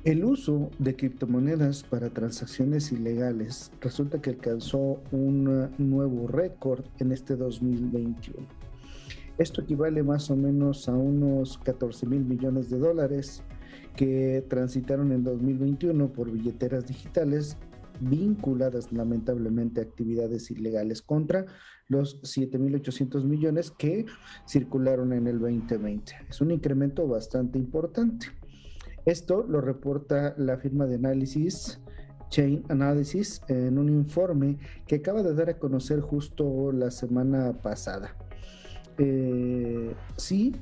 El 0.06 0.24
uso 0.24 0.70
de 0.78 0.96
criptomonedas 0.96 1.82
para 1.84 2.12
transacciones 2.12 2.92
ilegales 2.92 3.72
resulta 3.82 4.22
que 4.22 4.30
alcanzó 4.30 5.02
un 5.12 5.72
nuevo 5.80 6.28
récord 6.28 6.86
en 7.00 7.12
este 7.12 7.36
2021. 7.36 8.48
Esto 9.38 9.62
equivale 9.62 10.02
más 10.02 10.32
o 10.32 10.36
menos 10.38 10.88
a 10.88 10.94
unos 10.94 11.58
14 11.58 12.06
mil 12.06 12.24
millones 12.24 12.70
de 12.70 12.80
dólares 12.80 13.44
que 13.96 14.46
transitaron 14.50 15.12
en 15.12 15.24
2021 15.24 16.14
por 16.14 16.32
billeteras 16.32 16.88
digitales 16.88 17.58
vinculadas 18.00 18.92
lamentablemente 18.92 19.80
a 19.80 19.84
actividades 19.84 20.52
ilegales 20.52 21.02
contra 21.02 21.46
los 21.88 22.22
7.800 22.24 23.24
millones 23.24 23.72
que 23.72 24.06
circularon 24.48 25.14
en 25.14 25.28
el 25.28 25.40
2020. 25.40 26.14
Es 26.30 26.42
un 26.42 26.52
incremento 26.52 27.08
bastante 27.08 27.58
importante. 27.60 28.28
Esto 29.06 29.46
lo 29.48 29.62
reporta 29.62 30.34
la 30.38 30.58
firma 30.58 30.86
de 30.86 30.96
análisis 30.96 31.80
Chain 32.30 32.64
Analysis 32.70 33.42
en 33.48 33.78
un 33.78 33.90
informe 33.90 34.58
que 34.88 34.96
acaba 34.96 35.22
de 35.22 35.34
dar 35.34 35.50
a 35.50 35.60
conocer 35.60 36.00
justo 36.02 36.72
la 36.72 36.90
semana 36.90 37.54
pasada. 37.62 38.16
Eh, 38.98 39.94
sí, 40.18 40.56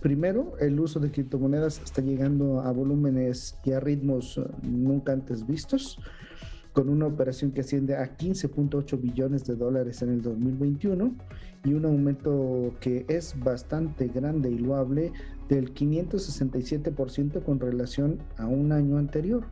primero, 0.00 0.54
el 0.60 0.78
uso 0.78 1.00
de 1.00 1.10
criptomonedas 1.10 1.80
está 1.82 2.02
llegando 2.02 2.60
a 2.60 2.70
volúmenes 2.72 3.56
y 3.64 3.72
a 3.72 3.80
ritmos 3.80 4.38
eh, 4.38 4.42
nunca 4.62 5.12
antes 5.12 5.46
vistos, 5.46 5.98
con 6.72 6.88
una 6.88 7.06
operación 7.06 7.52
que 7.52 7.60
asciende 7.60 7.96
a 7.96 8.16
15.8 8.16 9.00
billones 9.00 9.44
de 9.44 9.56
dólares 9.56 10.02
en 10.02 10.10
el 10.10 10.22
2021 10.22 11.14
y 11.64 11.74
un 11.74 11.84
aumento 11.84 12.74
que 12.80 13.04
es 13.08 13.38
bastante 13.38 14.08
grande 14.08 14.50
y 14.50 14.58
loable 14.58 15.12
del 15.48 15.74
567% 15.74 17.44
con 17.44 17.60
relación 17.60 18.18
a 18.38 18.46
un 18.46 18.72
año 18.72 18.96
anterior. 18.96 19.44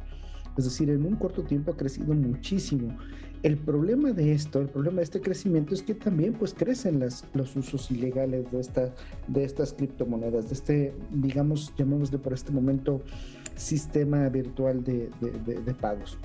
Es 0.56 0.64
decir, 0.64 0.90
en 0.90 1.04
un 1.04 1.16
corto 1.16 1.42
tiempo 1.42 1.72
ha 1.72 1.76
crecido 1.76 2.14
muchísimo. 2.14 2.96
El 3.42 3.56
problema 3.56 4.12
de 4.12 4.32
esto, 4.32 4.60
el 4.60 4.68
problema 4.68 4.98
de 4.98 5.04
este 5.04 5.20
crecimiento 5.22 5.72
es 5.72 5.82
que 5.82 5.94
también 5.94 6.34
pues 6.34 6.52
crecen 6.52 7.00
los 7.32 7.56
usos 7.56 7.90
ilegales 7.90 8.44
de, 8.50 8.92
de 9.28 9.44
estas 9.44 9.72
criptomonedas, 9.72 10.48
de 10.48 10.54
este, 10.54 10.94
digamos, 11.10 11.72
llamémosle 11.76 12.18
por 12.18 12.34
este 12.34 12.52
momento, 12.52 13.00
sistema 13.56 14.28
virtual 14.28 14.84
de, 14.84 15.10
pagos. 15.80 16.18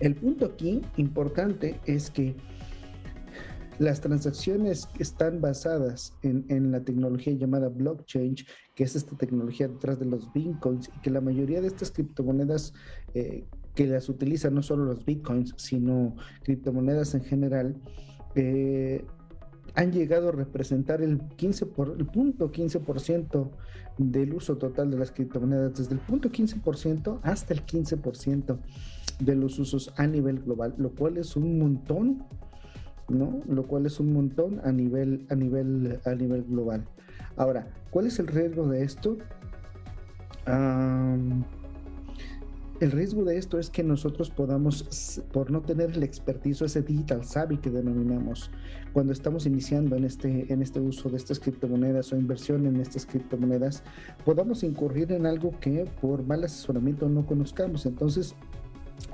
El 0.00 0.14
punto 0.14 0.46
aquí 0.46 0.82
importante 0.96 1.80
es 1.86 2.10
que 2.10 2.36
las 3.78 4.00
transacciones 4.00 4.88
están 4.98 5.40
basadas 5.40 6.14
en, 6.22 6.44
en, 6.48 6.70
la 6.70 6.80
tecnología 6.82 7.32
llamada 7.32 7.68
blockchain, 7.68 8.36
que 8.74 8.84
es 8.84 8.94
esta 8.94 9.16
tecnología 9.16 9.66
detrás 9.66 9.98
de 9.98 10.06
los 10.06 10.32
bitcoins, 10.32 10.88
y 10.96 11.00
que 11.00 11.10
la 11.10 11.20
mayoría 11.20 11.60
de 11.60 11.68
estas 11.68 11.90
criptomonedas 11.90 12.74
eh, 13.14 13.44
que 13.74 13.86
las 13.86 14.08
utilizan 14.08 14.54
no 14.54 14.62
solo 14.62 14.84
los 14.84 15.04
bitcoins, 15.04 15.54
sino 15.56 16.14
criptomonedas 16.42 17.14
en 17.14 17.24
general, 17.24 17.76
eh, 18.34 19.04
han 19.74 19.92
llegado 19.92 20.28
a 20.28 20.32
representar 20.32 21.00
el 21.02 21.20
15 21.36 21.66
por, 21.66 21.96
el 21.98 22.06
punto 22.06 22.52
15% 22.52 23.50
del 23.98 24.34
uso 24.34 24.56
total 24.56 24.90
de 24.90 24.98
las 24.98 25.12
criptomonedas, 25.12 25.74
desde 25.76 25.94
el 25.94 26.00
punto 26.00 26.30
15% 26.30 27.20
hasta 27.22 27.54
el 27.54 27.64
15% 27.64 28.58
de 29.20 29.36
los 29.36 29.58
usos 29.58 29.92
a 29.96 30.06
nivel 30.06 30.40
global, 30.40 30.74
lo 30.76 30.90
cual 30.90 31.16
es 31.16 31.36
un 31.36 31.58
montón, 31.58 32.24
¿no? 33.08 33.40
Lo 33.48 33.66
cual 33.66 33.86
es 33.86 34.00
un 34.00 34.12
montón 34.12 34.60
a 34.64 34.72
nivel, 34.72 35.26
a 35.30 35.34
nivel, 35.34 36.00
a 36.04 36.14
nivel 36.14 36.44
global. 36.44 36.86
Ahora, 37.36 37.68
¿cuál 37.90 38.06
es 38.06 38.18
el 38.18 38.26
riesgo 38.26 38.68
de 38.68 38.82
esto? 38.82 39.16
El 42.82 42.90
riesgo 42.90 43.22
de 43.22 43.38
esto 43.38 43.60
es 43.60 43.70
que 43.70 43.84
nosotros 43.84 44.30
podamos, 44.30 45.22
por 45.30 45.52
no 45.52 45.62
tener 45.62 45.92
el 45.92 46.02
expertise 46.02 46.62
ese 46.62 46.82
digital 46.82 47.24
savvy 47.24 47.58
que 47.58 47.70
denominamos, 47.70 48.50
cuando 48.92 49.12
estamos 49.12 49.46
iniciando 49.46 49.94
en 49.94 50.02
este, 50.02 50.52
en 50.52 50.62
este 50.62 50.80
uso 50.80 51.08
de 51.08 51.16
estas 51.16 51.38
criptomonedas 51.38 52.12
o 52.12 52.16
inversión 52.16 52.66
en 52.66 52.80
estas 52.80 53.06
criptomonedas, 53.06 53.84
podamos 54.24 54.64
incurrir 54.64 55.12
en 55.12 55.26
algo 55.26 55.52
que 55.60 55.88
por 56.00 56.26
mal 56.26 56.42
asesoramiento 56.42 57.08
no 57.08 57.24
conozcamos. 57.24 57.86
Entonces, 57.86 58.34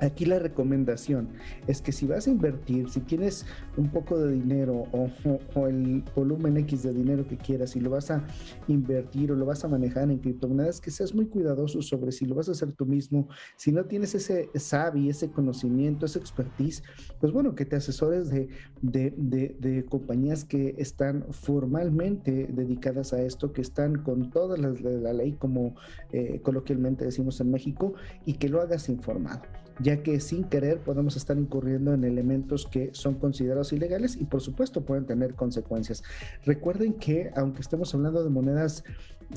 Aquí 0.01 0.25
la 0.25 0.39
recomendación 0.39 1.29
es 1.67 1.81
que 1.81 1.91
si 1.91 2.07
vas 2.07 2.27
a 2.27 2.29
invertir, 2.29 2.89
si 2.89 3.01
tienes 3.01 3.45
un 3.75 3.89
poco 3.89 4.17
de 4.17 4.31
dinero 4.31 4.85
o, 4.91 5.67
el 5.67 6.03
volumen 6.15 6.57
X 6.57 6.83
de 6.83 6.93
dinero 6.93 7.27
que 7.27 7.37
quieras 7.37 7.75
y 7.75 7.81
lo 7.81 7.89
vas 7.89 8.09
a 8.11 8.25
invertir 8.67 9.31
o 9.31 9.35
lo 9.35 9.45
vas 9.45 9.63
a 9.65 9.67
manejar 9.67 10.09
en 10.09 10.19
criptomonedas, 10.19 10.79
que 10.79 10.91
seas 10.91 11.13
muy 11.13 11.25
cuidadoso 11.25 11.81
sobre 11.81 12.11
si 12.11 12.25
lo 12.25 12.35
vas 12.35 12.47
a 12.47 12.53
hacer 12.53 12.71
tú 12.71 12.85
mismo, 12.85 13.27
si 13.57 13.71
no 13.71 13.85
tienes 13.85 14.15
ese 14.15 14.49
sabi, 14.55 15.09
ese 15.09 15.31
conocimiento, 15.31 16.05
esa 16.05 16.19
expertise, 16.19 16.83
pues 17.19 17.33
bueno, 17.33 17.55
que 17.55 17.65
te 17.65 17.75
asesores 17.75 18.29
de, 18.29 18.49
de, 18.81 19.85
compañías 19.89 20.45
que 20.45 20.75
están 20.77 21.25
formalmente 21.31 22.47
dedicadas 22.51 23.13
a 23.13 23.21
esto, 23.21 23.51
que 23.51 23.61
están 23.61 24.03
con 24.03 24.29
todas 24.29 24.59
las 24.59 24.81
de 24.81 24.99
la 24.99 25.13
ley, 25.13 25.33
como 25.33 25.75
eh, 26.11 26.39
coloquialmente 26.41 27.05
decimos 27.05 27.39
en 27.41 27.51
México, 27.51 27.93
y 28.25 28.33
que 28.33 28.49
lo 28.49 28.61
hagas 28.61 28.89
informado 28.89 29.41
ya 29.79 30.03
que 30.03 30.19
sin 30.19 30.43
querer 30.43 30.79
podemos 30.79 31.15
estar 31.15 31.37
incurriendo 31.37 31.93
en 31.93 32.03
elementos 32.03 32.67
que 32.67 32.89
son 32.93 33.15
considerados 33.15 33.73
ilegales 33.73 34.17
y 34.19 34.25
por 34.25 34.41
supuesto 34.41 34.81
pueden 34.81 35.05
tener 35.05 35.33
consecuencias. 35.35 36.03
Recuerden 36.45 36.93
que 36.93 37.31
aunque 37.35 37.61
estemos 37.61 37.93
hablando 37.93 38.23
de 38.23 38.29
monedas 38.29 38.83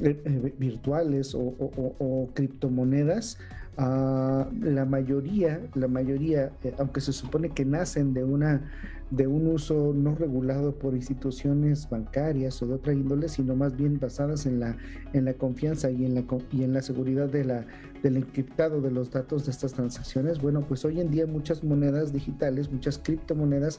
eh, 0.01 0.21
eh, 0.25 0.55
virtuales 0.59 1.35
o, 1.35 2.31
criptomonedas, 2.35 3.39
ah, 3.77 4.49
la 4.61 4.85
mayoría, 4.85 5.61
la 5.75 5.89
mayoría, 5.89 6.53
eh, 6.65 6.75
aunque 6.79 7.01
se 7.01 7.13
supone 7.13 7.51
que 7.51 7.65
nacen 7.65 8.15
de 8.15 8.25
una 8.25 8.71
de 9.11 9.27
un 9.27 9.47
uso 9.47 9.93
no 9.95 10.15
regulado 10.15 10.73
por 10.73 10.95
instituciones 10.95 11.91
bancarias 11.91 12.63
o 12.63 12.67
de 12.67 12.75
otra 12.75 12.95
índole, 12.95 13.29
sino 13.29 13.55
más 13.55 13.77
bien 13.77 14.01
basadas 14.01 14.47
en 14.47 14.59
la, 14.59 14.79
en 15.13 15.27
la 15.27 15.35
confianza 15.35 15.91
y 15.91 16.07
en 16.07 16.15
la, 16.15 16.25
y 16.51 16.65
en 16.65 16.73
la 16.73 16.81
seguridad 16.81 17.29
de 17.29 17.45
la, 17.45 17.67
del 18.03 18.17
encriptado 18.17 18.81
de 18.81 18.91
los 18.91 19.11
datos 19.11 19.47
de 19.47 19.53
estas 19.53 19.73
transacciones. 19.75 20.41
Bueno, 20.41 20.63
pues 20.63 20.85
hoy 20.85 21.01
en 21.01 21.11
día 21.11 21.27
muchas 21.27 21.63
monedas 21.63 22.13
digitales, 22.13 22.71
muchas 22.71 22.99
criptomonedas 22.99 23.79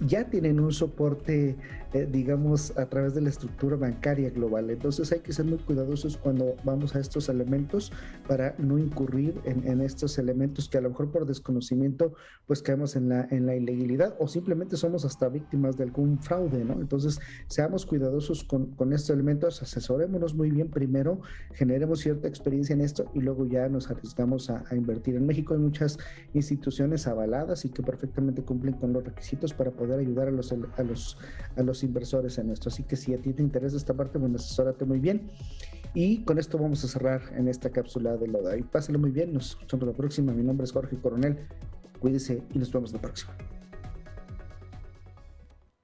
ya 0.00 0.24
tienen 0.24 0.60
un 0.60 0.72
soporte, 0.72 1.56
eh, 1.94 2.08
digamos, 2.10 2.76
a 2.76 2.86
través 2.86 3.14
de 3.14 3.20
la 3.20 3.28
estructura 3.28 3.76
bancaria 3.76 4.28
global. 4.28 4.68
Entonces 4.68 5.12
hay 5.12 5.20
que 5.20 5.32
ser 5.32 5.44
muy 5.44 5.58
cuidadosos 5.58 6.16
cuando 6.16 6.56
vamos 6.64 6.96
a 6.96 6.98
estos 6.98 7.28
elementos 7.28 7.92
para 8.26 8.56
no 8.58 8.80
incurrir 8.80 9.40
en, 9.44 9.80
estos 9.80 10.18
elementos 10.18 10.68
que 10.68 10.78
a 10.78 10.80
lo 10.80 10.88
mejor 10.90 11.12
por 11.12 11.24
desconocimiento 11.24 12.14
pues 12.48 12.62
caemos 12.62 12.96
en 12.96 13.10
la, 13.10 13.28
en 13.30 13.46
la 13.46 13.54
ilegalidad 13.54 14.16
o 14.18 14.26
simplemente 14.26 14.76
somos 14.76 15.04
hasta 15.04 15.28
víctimas 15.28 15.76
de 15.76 15.84
algún 15.84 16.18
fraude, 16.18 16.64
¿no? 16.64 16.80
Entonces 16.80 17.20
seamos 17.46 17.86
cuidadosos 17.86 18.42
con, 18.42 18.72
con 18.72 18.92
estos 18.92 19.10
elementos, 19.10 19.62
asesorémonos 19.62 20.34
muy 20.34 20.50
bien 20.50 20.70
primero, 20.70 21.20
generemos 21.52 22.00
cierta 22.00 22.26
experiencia 22.26 22.74
en 22.74 22.80
esto 22.80 23.08
y 23.14 23.20
luego 23.20 23.46
ya 23.46 23.68
nos 23.68 23.88
arriesgamos 23.88 24.50
a, 24.50 24.64
invertir. 24.74 25.14
En 25.14 25.26
México 25.26 25.54
hay 25.54 25.60
muchas 25.60 25.96
instituciones 26.32 27.06
avaladas 27.06 27.64
y 27.64 27.68
que 27.68 27.84
perfectamente 27.84 28.42
cumplen 28.42 28.74
con 28.74 28.92
los 28.92 29.04
requisitos 29.04 29.54
para 29.54 29.70
poder 29.70 30.00
ayudar 30.00 30.26
a 30.26 30.32
los, 30.32 30.52
a 30.52 31.62
los 31.62 31.83
inversores 31.84 32.38
en 32.38 32.50
esto. 32.50 32.68
Así 32.68 32.82
que 32.82 32.96
si 32.96 33.14
a 33.14 33.20
ti 33.20 33.32
te 33.32 33.42
interesa 33.42 33.76
esta 33.76 33.94
parte, 33.94 34.18
bueno, 34.18 34.36
asesórate 34.36 34.84
muy 34.84 34.98
bien. 34.98 35.30
Y 35.94 36.24
con 36.24 36.38
esto 36.38 36.58
vamos 36.58 36.84
a 36.84 36.88
cerrar 36.88 37.22
en 37.36 37.48
esta 37.48 37.70
cápsula 37.70 38.16
de 38.16 38.26
Loda. 38.26 38.56
Y 38.56 38.62
pásalo 38.62 38.98
muy 38.98 39.10
bien, 39.10 39.32
nos 39.32 39.50
escuchamos 39.50 39.86
la 39.86 39.92
próxima. 39.92 40.32
Mi 40.32 40.42
nombre 40.42 40.64
es 40.64 40.72
Jorge 40.72 40.96
Coronel. 40.96 41.46
Cuídese 42.00 42.42
y 42.52 42.58
nos 42.58 42.72
vemos 42.72 42.92
la 42.92 43.00
próxima. 43.00 43.36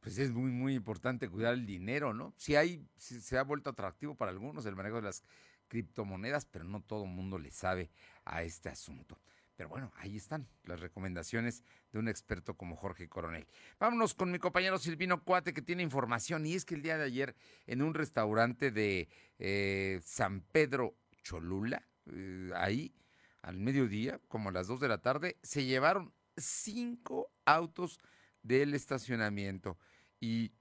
Pues 0.00 0.18
es 0.18 0.32
muy, 0.32 0.50
muy 0.50 0.74
importante 0.74 1.28
cuidar 1.28 1.54
el 1.54 1.66
dinero, 1.66 2.12
¿no? 2.14 2.34
Si 2.36 2.56
hay, 2.56 2.84
se 2.96 3.38
ha 3.38 3.44
vuelto 3.44 3.70
atractivo 3.70 4.16
para 4.16 4.32
algunos 4.32 4.66
el 4.66 4.74
manejo 4.74 4.96
de 4.96 5.02
las 5.02 5.22
criptomonedas, 5.68 6.46
pero 6.46 6.64
no 6.64 6.82
todo 6.82 7.04
el 7.04 7.10
mundo 7.10 7.38
le 7.38 7.50
sabe 7.50 7.90
a 8.24 8.42
este 8.42 8.68
asunto. 8.68 9.18
Pero 9.60 9.68
bueno, 9.68 9.92
ahí 9.96 10.16
están 10.16 10.48
las 10.64 10.80
recomendaciones 10.80 11.64
de 11.92 11.98
un 11.98 12.08
experto 12.08 12.54
como 12.54 12.76
Jorge 12.76 13.10
Coronel. 13.10 13.46
Vámonos 13.78 14.14
con 14.14 14.32
mi 14.32 14.38
compañero 14.38 14.78
Silvino 14.78 15.22
Cuate 15.22 15.52
que 15.52 15.60
tiene 15.60 15.82
información 15.82 16.46
y 16.46 16.54
es 16.54 16.64
que 16.64 16.76
el 16.76 16.80
día 16.80 16.96
de 16.96 17.04
ayer 17.04 17.36
en 17.66 17.82
un 17.82 17.92
restaurante 17.92 18.70
de 18.70 19.10
eh, 19.38 20.00
San 20.02 20.40
Pedro 20.40 20.94
Cholula, 21.22 21.86
eh, 22.10 22.50
ahí 22.56 22.94
al 23.42 23.58
mediodía, 23.58 24.18
como 24.28 24.48
a 24.48 24.52
las 24.52 24.66
2 24.66 24.80
de 24.80 24.88
la 24.88 25.02
tarde, 25.02 25.36
se 25.42 25.66
llevaron 25.66 26.14
cinco 26.38 27.30
autos 27.44 28.00
del 28.42 28.72
estacionamiento 28.72 29.76
y 30.20 30.52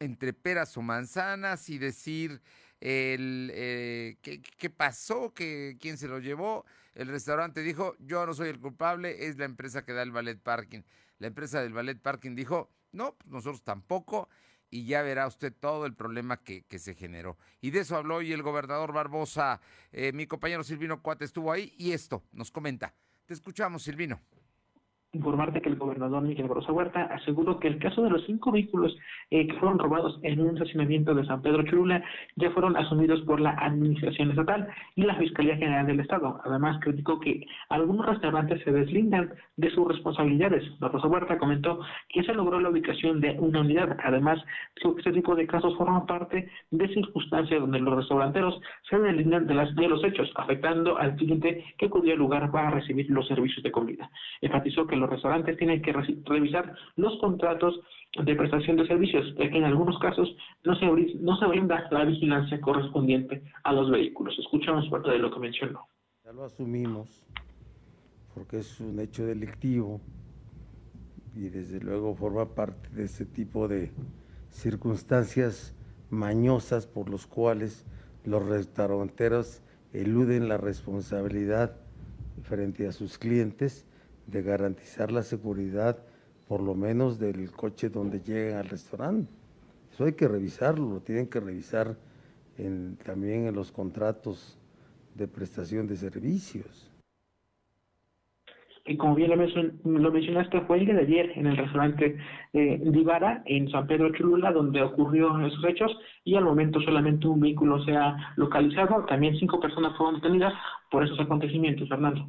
entre 0.00 0.32
peras 0.32 0.76
o 0.76 0.82
manzanas 0.82 1.68
y 1.68 1.78
decir 1.78 2.42
el 2.80 3.52
eh, 3.54 4.16
¿qué, 4.22 4.70
pasó, 4.70 5.32
¿Qué, 5.32 5.76
quién 5.78 5.98
se 5.98 6.08
lo 6.08 6.18
llevó. 6.18 6.64
El 6.94 7.08
restaurante 7.08 7.62
dijo, 7.62 7.94
yo 7.98 8.26
no 8.26 8.34
soy 8.34 8.48
el 8.48 8.60
culpable, 8.60 9.26
es 9.26 9.38
la 9.38 9.44
empresa 9.44 9.84
que 9.84 9.92
da 9.92 10.02
el 10.02 10.12
ballet 10.12 10.40
parking. 10.40 10.82
La 11.18 11.28
empresa 11.28 11.62
del 11.62 11.72
ballet 11.72 12.00
parking 12.00 12.34
dijo, 12.34 12.70
no, 12.92 13.14
pues 13.16 13.30
nosotros 13.30 13.62
tampoco, 13.62 14.28
y 14.70 14.86
ya 14.86 15.02
verá 15.02 15.26
usted 15.26 15.52
todo 15.52 15.86
el 15.86 15.94
problema 15.94 16.42
que, 16.42 16.62
que 16.62 16.78
se 16.78 16.94
generó. 16.94 17.36
Y 17.60 17.70
de 17.70 17.80
eso 17.80 17.96
habló 17.96 18.16
hoy 18.16 18.32
el 18.32 18.42
gobernador 18.42 18.92
Barbosa. 18.92 19.60
Eh, 19.92 20.12
mi 20.12 20.26
compañero 20.26 20.64
Silvino 20.64 21.02
Cuate 21.02 21.24
estuvo 21.24 21.52
ahí 21.52 21.74
y 21.76 21.92
esto 21.92 22.24
nos 22.32 22.50
comenta. 22.50 22.94
Te 23.26 23.34
escuchamos, 23.34 23.82
Silvino 23.82 24.20
informarte 25.12 25.60
que 25.60 25.68
el 25.68 25.76
gobernador 25.76 26.22
Miguel 26.22 26.46
Barroso 26.46 26.72
Huerta 26.72 27.02
aseguró 27.12 27.58
que 27.58 27.66
el 27.66 27.78
caso 27.78 28.02
de 28.02 28.10
los 28.10 28.24
cinco 28.26 28.52
vehículos 28.52 28.96
eh, 29.30 29.46
que 29.46 29.54
fueron 29.54 29.78
robados 29.78 30.20
en 30.22 30.40
un 30.40 30.50
estacionamiento 30.56 31.14
de 31.14 31.26
San 31.26 31.42
Pedro 31.42 31.64
Cholula 31.64 32.02
ya 32.36 32.50
fueron 32.52 32.76
asumidos 32.76 33.20
por 33.22 33.40
la 33.40 33.50
Administración 33.50 34.30
Estatal 34.30 34.68
y 34.94 35.02
la 35.02 35.16
Fiscalía 35.16 35.56
General 35.56 35.86
del 35.86 36.00
Estado. 36.00 36.40
Además, 36.44 36.78
criticó 36.80 37.18
que 37.18 37.44
algunos 37.70 38.06
restaurantes 38.06 38.62
se 38.62 38.70
deslindan 38.70 39.30
de 39.56 39.70
sus 39.70 39.88
responsabilidades. 39.88 40.62
Barroso 40.78 41.08
Huerta 41.08 41.38
comentó 41.38 41.80
que 42.08 42.22
se 42.22 42.32
logró 42.32 42.60
la 42.60 42.70
ubicación 42.70 43.20
de 43.20 43.32
una 43.32 43.62
unidad. 43.62 43.96
Además, 44.04 44.40
dijo 44.76 44.94
que 44.94 45.00
este 45.00 45.12
tipo 45.12 45.34
de 45.34 45.46
casos 45.46 45.76
forman 45.76 46.06
parte 46.06 46.48
de 46.70 46.88
circunstancias 46.88 47.60
donde 47.60 47.80
los 47.80 47.96
restauranteros 47.96 48.60
se 48.88 48.98
deslindan 48.98 49.48
de, 49.48 49.54
las, 49.54 49.74
de 49.74 49.88
los 49.88 50.04
hechos, 50.04 50.30
afectando 50.36 50.96
al 50.98 51.16
cliente 51.16 51.64
que 51.78 51.86
acudía 51.86 52.12
al 52.12 52.20
lugar 52.20 52.50
para 52.52 52.70
recibir 52.70 53.10
los 53.10 53.26
servicios 53.26 53.64
de 53.64 53.72
comida. 53.72 54.08
Enfatizó 54.40 54.86
que 54.86 54.99
los 55.00 55.10
restaurantes 55.10 55.56
tienen 55.56 55.82
que 55.82 55.92
revisar 55.92 56.74
los 56.96 57.18
contratos 57.20 57.80
de 58.22 58.34
prestación 58.34 58.76
de 58.76 58.86
servicios, 58.86 59.34
ya 59.38 59.48
que 59.50 59.58
en 59.58 59.64
algunos 59.64 59.98
casos 59.98 60.34
no 60.64 60.74
se, 60.76 60.86
no 61.20 61.36
se 61.38 61.46
brinda 61.46 61.88
la 61.90 62.04
vigilancia 62.04 62.60
correspondiente 62.60 63.42
a 63.64 63.72
los 63.72 63.90
vehículos. 63.90 64.36
Escuchamos 64.38 64.88
parte 64.88 65.10
de 65.10 65.18
lo 65.18 65.30
que 65.30 65.38
mencionó. 65.38 65.86
Ya 66.24 66.32
lo 66.32 66.44
asumimos, 66.44 67.24
porque 68.34 68.58
es 68.58 68.80
un 68.80 68.98
hecho 68.98 69.24
delictivo 69.24 70.00
y 71.34 71.48
desde 71.48 71.80
luego 71.80 72.14
forma 72.14 72.54
parte 72.54 72.88
de 72.90 73.04
ese 73.04 73.24
tipo 73.24 73.68
de 73.68 73.92
circunstancias 74.50 75.76
mañosas 76.10 76.86
por 76.86 77.08
los 77.08 77.26
cuales 77.26 77.86
los 78.24 78.44
restauranteros 78.44 79.62
eluden 79.92 80.48
la 80.48 80.56
responsabilidad 80.56 81.76
frente 82.42 82.86
a 82.86 82.92
sus 82.92 83.18
clientes 83.18 83.86
de 84.26 84.42
garantizar 84.42 85.10
la 85.10 85.22
seguridad, 85.22 85.98
por 86.48 86.62
lo 86.62 86.74
menos 86.74 87.18
del 87.18 87.50
coche 87.52 87.88
donde 87.88 88.20
llegan 88.20 88.58
al 88.58 88.68
restaurante. 88.68 89.30
Eso 89.92 90.04
hay 90.04 90.12
que 90.12 90.28
revisarlo, 90.28 90.88
lo 90.88 91.00
tienen 91.00 91.28
que 91.28 91.40
revisar 91.40 91.96
también 93.04 93.46
en 93.46 93.54
los 93.54 93.72
contratos 93.72 94.58
de 95.14 95.26
prestación 95.26 95.86
de 95.86 95.96
servicios. 95.96 96.90
Y 98.86 98.96
como 98.96 99.14
bien 99.14 99.30
lo, 99.30 100.10
mencionaste, 100.10 100.62
fue 100.62 100.78
el 100.78 100.86
día 100.86 100.94
de 100.94 101.02
ayer 101.02 101.32
en 101.36 101.46
el 101.46 101.56
restaurante 101.56 102.16
eh, 102.52 102.80
Divara, 102.82 103.42
en 103.46 103.70
San 103.70 103.86
Pedro 103.86 104.10
Cholula, 104.12 104.52
donde 104.52 104.82
ocurrió 104.82 105.38
esos 105.46 105.64
hechos, 105.64 105.96
y 106.24 106.34
al 106.34 106.44
momento 106.44 106.80
solamente 106.80 107.28
un 107.28 107.40
vehículo 107.40 107.84
se 107.84 107.94
ha 107.94 108.34
localizado. 108.36 109.04
También 109.04 109.36
cinco 109.38 109.60
personas 109.60 109.96
fueron 109.96 110.16
detenidas 110.16 110.54
por 110.90 111.04
esos 111.04 111.20
acontecimientos, 111.20 111.88
Fernando. 111.88 112.26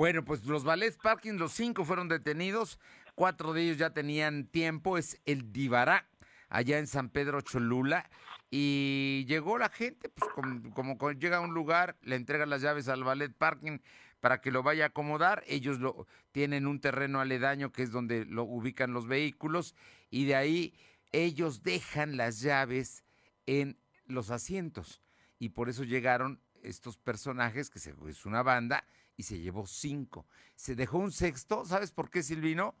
Bueno, 0.00 0.24
pues 0.24 0.46
los 0.46 0.64
ballet 0.64 0.96
parking, 0.96 1.34
los 1.34 1.52
cinco 1.52 1.84
fueron 1.84 2.08
detenidos, 2.08 2.78
cuatro 3.14 3.52
de 3.52 3.64
ellos 3.64 3.76
ya 3.76 3.90
tenían 3.90 4.46
tiempo, 4.46 4.96
es 4.96 5.20
el 5.26 5.52
Divará, 5.52 6.08
allá 6.48 6.78
en 6.78 6.86
San 6.86 7.10
Pedro 7.10 7.42
Cholula, 7.42 8.08
y 8.50 9.26
llegó 9.28 9.58
la 9.58 9.68
gente, 9.68 10.08
pues 10.08 10.30
como, 10.72 11.10
llega 11.10 11.36
a 11.36 11.40
un 11.40 11.52
lugar, 11.52 11.98
le 12.00 12.16
entregan 12.16 12.48
las 12.48 12.62
llaves 12.62 12.88
al 12.88 13.04
ballet 13.04 13.30
parking 13.30 13.80
para 14.20 14.40
que 14.40 14.50
lo 14.50 14.62
vaya 14.62 14.84
a 14.84 14.86
acomodar, 14.86 15.44
ellos 15.46 15.80
lo 15.80 16.06
tienen 16.32 16.66
un 16.66 16.80
terreno 16.80 17.20
aledaño 17.20 17.70
que 17.70 17.82
es 17.82 17.90
donde 17.90 18.24
lo 18.24 18.44
ubican 18.44 18.94
los 18.94 19.06
vehículos, 19.06 19.74
y 20.08 20.24
de 20.24 20.34
ahí 20.34 20.74
ellos 21.12 21.62
dejan 21.62 22.16
las 22.16 22.40
llaves 22.40 23.04
en 23.44 23.76
los 24.06 24.30
asientos, 24.30 25.02
y 25.38 25.50
por 25.50 25.68
eso 25.68 25.84
llegaron 25.84 26.40
estos 26.62 26.96
personajes, 26.96 27.68
que 27.68 27.78
es 27.78 28.24
una 28.24 28.42
banda, 28.42 28.86
y 29.20 29.22
se 29.22 29.38
llevó 29.38 29.66
cinco. 29.66 30.26
Se 30.56 30.74
dejó 30.74 30.98
un 30.98 31.12
sexto, 31.12 31.66
¿sabes 31.66 31.92
por 31.92 32.10
qué, 32.10 32.22
Silvino? 32.22 32.74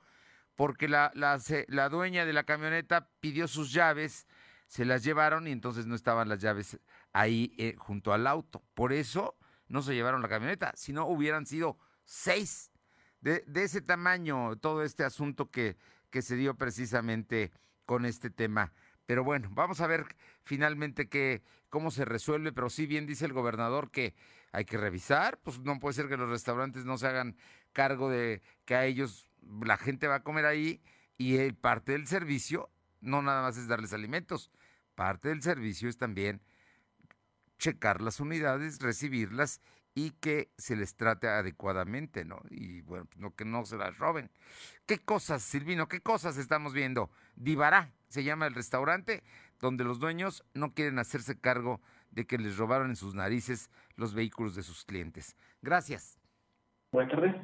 Porque 0.56 0.88
la, 0.88 1.12
la, 1.14 1.88
dueña 1.88 2.24
de 2.24 2.32
la 2.32 2.44
camioneta 2.44 3.10
pidió 3.20 3.46
sus 3.46 3.72
llaves, 3.72 4.26
se 4.66 4.86
las 4.86 5.04
llevaron 5.04 5.46
y 5.46 5.52
entonces 5.52 5.86
no 5.86 5.94
estaban 5.94 6.30
las 6.30 6.40
llaves 6.40 6.78
ahí 7.12 7.54
eh, 7.58 7.74
junto 7.76 8.14
al 8.14 8.26
auto. 8.26 8.64
Por 8.74 8.94
eso 8.94 9.36
no 9.68 9.82
se 9.82 9.94
llevaron 9.94 10.22
la 10.22 10.28
camioneta, 10.28 10.72
si 10.76 10.92
no 10.94 11.06
hubieran 11.06 11.44
sido 11.44 11.78
seis. 12.04 12.70
De, 13.20 13.44
de, 13.46 13.64
ese 13.64 13.82
tamaño, 13.82 14.56
todo 14.56 14.82
este 14.82 15.04
asunto 15.04 15.50
que, 15.50 15.76
que 16.08 16.22
se 16.22 16.36
dio 16.36 16.56
precisamente 16.56 17.52
con 17.84 18.06
este 18.06 18.30
tema. 18.30 18.72
Pero 19.10 19.24
bueno, 19.24 19.48
vamos 19.50 19.80
a 19.80 19.88
ver 19.88 20.06
finalmente 20.44 21.08
qué, 21.08 21.42
cómo 21.68 21.90
se 21.90 22.04
resuelve, 22.04 22.52
pero 22.52 22.70
sí 22.70 22.86
bien 22.86 23.06
dice 23.06 23.24
el 23.24 23.32
gobernador 23.32 23.90
que 23.90 24.14
hay 24.52 24.64
que 24.64 24.76
revisar, 24.76 25.40
pues 25.42 25.58
no 25.58 25.80
puede 25.80 25.94
ser 25.94 26.08
que 26.08 26.16
los 26.16 26.30
restaurantes 26.30 26.84
no 26.84 26.96
se 26.96 27.08
hagan 27.08 27.36
cargo 27.72 28.08
de 28.08 28.40
que 28.64 28.76
a 28.76 28.84
ellos 28.86 29.28
la 29.64 29.76
gente 29.78 30.06
va 30.06 30.14
a 30.14 30.22
comer 30.22 30.46
ahí 30.46 30.80
y 31.18 31.50
parte 31.54 31.90
del 31.90 32.06
servicio 32.06 32.70
no 33.00 33.20
nada 33.20 33.42
más 33.42 33.56
es 33.56 33.66
darles 33.66 33.92
alimentos, 33.92 34.52
parte 34.94 35.30
del 35.30 35.42
servicio 35.42 35.88
es 35.88 35.96
también 35.96 36.40
checar 37.58 38.02
las 38.02 38.20
unidades, 38.20 38.78
recibirlas 38.78 39.60
y 39.94 40.12
que 40.12 40.50
se 40.56 40.76
les 40.76 40.94
trate 40.94 41.28
adecuadamente, 41.28 42.24
¿no? 42.24 42.40
Y 42.50 42.80
bueno, 42.82 43.06
pues, 43.06 43.18
no 43.18 43.34
que 43.34 43.44
no 43.44 43.64
se 43.64 43.76
las 43.76 43.98
roben. 43.98 44.30
¿Qué 44.86 44.98
cosas, 44.98 45.42
Silvino, 45.42 45.88
qué 45.88 46.00
cosas 46.00 46.36
estamos 46.36 46.72
viendo? 46.72 47.10
Divará 47.36 47.92
se 48.10 48.24
llama 48.24 48.46
el 48.46 48.54
restaurante, 48.54 49.22
donde 49.60 49.84
los 49.84 50.00
dueños 50.00 50.44
no 50.52 50.74
quieren 50.74 50.98
hacerse 50.98 51.38
cargo 51.38 51.80
de 52.10 52.26
que 52.26 52.38
les 52.38 52.56
robaron 52.56 52.90
en 52.90 52.96
sus 52.96 53.14
narices 53.14 53.70
los 53.94 54.14
vehículos 54.14 54.56
de 54.56 54.64
sus 54.64 54.84
clientes. 54.84 55.36
Gracias. 55.62 56.18
Buenas 56.90 57.12
tardes. 57.12 57.36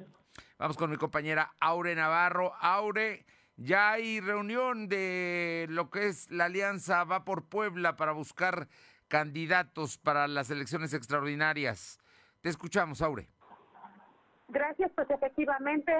Vamos 0.58 0.76
con 0.76 0.90
mi 0.90 0.96
compañera 0.96 1.54
Aure 1.60 1.94
Navarro. 1.94 2.52
Aure, 2.60 3.24
ya 3.56 3.92
hay 3.92 4.20
reunión 4.20 4.88
de 4.88 5.66
lo 5.70 5.88
que 5.90 6.08
es 6.08 6.30
la 6.30 6.46
alianza 6.46 7.04
Va 7.04 7.24
por 7.24 7.48
Puebla 7.48 7.96
para 7.96 8.12
buscar 8.12 8.68
candidatos 9.06 9.98
para 9.98 10.26
las 10.26 10.50
elecciones 10.50 10.94
extraordinarias. 10.94 12.00
Te 12.40 12.50
escuchamos, 12.50 13.02
Aure. 13.02 13.28
Gracias, 14.48 14.92
pues 14.94 15.10
efectivamente 15.10 15.92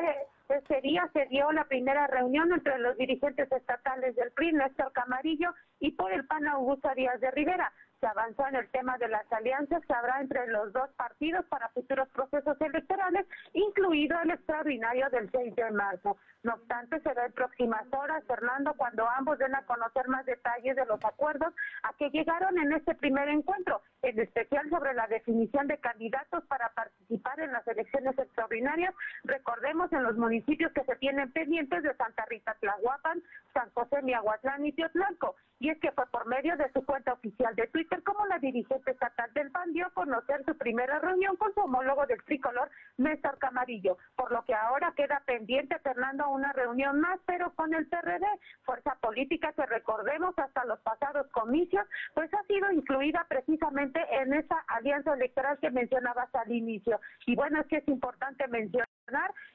ese 0.48 0.80
día 0.80 1.10
se 1.12 1.26
dio 1.26 1.50
la 1.50 1.64
primera 1.64 2.06
reunión 2.06 2.52
entre 2.52 2.78
los 2.78 2.96
dirigentes 2.96 3.50
estatales 3.50 4.14
del 4.14 4.30
PRI, 4.32 4.52
Néstor 4.52 4.92
Camarillo, 4.92 5.52
y 5.80 5.90
por 5.92 6.12
el 6.12 6.24
PAN 6.26 6.46
Augusto 6.46 6.88
Díaz 6.94 7.20
de 7.20 7.30
Rivera 7.32 7.72
se 8.00 8.06
avanzó 8.06 8.46
en 8.48 8.56
el 8.56 8.68
tema 8.70 8.98
de 8.98 9.08
las 9.08 9.30
alianzas 9.32 9.84
que 9.86 9.94
habrá 9.94 10.20
entre 10.20 10.46
los 10.48 10.72
dos 10.72 10.90
partidos 10.96 11.44
para 11.46 11.68
futuros 11.70 12.08
procesos 12.10 12.60
electorales, 12.60 13.26
incluido 13.54 14.20
el 14.20 14.30
extraordinario 14.30 15.08
del 15.10 15.30
6 15.30 15.56
de 15.56 15.70
marzo. 15.70 16.16
No 16.42 16.54
obstante, 16.54 17.00
será 17.00 17.26
en 17.26 17.32
próximas 17.32 17.84
horas, 17.92 18.22
Fernando, 18.26 18.74
cuando 18.74 19.08
ambos 19.08 19.38
den 19.38 19.54
a 19.54 19.64
conocer 19.64 20.08
más 20.08 20.26
detalles 20.26 20.76
de 20.76 20.86
los 20.86 21.02
acuerdos 21.04 21.54
a 21.82 21.92
que 21.94 22.10
llegaron 22.10 22.58
en 22.58 22.72
este 22.72 22.94
primer 22.94 23.28
encuentro, 23.28 23.80
en 24.06 24.20
especial 24.20 24.70
sobre 24.70 24.94
la 24.94 25.08
definición 25.08 25.66
de 25.66 25.78
candidatos 25.78 26.44
para 26.44 26.68
participar 26.70 27.40
en 27.40 27.52
las 27.52 27.66
elecciones 27.66 28.16
extraordinarias. 28.16 28.94
Recordemos 29.24 29.92
en 29.92 30.04
los 30.04 30.16
municipios 30.16 30.72
que 30.72 30.84
se 30.84 30.94
tienen 30.96 31.32
pendientes 31.32 31.82
de 31.82 31.92
Santa 31.96 32.24
Rita 32.26 32.54
Tlahuapan, 32.60 33.20
San 33.52 33.68
José 33.70 34.02
Miahuatlán 34.02 34.64
y 34.64 34.72
Teotlalco. 34.72 35.34
Y 35.58 35.70
es 35.70 35.78
que 35.80 35.90
fue 35.90 36.04
por 36.06 36.26
medio 36.26 36.56
de 36.56 36.70
su 36.72 36.84
cuenta 36.84 37.14
oficial 37.14 37.54
de 37.56 37.66
Twitter 37.68 38.02
como 38.04 38.26
la 38.26 38.38
dirigente 38.38 38.90
estatal 38.90 39.32
del 39.32 39.50
PAN 39.50 39.72
dio 39.72 39.86
a 39.86 39.90
conocer 39.90 40.44
su 40.44 40.56
primera 40.56 40.98
reunión 40.98 41.36
con 41.36 41.52
su 41.54 41.60
homólogo 41.60 42.06
del 42.06 42.22
tricolor, 42.24 42.70
Néstor 42.98 43.38
Camarillo, 43.38 43.96
por 44.14 44.30
lo 44.30 44.44
que 44.44 44.54
ahora 44.54 44.92
queda 44.94 45.22
pendiente, 45.26 45.78
Fernando, 45.78 46.28
una 46.28 46.52
reunión 46.52 47.00
más, 47.00 47.18
pero 47.26 47.54
con 47.54 47.72
el 47.74 47.86
PRD, 47.86 48.26
fuerza 48.64 48.96
política 49.00 49.52
que 49.54 49.64
recordemos 49.64 50.38
hasta 50.38 50.64
los 50.66 50.78
pasados 50.80 51.26
comicios, 51.28 51.86
pues 52.14 52.32
ha 52.34 52.42
sido 52.44 52.70
incluida 52.70 53.24
precisamente 53.28 53.95
en 54.10 54.34
esa 54.34 54.56
alianza 54.68 55.14
electoral 55.14 55.58
que 55.58 55.70
mencionabas 55.70 56.34
al 56.34 56.52
inicio. 56.52 57.00
Y 57.26 57.34
bueno, 57.34 57.60
es 57.60 57.66
que 57.66 57.76
es 57.78 57.88
importante 57.88 58.46
mencionar 58.48 58.86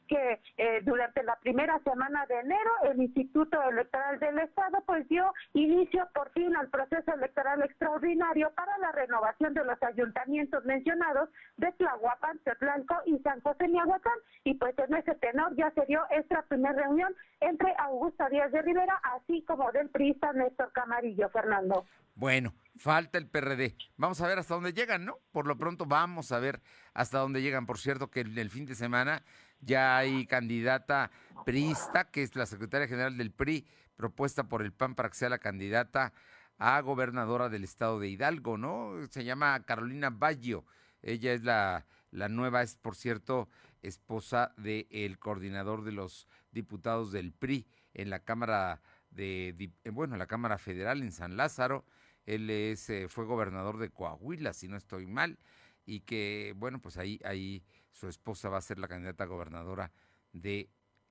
que 0.08 0.39
eh, 0.58 0.82
durante 0.84 1.24
la 1.24 1.36
primera 1.38 1.80
semana 1.80 2.26
de 2.28 2.39
enero 2.39 2.72
el 2.84 3.02
Instituto 3.02 3.62
Electoral 3.70 4.20
del 4.20 4.39
Estado 4.39 4.82
pues 4.86 5.08
dio 5.10 5.34
inicio 5.54 6.08
por 6.14 6.32
fin 6.32 6.56
al 6.56 6.70
proceso 6.70 7.14
electoral 7.14 7.62
extraordinario 7.64 8.52
para 8.56 8.78
la 8.78 8.92
renovación 8.92 9.54
de 9.54 9.66
los 9.66 9.82
ayuntamientos 9.84 10.64
mencionados 10.66 11.30
de 11.58 11.72
Tlahuapan, 11.74 12.39
Tetlalco 12.39 12.96
y 13.06 13.20
San 13.20 13.42
José 13.42 13.68
Miahuacán 13.68 14.18
y 14.44 14.54
pues 14.56 14.78
en 14.80 14.96
ese 14.96 15.16
tenor 15.16 15.56
ya 15.56 15.72
se 15.72 15.86
dio 15.86 16.02
esta 16.10 16.42
primera 16.44 16.74
reunión 16.74 17.14
entre 17.39 17.74
Augusto 17.78 18.26
Díaz 18.30 18.52
de 18.52 18.62
Rivera 18.62 19.00
así 19.04 19.44
como 19.44 19.72
del 19.72 19.89
priista 19.89 20.34
Néstor 20.34 20.72
Camarillo, 20.72 21.30
Fernando. 21.30 21.86
Bueno, 22.16 22.54
falta 22.82 23.19
el 23.19 23.27
PRD. 23.27 23.75
Vamos 23.95 24.19
a 24.21 24.27
ver 24.27 24.39
hasta 24.39 24.55
dónde 24.55 24.73
llegan, 24.73 25.05
¿no? 25.05 25.19
Por 25.32 25.45
lo 25.45 25.55
pronto 25.55 25.86
vamos 25.86 26.32
a 26.32 26.39
ver 26.39 26.61
hasta 26.93 27.19
dónde 27.19 27.41
llegan. 27.41 27.67
Por 27.67 27.77
cierto, 27.77 28.09
que 28.09 28.21
el, 28.21 28.36
el 28.38 28.49
fin 28.49 28.65
de 28.65 28.73
semana 28.73 29.23
ya 29.59 29.97
hay 29.97 30.25
candidata 30.25 31.11
priista, 31.45 32.09
que 32.09 32.23
es 32.23 32.36
la 32.36 32.47
secretaria 32.47 32.88
general 32.88 33.17
del 33.17 33.32
PRI, 33.32 33.67
propuesta 33.95 34.45
por 34.45 34.63
el 34.63 34.73
PAN 34.73 34.95
para 34.95 35.09
que 35.09 35.15
sea 35.15 35.29
la 35.29 35.38
candidata 35.38 36.11
a 36.57 36.82
gobernadora 36.82 37.49
del 37.49 37.63
estado 37.63 37.99
de 37.99 38.09
Hidalgo, 38.09 38.57
¿no? 38.57 38.93
Se 39.11 39.23
llama 39.23 39.63
Carolina 39.63 40.09
Baggio. 40.09 40.65
Ella 41.03 41.34
es 41.34 41.43
la, 41.43 41.86
la 42.09 42.29
nueva, 42.29 42.63
es 42.63 42.75
por 42.75 42.95
cierto, 42.95 43.47
esposa 43.84 44.53
del 44.57 45.19
coordinador 45.19 45.84
de 45.84 45.91
los 45.91 46.27
diputados 46.51 47.11
del 47.11 47.32
PRI 47.32 47.67
en 47.93 48.09
la 48.09 48.19
Cámara 48.19 48.82
de, 49.11 49.71
bueno, 49.91 50.17
la 50.17 50.27
Cámara 50.27 50.57
Federal 50.57 51.01
en 51.01 51.11
San 51.11 51.38
Lázaro. 51.38 51.86
Él 52.26 52.49
es, 52.49 52.89
eh, 52.89 53.07
fue 53.07 53.26
gobernador 53.26 53.78
de 53.78 53.89
Coahuila, 53.89 54.53
si 54.53 54.67
no 54.67 54.78
estoy 54.78 55.07
mal, 55.07 55.39
y 55.86 56.01
que, 56.01 56.53
bueno, 56.55 56.80
pues 56.80 56.97
ahí, 56.97 57.19
ahí 57.24 57.63
su 57.91 58.07
esposa 58.07 58.49
va 58.49 58.57
a 58.57 58.61
ser 58.61 58.80
la 58.80 58.88
candidata 58.88 59.26
gobernadora 59.26 59.91
de 60.32 60.69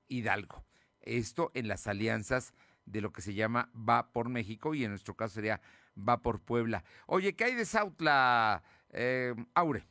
Hidalgo. 0.09 0.65
Esto 1.01 1.51
en 1.55 1.69
las 1.69 1.87
alianzas 1.87 2.55
de 2.85 3.01
lo 3.01 3.13
que 3.13 3.23
se 3.23 3.35
llama 3.35 3.71
Va 3.75 4.13
por 4.13 4.29
México 4.29 4.75
y 4.75 4.85
en 4.85 4.91
nuestro 4.91 5.15
caso 5.15 5.35
sería 5.35 5.61
Va 5.97 6.23
por 6.23 6.41
Puebla. 6.41 6.85
Oye, 7.07 7.35
¿qué 7.35 7.45
hay 7.45 7.55
de 7.55 7.65
Sautla, 7.65 8.63
eh, 8.91 9.35
Aure? 9.55 9.87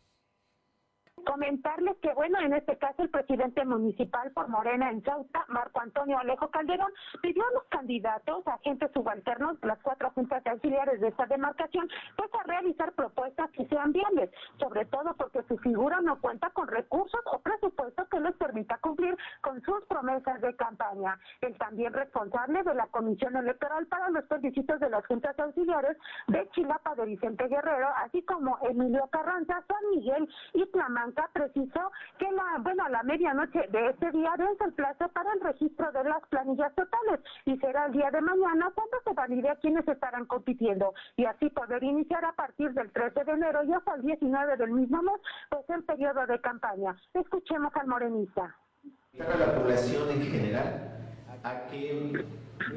Comentarles 1.30 1.96
que, 2.02 2.12
bueno, 2.16 2.40
en 2.40 2.54
este 2.54 2.76
caso 2.80 3.04
el 3.04 3.10
presidente 3.12 3.64
municipal 3.64 4.32
por 4.32 4.48
Morena 4.48 4.90
en 4.90 5.04
Sauta, 5.04 5.46
Marco 5.48 5.80
Antonio 5.80 6.18
Alejo 6.18 6.50
Calderón, 6.50 6.92
pidió 7.22 7.44
a 7.44 7.54
los 7.54 7.66
candidatos, 7.66 8.48
agentes 8.48 8.90
subalternos, 8.96 9.56
las 9.62 9.78
cuatro 9.84 10.10
juntas 10.16 10.42
auxiliares 10.48 11.00
de 11.00 11.10
esta 11.10 11.28
demarcación, 11.28 11.88
pues 12.18 12.32
a 12.34 12.42
realizar 12.48 12.94
propuestas 12.94 13.52
que 13.52 13.68
sean 13.68 13.92
viables, 13.92 14.32
sobre 14.60 14.86
todo 14.86 15.14
porque 15.18 15.44
su 15.44 15.56
figura 15.60 16.02
no 16.02 16.20
cuenta 16.20 16.50
con 16.50 16.68
recursos 16.68 17.22
o 17.32 17.38
presupuesto 17.38 18.08
que 18.10 18.22
les 18.22 18.36
permita 18.38 18.80
cumplir 18.80 19.16
con 19.42 19.62
sus 19.62 19.86
promesas 19.86 20.42
de 20.42 20.56
campaña. 20.56 21.20
El 21.42 21.56
también 21.60 21.94
responsable 21.94 22.64
de 22.64 22.74
la 22.74 22.88
Comisión 22.88 23.36
Electoral 23.36 23.86
para 23.86 24.10
los 24.10 24.28
requisitos 24.30 24.80
de 24.80 24.90
las 24.90 25.06
juntas 25.06 25.38
auxiliares 25.38 25.96
de 26.28 26.50
Chilapa 26.56 26.96
de 26.96 27.06
Vicente 27.06 27.48
Guerrero, 27.48 27.90
así 27.98 28.24
como 28.24 28.58
Emilio 28.64 29.06
Carranza, 29.12 29.64
San 29.68 29.90
Miguel 29.92 30.28
y 30.54 30.66
Tlamanca 31.20 31.30
precisó 31.34 31.92
que 32.18 32.32
la, 32.32 32.58
bueno, 32.62 32.86
a 32.86 32.90
la 32.90 33.04
medianoche 33.04 33.60
de 33.72 33.90
este 33.90 34.12
día 34.12 34.34
vence 34.38 34.64
el 34.64 34.74
plazo 34.74 35.08
para 35.10 35.34
el 35.34 35.42
registro 35.42 35.92
de 35.92 36.04
las 36.04 36.22
planillas 36.30 36.74
totales 36.76 37.20
y 37.46 37.58
será 37.58 37.86
el 37.88 37.94
día 37.94 38.10
de 38.12 38.22
mañana 38.22 38.72
cuando 38.74 38.98
se 39.04 39.14
valide 39.14 39.50
a 39.50 39.56
quienes 39.56 39.88
estarán 39.88 40.26
compitiendo 40.26 40.94
y 41.18 41.26
así 41.26 41.50
poder 41.50 41.84
iniciar 41.84 42.24
a 42.26 42.34
partir 42.34 42.72
del 42.74 42.92
13 42.92 43.24
de 43.24 43.32
enero 43.32 43.64
y 43.64 43.74
hasta 43.74 43.96
el 43.96 44.02
19 44.04 44.58
del 44.58 44.72
mismo 44.72 45.02
mes, 45.02 45.22
pues 45.50 45.70
en 45.70 45.84
periodo 45.84 46.26
de 46.26 46.40
campaña. 46.42 46.96
Escuchemos 47.14 47.72
al 47.76 47.88
morenista. 47.88 48.56
A 49.20 49.38
la 49.38 49.56
población 49.56 50.10
en 50.12 50.22
general 50.24 50.96
a 51.44 51.68
que 51.68 52.26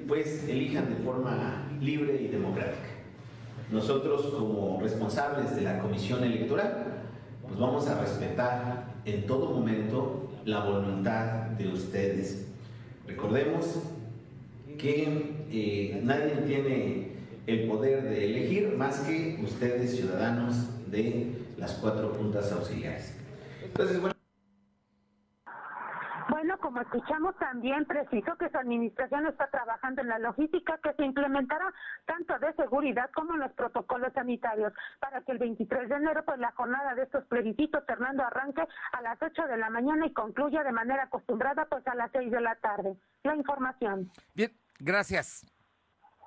pues 0.07 0.49
elijan 0.49 0.89
de 0.89 1.05
forma 1.05 1.69
libre 1.81 2.21
y 2.23 2.29
democrática. 2.29 2.89
Nosotros 3.71 4.27
como 4.27 4.79
responsables 4.81 5.57
de 5.57 5.63
la 5.63 5.79
comisión 5.81 6.23
electoral 6.23 7.03
pues 7.43 7.59
vamos 7.59 7.87
a 7.89 8.01
respetar 8.01 8.95
en 9.05 9.27
todo 9.27 9.51
momento 9.51 10.31
la 10.45 10.65
voluntad 10.65 11.47
de 11.59 11.69
ustedes. 11.69 12.47
Recordemos 13.07 13.79
que 14.79 15.45
eh, 15.51 16.01
nadie 16.03 16.37
tiene 16.47 17.13
el 17.47 17.69
poder 17.69 18.05
de 18.05 18.25
elegir 18.25 18.77
más 18.77 19.01
que 19.01 19.41
ustedes, 19.45 19.97
ciudadanos 19.97 20.55
de 20.91 21.33
las 21.59 21.73
cuatro 21.73 22.15
juntas 22.15 22.53
auxiliares. 22.53 23.15
Entonces, 23.65 24.01
bueno, 24.01 24.12
escuchamos, 26.83 27.37
también 27.39 27.85
preciso 27.87 28.37
que 28.37 28.51
su 28.51 28.59
administración 28.59 29.27
está 29.27 29.49
trabajando 29.49 30.03
en 30.03 30.09
la 30.09 30.19
logística 30.19 30.79
que 30.79 30.93
se 30.95 31.05
implementará 31.05 31.73
tanto 32.07 32.39
de 32.39 32.53
seguridad 32.55 33.11
como 33.15 33.35
en 33.35 33.41
los 33.41 33.53
protocolos 33.53 34.13
sanitarios 34.13 34.73
para 35.01 35.23
que 35.23 35.33
el 35.33 35.39
23 35.39 35.89
de 35.89 35.95
enero 35.95 36.25
pues 36.25 36.39
la 36.39 36.53
jornada 36.53 36.95
de 36.95 37.03
estos 37.05 37.25
plebiscitos 37.27 37.85
Fernando 37.87 38.25
arranque 38.25 38.63
a 38.93 39.03
las 39.03 39.21
8 39.21 39.47
de 39.47 39.57
la 39.57 39.71
mañana 39.71 40.07
y 40.07 40.13
concluya 40.13 40.63
de 40.63 40.73
manera 40.73 41.05
acostumbrada 41.05 41.67
pues 41.67 41.87
a 41.87 41.95
las 41.95 42.11
6 42.13 42.31
de 42.31 42.41
la 42.41 42.55
tarde. 42.57 42.97
La 43.23 43.37
información. 43.37 44.11
Bien, 44.35 44.53
gracias. 44.79 45.47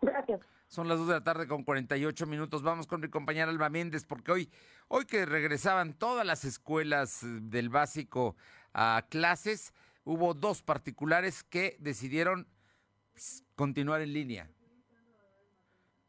Gracias. 0.01 0.41
Son 0.67 0.87
las 0.87 0.97
2 0.97 1.07
de 1.07 1.13
la 1.13 1.23
tarde 1.23 1.47
con 1.47 1.63
48 1.63 2.25
minutos. 2.25 2.63
Vamos 2.63 2.87
con 2.87 2.99
mi 2.99 3.09
compañera 3.09 3.51
Alba 3.51 3.69
Méndez, 3.69 4.03
porque 4.05 4.31
hoy, 4.31 4.51
hoy 4.87 5.05
que 5.05 5.25
regresaban 5.25 5.93
todas 5.93 6.25
las 6.25 6.43
escuelas 6.43 7.21
del 7.23 7.69
básico 7.69 8.35
a 8.73 9.05
clases, 9.09 9.73
hubo 10.05 10.33
dos 10.33 10.61
particulares 10.61 11.43
que 11.43 11.75
decidieron 11.79 12.47
continuar 13.55 14.01
en 14.01 14.13
línea. 14.13 14.49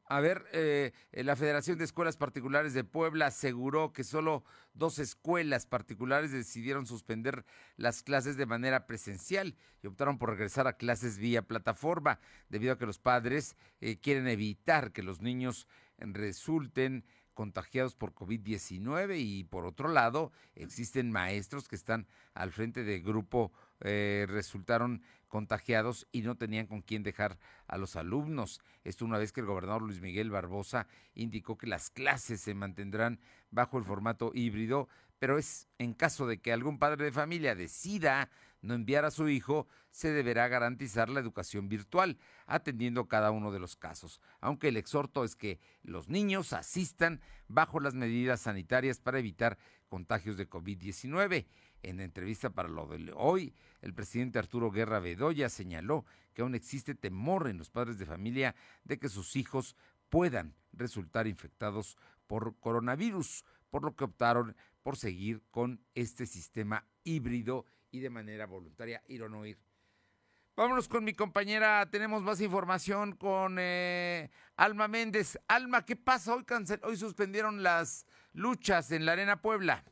A 0.08 0.20
ver, 0.20 0.44
eh, 0.52 0.92
la 1.10 1.34
Federación 1.34 1.78
de 1.78 1.84
Escuelas 1.84 2.16
Particulares 2.16 2.74
de 2.74 2.84
Puebla 2.84 3.26
aseguró 3.26 3.92
que 3.92 4.04
solo 4.04 4.44
dos 4.72 5.00
escuelas 5.00 5.66
particulares 5.66 6.30
decidieron 6.30 6.86
suspender 6.86 7.44
las 7.76 8.04
clases 8.04 8.36
de 8.36 8.46
manera 8.46 8.86
presencial 8.86 9.56
y 9.82 9.88
optaron 9.88 10.18
por 10.18 10.30
regresar 10.30 10.68
a 10.68 10.76
clases 10.76 11.18
vía 11.18 11.42
plataforma, 11.42 12.20
debido 12.48 12.74
a 12.74 12.78
que 12.78 12.86
los 12.86 13.00
padres 13.00 13.56
eh, 13.80 13.96
quieren 13.98 14.28
evitar 14.28 14.92
que 14.92 15.02
los 15.02 15.22
niños 15.22 15.66
resulten 15.98 17.04
contagiados 17.34 17.94
por 17.94 18.14
COVID-19 18.14 19.18
y 19.18 19.44
por 19.44 19.66
otro 19.66 19.88
lado 19.88 20.32
existen 20.54 21.12
maestros 21.12 21.68
que 21.68 21.76
están 21.76 22.06
al 22.32 22.50
frente 22.50 22.82
de 22.82 23.00
grupo, 23.00 23.52
eh, 23.80 24.26
resultaron 24.28 25.02
contagiados 25.28 26.06
y 26.12 26.22
no 26.22 26.36
tenían 26.36 26.66
con 26.66 26.82
quién 26.82 27.02
dejar 27.02 27.38
a 27.66 27.78
los 27.78 27.96
alumnos. 27.96 28.60
Esto 28.84 29.04
una 29.04 29.18
vez 29.18 29.32
que 29.32 29.40
el 29.40 29.46
gobernador 29.46 29.82
Luis 29.82 30.00
Miguel 30.00 30.30
Barbosa 30.30 30.86
indicó 31.14 31.58
que 31.58 31.66
las 31.66 31.90
clases 31.90 32.40
se 32.40 32.54
mantendrán 32.54 33.20
bajo 33.50 33.78
el 33.78 33.84
formato 33.84 34.30
híbrido, 34.34 34.88
pero 35.18 35.38
es 35.38 35.68
en 35.78 35.94
caso 35.94 36.26
de 36.26 36.38
que 36.38 36.52
algún 36.52 36.78
padre 36.78 37.04
de 37.04 37.12
familia 37.12 37.54
decida 37.54 38.30
no 38.62 38.74
enviar 38.74 39.04
a 39.04 39.10
su 39.10 39.28
hijo, 39.28 39.66
se 39.90 40.10
deberá 40.10 40.48
garantizar 40.48 41.08
la 41.08 41.20
educación 41.20 41.68
virtual, 41.68 42.18
atendiendo 42.46 43.06
cada 43.06 43.30
uno 43.30 43.52
de 43.52 43.60
los 43.60 43.76
casos, 43.76 44.20
aunque 44.40 44.68
el 44.68 44.76
exhorto 44.76 45.24
es 45.24 45.36
que 45.36 45.60
los 45.82 46.08
niños 46.08 46.52
asistan 46.52 47.20
bajo 47.48 47.80
las 47.80 47.94
medidas 47.94 48.40
sanitarias 48.40 49.00
para 49.00 49.18
evitar 49.18 49.56
contagios 49.88 50.36
de 50.36 50.50
COVID-19. 50.50 51.46
En 51.86 52.00
entrevista 52.00 52.50
para 52.50 52.68
lo 52.68 52.84
de 52.88 53.12
hoy, 53.14 53.54
el 53.80 53.94
presidente 53.94 54.40
Arturo 54.40 54.72
Guerra 54.72 54.98
Bedoya 54.98 55.48
señaló 55.48 56.04
que 56.34 56.42
aún 56.42 56.56
existe 56.56 56.96
temor 56.96 57.46
en 57.46 57.58
los 57.58 57.70
padres 57.70 57.96
de 57.96 58.06
familia 58.06 58.56
de 58.82 58.98
que 58.98 59.08
sus 59.08 59.36
hijos 59.36 59.76
puedan 60.08 60.56
resultar 60.72 61.28
infectados 61.28 61.96
por 62.26 62.56
coronavirus, 62.58 63.44
por 63.70 63.84
lo 63.84 63.94
que 63.94 64.02
optaron 64.02 64.56
por 64.82 64.96
seguir 64.96 65.44
con 65.52 65.80
este 65.94 66.26
sistema 66.26 66.84
híbrido 67.04 67.66
y 67.92 68.00
de 68.00 68.10
manera 68.10 68.46
voluntaria 68.46 69.00
ir 69.06 69.22
o 69.22 69.28
no 69.28 69.46
ir. 69.46 69.56
Vámonos 70.56 70.88
con 70.88 71.04
mi 71.04 71.12
compañera, 71.12 71.88
tenemos 71.88 72.20
más 72.24 72.40
información 72.40 73.14
con 73.14 73.58
eh, 73.60 74.32
Alma 74.56 74.88
Méndez. 74.88 75.38
Alma, 75.46 75.84
¿qué 75.84 75.94
pasa? 75.94 76.34
Hoy, 76.34 76.44
cancel 76.44 76.80
hoy 76.82 76.96
suspendieron 76.96 77.62
las 77.62 78.06
luchas 78.32 78.90
en 78.90 79.06
la 79.06 79.12
Arena 79.12 79.40
Puebla. 79.40 79.84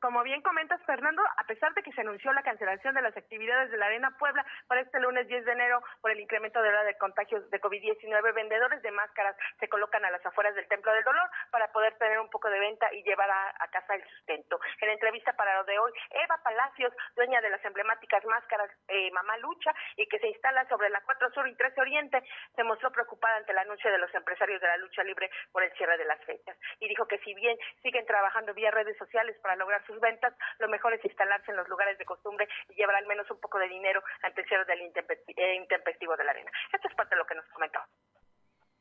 Como 0.00 0.22
bien 0.22 0.42
comentas, 0.42 0.80
Fernando, 0.86 1.22
a 1.36 1.44
pesar 1.44 1.74
de 1.74 1.82
que 1.82 1.90
se 1.92 2.02
anunció 2.02 2.32
la 2.32 2.44
cancelación 2.44 2.94
de 2.94 3.02
las 3.02 3.16
actividades 3.16 3.68
de 3.72 3.78
la 3.78 3.86
Arena 3.86 4.16
Puebla 4.16 4.46
para 4.68 4.80
este 4.80 5.00
lunes 5.00 5.26
10 5.26 5.44
de 5.44 5.52
enero 5.52 5.82
por 6.00 6.12
el 6.12 6.20
incremento 6.20 6.62
de 6.62 6.70
la 6.70 6.84
de 6.84 6.96
contagios 6.98 7.50
de 7.50 7.60
COVID-19, 7.60 8.32
vendedores 8.32 8.80
de 8.82 8.92
máscaras 8.92 9.34
se 9.58 9.68
colocan 9.68 10.04
a 10.04 10.10
las 10.12 10.24
afueras 10.24 10.54
del 10.54 10.68
Templo 10.68 10.92
del 10.92 11.02
Dolor 11.02 11.28
para 11.50 11.72
poder 11.72 11.98
tener 11.98 12.20
un 12.20 12.30
poco 12.30 12.48
de 12.48 12.60
venta 12.60 12.92
y 12.94 13.02
llevar 13.02 13.28
a, 13.28 13.68
casa 13.72 13.96
el 13.96 14.04
sustento. 14.08 14.60
En 14.80 14.90
entrevista 14.90 15.32
para 15.32 15.56
lo 15.56 15.64
de 15.64 15.78
hoy, 15.78 15.92
Eva 16.10 16.38
Palacios, 16.44 16.94
dueña 17.16 17.40
de 17.40 17.50
las 17.50 17.64
emblemáticas 17.64 18.24
máscaras 18.24 18.70
eh, 18.86 19.10
Mamá 19.10 19.36
Lucha 19.38 19.74
y 19.96 20.06
que 20.06 20.20
se 20.20 20.28
instala 20.28 20.66
sobre 20.68 20.90
la 20.90 21.00
4 21.00 21.30
Sur 21.32 21.48
y 21.48 21.56
13 21.56 21.80
Oriente, 21.80 22.22
se 22.54 22.62
mostró 22.62 22.92
preocupada 22.92 23.36
ante 23.36 23.50
el 23.50 23.58
anuncio 23.58 23.90
de 23.90 23.98
los 23.98 24.14
empresarios 24.14 24.60
de 24.60 24.68
la 24.68 24.76
lucha 24.76 25.02
libre 25.02 25.28
por 25.50 25.64
el 25.64 25.72
cierre 25.72 25.98
de 25.98 26.04
las 26.04 26.24
fechas 26.24 26.56
y 26.78 26.88
dijo 26.88 27.06
que 27.06 27.18
si 27.18 27.34
bien 27.34 27.58
siguen 27.82 28.06
trabajando 28.06 28.54
vía 28.54 28.70
redes 28.70 28.96
sociales 28.96 29.36
para 29.42 29.56
lograr 29.56 29.84
sus 29.88 29.98
ventas, 30.00 30.34
lo 30.60 30.68
mejor 30.68 30.92
es 30.92 31.04
instalarse 31.04 31.50
en 31.50 31.56
los 31.56 31.68
lugares 31.68 31.98
de 31.98 32.04
costumbre 32.04 32.46
y 32.68 32.74
llevar 32.74 32.96
al 32.96 33.06
menos 33.06 33.28
un 33.30 33.40
poco 33.40 33.58
de 33.58 33.68
dinero 33.68 34.04
ante 34.22 34.42
el 34.42 34.46
cierre 34.46 34.66
del 34.66 34.80
eh, 34.84 35.54
intempestivo 35.56 36.14
de 36.16 36.24
la 36.24 36.30
arena. 36.30 36.52
Esto 36.72 36.88
es 36.88 36.94
parte 36.94 37.14
de 37.14 37.18
lo 37.18 37.26
que 37.26 37.34
nos 37.34 37.46
comentó. 37.48 37.80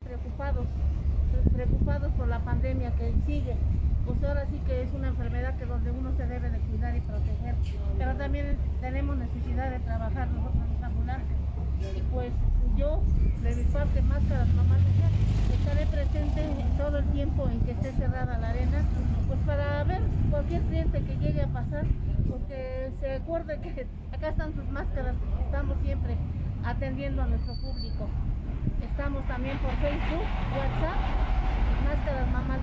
Preocupados, 0.04 0.68
preocupados 1.56 2.12
por 2.14 2.28
la 2.28 2.40
pandemia 2.44 2.92
que 3.00 3.12
sigue. 3.26 3.56
Pues 4.06 4.24
ahora 4.24 4.46
sí 4.46 4.60
que 4.68 4.84
es 4.84 4.92
una 4.94 5.10
enfermedad 5.10 5.58
que 5.58 5.66
donde 5.66 5.92
uno 5.92 6.16
se 6.16 6.26
debe 6.28 6.50
de 6.50 6.60
cuidar 6.60 6.96
y 6.96 7.02
proteger, 7.02 7.56
pero 7.98 8.16
también 8.16 8.58
tenemos 8.80 9.18
necesidad 9.18 9.70
de 9.72 9.80
trabajar 9.80 10.28
nosotros 10.30 10.64
los 10.70 10.84
ambulantes. 10.84 11.38
Y 11.94 12.02
pues 12.04 12.32
yo, 12.78 13.02
de 13.42 13.56
mi 13.56 13.64
parte, 13.72 14.02
máscaras, 14.04 14.48
mamá, 14.50 14.78
estaré 15.52 15.86
presente 15.88 16.42
todo 16.78 17.00
el 17.00 17.12
tiempo 17.12 17.50
en 17.50 17.60
que 17.62 17.72
esté 17.72 17.92
cerrada 17.94 18.38
la 18.38 18.50
arena 18.50 18.86
pues 19.28 19.40
para 19.46 19.84
ver 19.84 20.02
cualquier 20.30 20.62
cliente 20.64 21.04
que 21.04 21.18
llegue 21.18 21.42
a 21.42 21.48
pasar, 21.48 21.84
porque 22.30 22.92
se 23.00 23.16
acuerde 23.16 23.60
que 23.62 23.88
acá 24.16 24.30
están 24.30 24.54
sus 24.54 24.66
máscaras, 24.70 25.16
estamos 25.46 25.78
siempre 25.82 26.16
atendiendo 26.64 27.24
a 27.24 27.26
nuestro 27.26 27.54
público. 27.56 28.08
Estamos 28.82 29.28
también 29.28 29.58
por 29.60 29.72
Facebook, 29.78 30.26
WhatsApp, 30.56 30.98
Máscaras 31.84 32.28
Mamá 32.32 32.58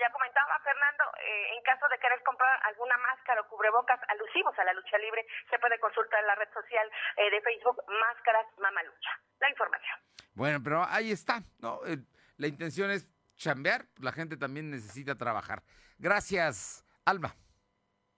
ya 0.00 0.10
comentaba 0.10 0.58
Fernando, 0.64 1.04
eh, 1.26 1.56
en 1.56 1.62
caso 1.62 1.86
de 1.88 1.98
querer 1.98 2.22
comprar 2.22 2.60
alguna 2.64 2.96
máscara 2.98 3.40
o 3.40 3.48
cubrebocas 3.48 4.00
alusivos 4.08 4.58
a 4.58 4.64
la 4.64 4.72
lucha 4.72 4.98
libre, 4.98 5.26
se 5.50 5.58
puede 5.58 5.78
consultar 5.78 6.20
en 6.20 6.26
la 6.26 6.34
red 6.34 6.48
social 6.52 6.90
eh, 7.16 7.30
de 7.30 7.40
Facebook 7.40 7.82
Máscaras 7.88 8.46
Mamá 8.58 8.82
Lucha. 8.82 9.10
La 9.40 9.50
información. 9.50 9.98
Bueno, 10.34 10.60
pero 10.62 10.84
ahí 10.88 11.10
está, 11.10 11.42
¿no? 11.60 11.80
Eh, 11.86 11.98
la 12.36 12.46
intención 12.46 12.90
es 12.90 13.08
chambear, 13.36 13.86
la 14.00 14.12
gente 14.12 14.36
también 14.36 14.70
necesita 14.70 15.14
trabajar. 15.16 15.62
Gracias, 15.98 16.84
Alma. 17.04 17.34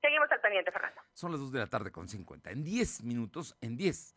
Seguimos 0.01 0.31
al 0.31 0.41
pendiente, 0.41 0.71
Fernando. 0.71 1.01
Son 1.13 1.31
las 1.31 1.41
2 1.41 1.53
de 1.53 1.59
la 1.59 1.67
tarde 1.67 1.91
con 1.91 2.09
50. 2.09 2.51
En 2.51 2.65
10 2.65 3.03
minutos, 3.03 3.57
en 3.61 3.77
10, 3.77 4.17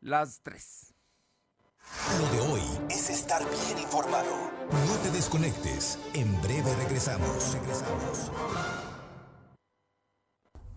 las 0.00 0.42
3. 0.42 0.94
Lo 2.18 2.28
de 2.28 2.52
hoy 2.52 2.62
es 2.90 3.08
estar 3.08 3.40
bien 3.40 3.78
informado. 3.78 4.50
No 4.70 4.96
te 5.02 5.10
desconectes. 5.10 5.98
En 6.14 6.40
breve 6.42 6.74
regresamos. 6.76 7.54
Regresamos. 7.54 8.30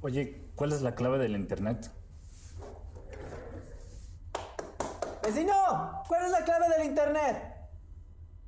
Oye, 0.02 0.52
¿cuál 0.56 0.74
es 0.74 0.82
la 0.82 0.96
clave 0.96 1.18
del 1.18 1.36
internet? 1.36 1.92
Vecino, 5.24 6.04
¿cuál 6.08 6.26
es 6.26 6.32
la 6.32 6.44
clave 6.44 6.68
del 6.78 6.86
internet? 6.88 7.54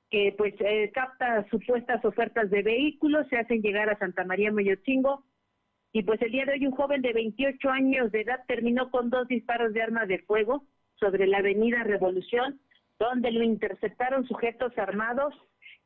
que 0.09 0.33
pues 0.37 0.53
eh, 0.59 0.91
capta 0.93 1.45
supuestas 1.49 2.05
ofertas 2.05 2.49
de 2.49 2.63
vehículos, 2.63 3.27
se 3.27 3.37
hacen 3.37 3.61
llegar 3.61 3.89
a 3.89 3.99
Santa 3.99 4.23
María 4.23 4.49
Moyotzingo 4.51 5.25
y 5.91 6.03
pues 6.03 6.21
el 6.21 6.31
día 6.31 6.45
de 6.45 6.53
hoy 6.53 6.67
un 6.67 6.75
joven 6.75 7.01
de 7.01 7.13
28 7.13 7.69
años 7.69 8.11
de 8.11 8.21
edad 8.21 8.43
terminó 8.47 8.91
con 8.91 9.09
dos 9.09 9.27
disparos 9.27 9.73
de 9.73 9.81
arma 9.81 10.05
de 10.05 10.19
fuego 10.19 10.63
sobre 10.99 11.25
la 11.25 11.39
avenida 11.39 11.83
Revolución, 11.83 12.59
donde 12.99 13.31
lo 13.31 13.43
interceptaron 13.43 14.27
sujetos 14.27 14.77
armados, 14.77 15.33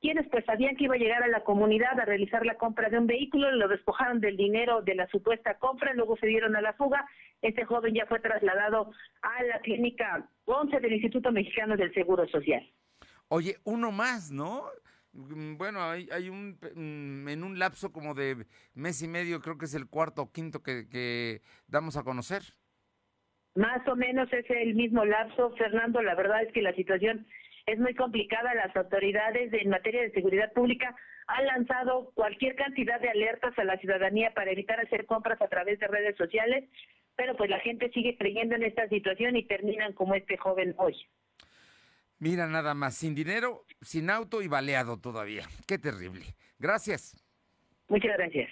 quienes 0.02 0.28
pues 0.30 0.44
sabían 0.44 0.76
que 0.76 0.86
iba 0.86 0.96
a 0.96 0.98
llegar 0.98 1.24
a 1.24 1.30
la 1.30 1.46
comunidad 1.46 1.98
a 1.98 2.06
realizar 2.06 2.46
la 2.46 2.56
compra 2.56 2.90
de 2.90 2.98
un 2.98 3.08
vehículo, 3.08 3.50
lo 3.52 3.70
despojaron 3.70 4.20
del 4.20 4.36
dinero 4.36 4.82
de 4.82 4.96
la 4.96 5.08
supuesta 5.08 5.58
compra, 5.60 5.94
luego 5.94 6.18
se 6.18 6.28
dieron 6.28 6.56
a 6.58 6.62
la 6.62 6.74
fuga. 6.74 7.08
Este 7.42 7.64
joven 7.64 7.94
ya 7.94 8.06
fue 8.06 8.20
trasladado 8.20 8.92
a 9.22 9.44
la 9.44 9.60
clínica 9.60 10.28
11 10.46 10.80
del 10.82 10.94
Instituto 10.94 11.32
Mexicano 11.32 11.78
del 11.78 11.94
Seguro 11.94 12.28
Social. 12.28 12.70
Oye, 13.30 13.56
uno 13.64 13.92
más, 13.92 14.30
¿no? 14.32 14.64
Mm, 15.14 15.58
bueno, 15.58 15.84
hay, 15.84 16.10
hay 16.12 16.30
un, 16.30 16.58
mm, 16.76 17.28
en 17.30 17.44
un 17.44 17.60
lapso 17.60 17.92
como 17.92 18.14
de 18.14 18.46
mes 18.74 19.02
y 19.02 19.08
medio, 19.08 19.40
creo 19.42 19.58
que 19.58 19.66
es 19.66 19.76
el 19.76 19.88
cuarto 19.88 20.24
o 20.24 20.32
quinto 20.32 20.62
que, 20.64 20.88
que 20.90 21.42
damos 21.68 21.98
a 21.98 22.04
conocer. 22.04 22.42
Más 23.56 23.88
o 23.88 23.96
menos 23.96 24.32
es 24.34 24.50
el 24.50 24.74
mismo 24.74 25.06
lapso, 25.06 25.56
Fernando. 25.56 26.02
La 26.02 26.16
verdad 26.16 26.42
es 26.42 26.52
que 26.54 26.64
la 26.64 26.74
situación 26.74 27.28
es 27.68 27.80
muy 27.80 27.94
complicada. 27.94 28.56
Las 28.56 28.76
autoridades 28.76 29.54
en 29.54 29.70
materia 29.70 30.02
de 30.02 30.12
seguridad 30.12 30.52
pública 30.54 30.96
han 31.28 31.46
lanzado 31.46 32.12
cualquier 32.16 32.56
cantidad 32.56 33.00
de 33.00 33.10
alertas 33.10 33.58
a 33.58 33.64
la 33.64 33.78
ciudadanía 33.78 34.34
para 34.34 34.52
evitar 34.52 34.80
hacer 34.80 35.06
compras 35.06 35.40
a 35.42 35.48
través 35.48 35.80
de 35.80 35.88
redes 35.88 36.18
sociales, 36.18 36.66
pero 37.16 37.38
pues 37.38 37.50
la 37.50 37.60
gente 37.60 37.92
sigue 37.92 38.18
creyendo 38.18 38.56
en 38.56 38.64
esta 38.64 38.88
situación 38.90 39.36
y 39.36 39.46
terminan 39.46 39.94
como 39.94 40.16
este 40.16 40.38
joven 40.38 40.74
hoy. 40.78 40.96
Mira 42.24 42.48
nada 42.48 42.74
más, 42.74 42.96
sin 42.96 43.14
dinero, 43.14 43.66
sin 43.82 44.10
auto 44.10 44.42
y 44.42 44.48
baleado 44.48 44.98
todavía. 44.98 45.44
Qué 45.68 45.78
terrible. 45.78 46.24
Gracias. 46.58 47.22
Muchas 47.90 48.16
gracias. 48.16 48.50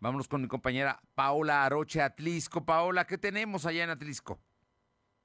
Vámonos 0.00 0.28
con 0.28 0.42
mi 0.42 0.48
compañera 0.48 1.00
Paola 1.14 1.64
Aroche 1.64 2.02
Atlisco. 2.02 2.62
Paola, 2.62 3.06
¿qué 3.06 3.16
tenemos 3.16 3.64
allá 3.64 3.84
en 3.84 3.88
Atlisco? 3.88 4.38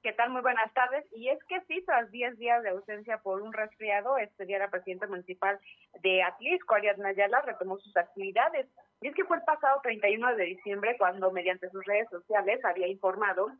¿Qué 0.02 0.14
tal? 0.14 0.30
Muy 0.30 0.40
buenas 0.40 0.72
tardes. 0.72 1.04
Y 1.14 1.28
es 1.28 1.38
que 1.50 1.60
sí, 1.68 1.82
tras 1.84 2.10
10 2.10 2.38
días 2.38 2.62
de 2.62 2.70
ausencia 2.70 3.18
por 3.18 3.42
un 3.42 3.52
resfriado, 3.52 4.16
este 4.16 4.46
día 4.46 4.58
la 4.58 4.70
presidenta 4.70 5.06
municipal 5.06 5.60
de 6.02 6.22
Atlisco, 6.22 6.76
Ariadna 6.76 7.10
Ayala, 7.10 7.42
retomó 7.42 7.76
sus 7.76 7.94
actividades. 7.94 8.68
Y 9.02 9.08
es 9.08 9.14
que 9.14 9.26
fue 9.26 9.36
el 9.36 9.42
pasado 9.42 9.80
31 9.82 10.34
de 10.36 10.44
diciembre 10.44 10.96
cuando 10.96 11.30
mediante 11.30 11.68
sus 11.68 11.84
redes 11.84 12.08
sociales 12.08 12.64
había 12.64 12.88
informado 12.88 13.52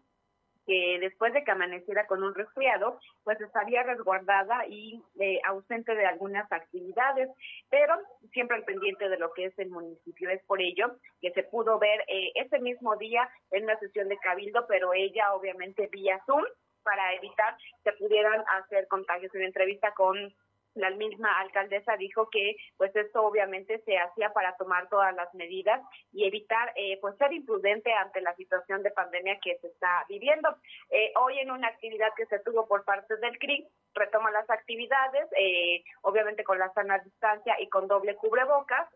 que 0.67 0.99
después 1.01 1.33
de 1.33 1.45
que 1.45 1.51
amaneciera 1.51 2.07
con 2.07 2.23
un 2.23 2.35
resfriado, 2.35 2.99
pues 3.25 3.41
estaría 3.41 3.83
resguardada 3.85 4.67
y 4.67 5.03
eh, 5.21 5.41
ausente 5.45 5.95
de 5.95 6.07
algunas 6.07 6.51
actividades, 6.51 7.31
pero 7.71 7.95
siempre 8.33 8.57
al 8.57 8.65
pendiente 8.65 9.09
de 9.09 9.19
lo 9.19 9.33
que 9.33 9.47
es 9.47 9.59
el 9.59 9.71
municipio. 9.71 10.29
Es 10.29 10.43
por 10.45 10.61
ello 10.61 10.97
que 11.21 11.31
se 11.33 11.45
pudo 11.45 11.79
ver 11.79 12.01
eh, 12.09 12.33
ese 12.35 12.59
mismo 12.59 12.97
día 12.97 13.29
en 13.51 13.65
una 13.65 13.79
sesión 13.79 14.09
de 14.09 14.19
cabildo, 14.19 14.67
pero 14.67 14.93
ella 14.93 15.33
obviamente 15.35 15.89
vía 15.91 16.21
Zoom 16.27 16.45
para 16.83 17.15
evitar 17.15 17.57
que 17.85 17.93
pudieran 17.93 18.45
hacer 18.59 18.87
contagios. 18.89 19.35
En 19.35 19.43
entrevista 19.43 19.93
con 19.95 20.17
la 20.77 20.91
misma 20.91 21.41
alcaldesa 21.41 21.97
dijo 21.97 22.29
que 22.31 22.57
pues 22.77 22.95
esto 22.95 23.23
obviamente 23.25 23.79
se 23.85 23.99
hacía 23.99 24.33
para 24.33 24.57
tomar 24.57 24.89
todas 24.89 25.15
las 25.15 25.33
medidas 25.35 25.81
y 26.13 26.27
evitar 26.27 26.73
eh, 26.77 26.99
pues 27.01 27.17
ser 27.17 27.33
imprudente 27.33 27.93
ante 27.93 28.21
la 28.21 28.35
situación 28.37 28.83
de 28.83 28.91
pandemia 28.91 29.39
que 29.43 29.59
se 29.59 29.69
está 29.69 30.05
viviendo. 30.09 30.57
Eh, 30.91 31.13
hoy 31.17 31.39
en 31.39 31.51
una 31.51 31.69
actividad 31.69 32.13
que 32.17 32.27
se 32.27 32.39
tuvo 32.41 32.67
por 32.67 32.85
parte 32.85 33.17
del 33.17 33.39
CRI 33.39 33.67
retoma 33.95 34.31
las 34.31 34.49
actividades, 34.51 35.27
eh, 35.39 35.83
obviamente 36.03 36.45
con 36.45 36.59
la 36.59 36.73
sana 36.75 36.99
distancia 36.99 37.59
y 37.61 37.69
con 37.69 37.89
doble 37.89 38.15
cubrebocas, 38.17 38.89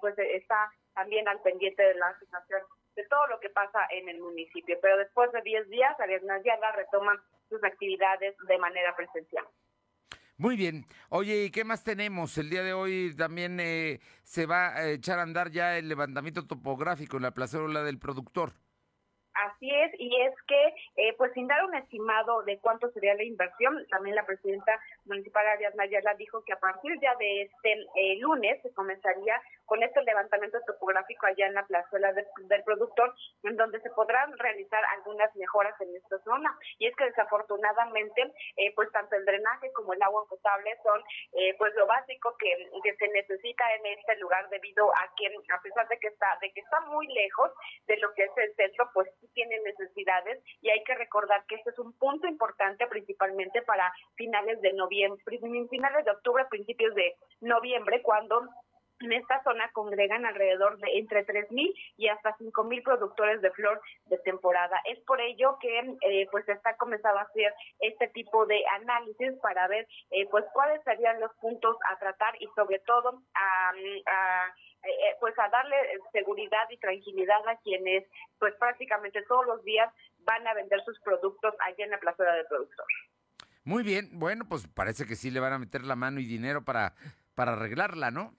pues 0.00 0.16
está 0.18 0.70
también 0.94 1.26
al 1.26 1.40
pendiente 1.40 1.82
de 1.82 1.94
la 1.94 2.16
situación 2.18 2.60
de 2.94 3.04
todo 3.04 3.26
lo 3.28 3.40
que 3.40 3.50
pasa 3.50 3.86
en 3.90 4.08
el 4.08 4.20
municipio. 4.20 4.78
Pero 4.80 4.96
después 4.98 5.30
de 5.32 5.42
10 5.42 5.68
días, 5.70 5.98
Ariadna 5.98 6.40
Yarra 6.42 6.72
retoma 6.72 7.20
sus 7.48 7.62
actividades 7.64 8.36
de 8.46 8.58
manera 8.58 8.94
presencial. 8.94 9.44
Muy 10.38 10.56
bien. 10.56 10.86
Oye, 11.08 11.46
¿y 11.46 11.50
qué 11.50 11.64
más 11.64 11.82
tenemos? 11.82 12.38
El 12.38 12.48
día 12.48 12.62
de 12.62 12.72
hoy 12.72 13.12
también 13.16 13.58
eh, 13.58 13.98
se 14.22 14.46
va 14.46 14.68
a 14.68 14.88
echar 14.88 15.18
a 15.18 15.22
andar 15.22 15.50
ya 15.50 15.76
el 15.76 15.88
levantamiento 15.88 16.46
topográfico 16.46 17.16
en 17.16 17.24
la 17.24 17.32
plazuela 17.32 17.82
del 17.82 17.98
productor. 17.98 18.52
Así 19.34 19.68
es, 19.68 19.92
y 19.98 20.10
es 20.22 20.34
que, 20.46 20.66
eh, 20.96 21.14
pues 21.16 21.32
sin 21.32 21.48
dar 21.48 21.64
un 21.64 21.74
estimado 21.74 22.42
de 22.42 22.58
cuánto 22.58 22.90
sería 22.92 23.14
la 23.14 23.24
inversión, 23.24 23.84
también 23.90 24.14
la 24.16 24.26
presidenta 24.26 24.72
municipal 25.08 25.46
Ariadna 25.46 25.84
Ayala 25.84 26.14
dijo 26.14 26.42
que 26.44 26.52
a 26.52 26.60
partir 26.60 26.92
ya 27.00 27.14
de 27.16 27.42
este 27.42 27.72
eh, 27.96 28.16
lunes 28.20 28.60
se 28.62 28.72
comenzaría 28.72 29.40
con 29.64 29.82
este 29.82 30.02
levantamiento 30.02 30.58
topográfico 30.66 31.26
allá 31.26 31.46
en 31.46 31.54
la 31.54 31.66
plazuela 31.66 32.12
del 32.12 32.62
productor, 32.64 33.14
en 33.42 33.56
donde 33.56 33.80
se 33.80 33.90
podrán 33.90 34.36
realizar 34.38 34.82
algunas 34.96 35.34
mejoras 35.36 35.78
en 35.80 35.94
esta 35.94 36.18
zona. 36.20 36.56
Y 36.78 36.86
es 36.86 36.96
que 36.96 37.04
desafortunadamente, 37.04 38.32
eh, 38.56 38.72
pues 38.74 38.90
tanto 38.92 39.16
el 39.16 39.24
drenaje 39.24 39.72
como 39.72 39.92
el 39.92 40.02
agua 40.02 40.26
potable 40.28 40.70
son 40.82 41.02
pues 41.58 41.74
lo 41.74 41.86
básico 41.86 42.36
que, 42.38 42.70
que 42.82 42.94
se 42.96 43.08
necesita 43.08 43.64
en 43.74 43.86
este 43.86 44.16
lugar 44.16 44.48
debido 44.48 44.90
a 44.90 45.12
que 45.16 45.26
a 45.52 45.62
pesar 45.62 45.88
de 45.88 45.98
que 45.98 46.08
está 46.08 46.38
de 46.40 46.52
que 46.52 46.60
está 46.60 46.80
muy 46.82 47.06
lejos 47.08 47.50
de 47.86 47.96
lo 47.98 48.12
que 48.14 48.24
es 48.24 48.30
el 48.36 48.54
centro, 48.54 48.90
pues 48.92 49.08
tienen 49.34 49.62
necesidades 49.62 50.42
y 50.60 50.70
hay 50.70 50.82
que 50.84 50.94
recordar 50.94 51.44
que 51.46 51.56
este 51.56 51.70
es 51.70 51.78
un 51.78 51.92
punto 51.98 52.26
importante 52.26 52.86
principalmente 52.86 53.62
para 53.62 53.92
finales 54.14 54.60
de 54.60 54.72
noviembre, 54.72 54.97
finales 55.68 56.04
de 56.04 56.10
octubre, 56.10 56.44
principios 56.50 56.94
de 56.94 57.14
noviembre, 57.40 58.02
cuando 58.02 58.48
en 59.00 59.12
esta 59.12 59.42
zona 59.42 59.70
congregan 59.72 60.26
alrededor 60.26 60.78
de 60.78 60.98
entre 60.98 61.26
3.000 61.26 61.72
y 61.96 62.08
hasta 62.08 62.36
5.000 62.36 62.82
productores 62.82 63.40
de 63.40 63.50
flor 63.52 63.80
de 64.06 64.18
temporada. 64.18 64.80
Es 64.84 64.98
por 65.04 65.20
ello 65.20 65.56
que 65.60 65.78
eh, 66.02 66.26
pues 66.30 66.48
está 66.48 66.76
comenzado 66.76 67.18
a 67.18 67.22
hacer 67.22 67.54
este 67.80 68.08
tipo 68.08 68.46
de 68.46 68.62
análisis 68.80 69.32
para 69.40 69.68
ver 69.68 69.86
eh, 70.10 70.26
pues 70.30 70.44
cuáles 70.52 70.82
serían 70.84 71.20
los 71.20 71.32
puntos 71.36 71.76
a 71.90 71.98
tratar 71.98 72.34
y 72.40 72.48
sobre 72.56 72.80
todo 72.80 73.22
a, 73.34 73.72
eh, 73.76 75.16
pues 75.20 75.38
a 75.38 75.48
darle 75.48 75.76
seguridad 76.12 76.68
y 76.70 76.78
tranquilidad 76.78 77.46
a 77.48 77.56
quienes 77.58 78.04
pues 78.38 78.54
prácticamente 78.56 79.22
todos 79.28 79.46
los 79.46 79.62
días 79.64 79.92
van 80.20 80.46
a 80.46 80.54
vender 80.54 80.82
sus 80.84 81.00
productos 81.00 81.54
allá 81.60 81.84
en 81.84 81.90
la 81.90 81.98
plaza 81.98 82.24
del 82.24 82.46
productor. 82.46 82.86
Muy 83.68 83.82
bien, 83.82 84.08
bueno, 84.18 84.46
pues 84.48 84.66
parece 84.66 85.04
que 85.04 85.14
sí 85.14 85.30
le 85.30 85.40
van 85.40 85.52
a 85.52 85.58
meter 85.58 85.84
la 85.84 85.94
mano 85.94 86.20
y 86.20 86.24
dinero 86.24 86.64
para, 86.64 86.94
para 87.34 87.52
arreglarla, 87.52 88.10
¿no? 88.10 88.34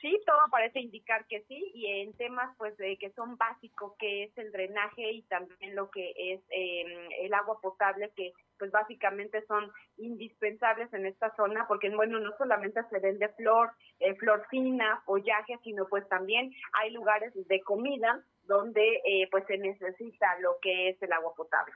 Sí, 0.00 0.20
todo 0.26 0.40
parece 0.50 0.80
indicar 0.80 1.28
que 1.28 1.44
sí, 1.46 1.70
y 1.72 1.86
en 2.00 2.12
temas 2.14 2.52
pues 2.58 2.76
de 2.76 2.98
que 2.98 3.12
son 3.12 3.36
básicos, 3.36 3.92
que 4.00 4.24
es 4.24 4.36
el 4.36 4.50
drenaje 4.50 5.12
y 5.12 5.22
también 5.22 5.76
lo 5.76 5.92
que 5.92 6.12
es 6.16 6.40
em, 6.48 7.08
el 7.20 7.34
agua 7.34 7.60
potable, 7.60 8.10
que 8.16 8.32
pues 8.58 8.72
básicamente 8.72 9.46
son 9.46 9.70
indispensables 9.96 10.92
en 10.92 11.06
esta 11.06 11.32
zona, 11.36 11.68
porque 11.68 11.88
bueno, 11.90 12.18
no 12.18 12.36
solamente 12.36 12.80
se 12.90 12.98
vende 12.98 13.28
flor, 13.28 13.70
eh, 14.00 14.16
flor 14.16 14.44
fina, 14.50 15.04
follaje, 15.06 15.56
sino 15.62 15.86
pues 15.86 16.06
también 16.08 16.52
hay 16.72 16.90
lugares 16.90 17.32
de 17.32 17.60
comida 17.60 18.24
donde 18.42 19.02
eh, 19.04 19.28
pues 19.30 19.44
se 19.46 19.56
necesita 19.56 20.36
lo 20.40 20.58
que 20.60 20.88
es 20.88 21.00
el 21.00 21.12
agua 21.12 21.32
potable. 21.36 21.74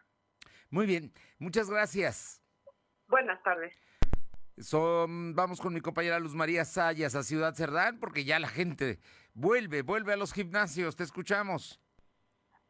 Muy 0.68 0.86
bien, 0.86 1.12
muchas 1.38 1.70
gracias. 1.70 2.39
Buenas 3.11 3.42
tardes. 3.42 3.74
Son, 4.58 5.34
vamos 5.34 5.61
con 5.61 5.74
mi 5.74 5.80
compañera 5.80 6.20
Luz 6.20 6.34
María 6.34 6.64
Sayas 6.64 7.16
a 7.16 7.24
Ciudad 7.24 7.54
Cerdán, 7.54 7.98
porque 7.98 8.24
ya 8.24 8.38
la 8.38 8.48
gente 8.48 9.00
vuelve, 9.34 9.82
vuelve 9.82 10.12
a 10.12 10.16
los 10.16 10.32
gimnasios. 10.32 10.94
Te 10.94 11.02
escuchamos. 11.02 11.80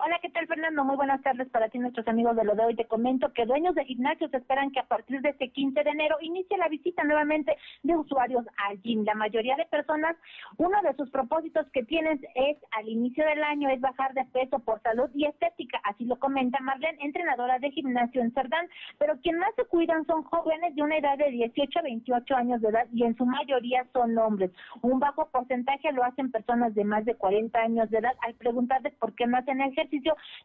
Hola, 0.02 0.18
¿qué 0.22 0.30
tal 0.30 0.46
Fernando? 0.46 0.82
Muy 0.82 0.96
buenas 0.96 1.20
tardes 1.20 1.46
para 1.50 1.68
ti, 1.68 1.78
nuestros 1.78 2.08
amigos 2.08 2.34
de 2.34 2.44
lo 2.44 2.54
de 2.54 2.64
hoy. 2.64 2.74
Te 2.74 2.86
comento 2.86 3.34
que 3.34 3.44
dueños 3.44 3.74
de 3.74 3.84
gimnasios 3.84 4.32
esperan 4.32 4.70
que 4.70 4.80
a 4.80 4.86
partir 4.86 5.20
de 5.20 5.28
este 5.28 5.50
15 5.50 5.84
de 5.84 5.90
enero 5.90 6.16
inicie 6.22 6.56
la 6.56 6.68
visita 6.68 7.04
nuevamente 7.04 7.54
de 7.82 7.96
usuarios 7.96 8.46
al 8.66 8.80
gym. 8.80 9.04
La 9.04 9.14
mayoría 9.14 9.56
de 9.56 9.66
personas, 9.66 10.16
uno 10.56 10.80
de 10.80 10.94
sus 10.94 11.10
propósitos 11.10 11.68
que 11.72 11.82
tienen 11.82 12.18
es 12.34 12.56
al 12.78 12.88
inicio 12.88 13.26
del 13.26 13.44
año 13.44 13.68
es 13.68 13.78
bajar 13.82 14.14
de 14.14 14.24
peso 14.24 14.60
por 14.60 14.80
salud 14.80 15.10
y 15.14 15.26
estética. 15.26 15.78
Así 15.84 16.06
lo 16.06 16.18
comenta 16.18 16.60
Marlene, 16.60 16.96
entrenadora 17.02 17.58
de 17.58 17.70
gimnasio 17.70 18.22
en 18.22 18.32
Cerdán. 18.32 18.68
Pero 18.98 19.20
quien 19.20 19.36
más 19.36 19.54
se 19.54 19.66
cuidan 19.66 20.06
son 20.06 20.22
jóvenes 20.22 20.74
de 20.76 20.82
una 20.82 20.96
edad 20.96 21.18
de 21.18 21.30
18 21.30 21.78
a 21.78 21.82
28 21.82 22.36
años 22.36 22.62
de 22.62 22.68
edad 22.68 22.86
y 22.90 23.04
en 23.04 23.14
su 23.18 23.26
mayoría 23.26 23.86
son 23.92 24.16
hombres. 24.16 24.50
Un 24.80 24.98
bajo 24.98 25.28
porcentaje 25.28 25.92
lo 25.92 26.04
hacen 26.04 26.30
personas 26.30 26.74
de 26.74 26.84
más 26.84 27.04
de 27.04 27.16
40 27.16 27.58
años 27.60 27.90
de 27.90 27.98
edad. 27.98 28.14
Al 28.22 28.32
preguntarles 28.32 28.94
por 28.94 29.14
qué 29.14 29.26
no 29.26 29.36
hacen 29.36 29.60
ejercicio, 29.60 29.89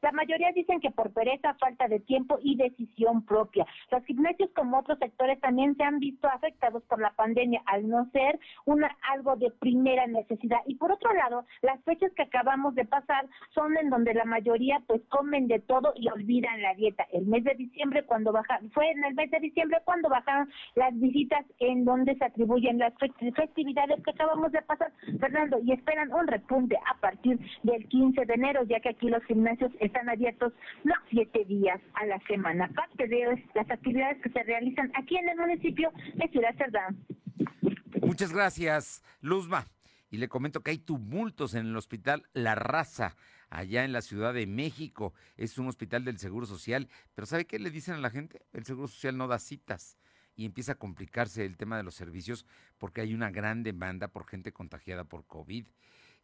la 0.02 0.12
mayoría 0.12 0.52
dicen 0.54 0.80
que 0.80 0.92
por 0.92 1.12
pereza, 1.12 1.54
falta 1.56 1.88
de 1.88 2.00
tiempo 2.00 2.40
y 2.42 2.56
decisión 2.56 3.26
propia. 3.26 3.66
Los 3.92 4.04
gimnasios, 4.06 4.50
como 4.56 4.80
otros 4.80 5.00
sectores, 5.00 5.40
también 5.42 5.76
se 5.76 5.84
han 5.84 6.00
visto 6.00 6.28
afectados 6.28 6.84
por 6.84 7.00
la 7.00 7.12
pandemia, 7.12 7.62
al 7.66 7.88
no 7.88 8.10
ser 8.12 8.40
una 8.66 8.96
algo 9.12 9.36
de 9.36 9.52
primera 9.52 10.08
necesidad. 10.08 10.60
Y 10.66 10.76
por 10.76 10.92
otro 10.92 11.14
lado, 11.14 11.46
las 11.62 11.82
fechas 11.84 12.12
que 12.14 12.24
acabamos 12.24 12.76
de 12.76 12.86
pasar 12.86 13.28
son 13.54 13.78
en 13.78 13.90
donde 13.90 14.14
la 14.14 14.26
mayoría 14.26 14.82
pues 14.88 15.02
comen 15.10 15.48
de 15.48 15.60
todo 15.60 15.94
y 15.96 16.10
olvidan 16.10 16.62
la 16.62 16.74
dieta. 16.74 17.06
El 17.12 17.26
mes 17.26 17.44
de 17.44 17.56
diciembre 17.56 18.04
cuando 18.06 18.32
baja, 18.32 18.60
fue 18.74 18.90
en 18.92 19.04
el 19.04 19.16
mes 19.16 19.30
de 19.32 19.40
diciembre 19.40 19.80
cuando 19.86 20.10
bajaron 20.10 20.50
las 20.76 20.98
visitas 21.00 21.46
en 21.60 21.86
donde 21.86 22.16
se 22.16 22.26
atribuyen 22.26 22.80
las 22.80 22.94
festividades 23.36 24.04
que 24.04 24.12
acabamos 24.12 24.52
de 24.52 24.62
pasar, 24.62 24.92
Fernando, 25.20 25.60
y 25.64 25.72
esperan 25.72 26.14
un 26.14 26.28
repunte 26.28 26.78
a 26.86 27.00
partir 27.00 27.40
del 27.64 27.88
15 27.88 28.26
de 28.26 28.34
enero, 28.34 28.64
ya 28.64 28.80
que 28.80 28.90
aquí 28.90 29.10
los 29.10 29.24
gimnasios 29.36 29.72
están 29.82 30.08
abiertos 30.08 30.54
los 30.86 30.98
siete 31.10 31.44
días 31.44 31.82
a 31.96 32.06
la 32.06 32.20
semana. 32.26 32.70
Parte 32.70 33.06
de 33.06 33.44
las 33.54 33.70
actividades 33.70 34.22
que 34.22 34.30
se 34.30 34.44
realizan 34.44 34.90
aquí 34.96 35.18
en 35.18 35.28
el 35.28 35.38
municipio 35.38 35.92
de 36.16 36.28
Ciudad 36.30 36.56
Cerdán. 36.58 37.06
Muchas 38.02 38.32
gracias, 38.32 39.04
Luzma. 39.20 39.66
Y 40.10 40.18
le 40.18 40.30
comento 40.30 40.62
que 40.62 40.72
hay 40.72 40.78
tumultos 40.78 41.54
en 41.54 41.66
el 41.66 41.76
hospital 41.76 42.24
La 42.32 42.56
Raza, 42.56 43.18
allá 43.50 43.84
en 43.84 43.92
la 43.92 44.02
Ciudad 44.02 44.34
de 44.34 44.48
México. 44.48 45.14
Es 45.36 45.58
un 45.58 45.68
hospital 45.68 46.06
del 46.06 46.18
Seguro 46.18 46.46
Social, 46.46 46.88
pero 47.14 47.26
¿sabe 47.26 47.46
qué 47.46 47.60
le 47.60 47.72
dicen 47.72 47.96
a 47.96 48.00
la 48.00 48.12
gente? 48.12 48.42
El 48.54 48.64
Seguro 48.64 48.88
Social 48.88 49.18
no 49.18 49.28
da 49.28 49.40
citas 49.40 49.98
y 50.38 50.46
empieza 50.46 50.74
a 50.74 50.76
complicarse 50.76 51.44
el 51.44 51.58
tema 51.58 51.76
de 51.76 51.84
los 51.84 51.96
servicios 51.96 52.46
porque 52.78 53.02
hay 53.02 53.14
una 53.14 53.32
gran 53.32 53.64
demanda 53.64 54.08
por 54.08 54.28
gente 54.28 54.54
contagiada 54.54 55.04
por 55.04 55.26
COVID 55.26 55.66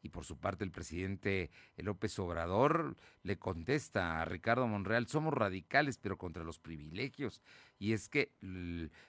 y 0.02 0.10
por 0.10 0.26
su 0.26 0.38
parte 0.38 0.64
el 0.64 0.72
presidente 0.72 1.52
López 1.78 2.18
Obrador 2.20 2.97
le 3.24 3.38
contesta 3.38 4.22
a 4.22 4.26
Ricardo 4.26 4.68
Monreal, 4.68 5.08
somos 5.08 5.34
radicales 5.34 5.97
pero 5.97 6.18
contra 6.18 6.43
los 6.43 6.60
privilegios. 6.60 7.41
Y 7.80 7.93
es 7.93 8.10
que 8.10 8.32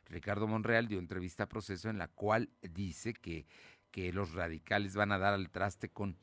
Ricardo 0.07 0.47
Monreal 0.47 0.88
dio 0.88 0.99
entrevista 0.99 1.45
a 1.45 1.49
proceso 1.49 1.88
en 1.88 1.99
la 1.99 2.09
cual 2.09 2.51
dice 2.62 3.14
que, 3.14 3.47
que 3.90 4.12
los 4.12 4.34
radicales 4.34 4.95
van 4.95 5.12
a 5.12 5.18
dar 5.18 5.34
al 5.34 5.51
traste 5.51 5.88
con 5.88 6.16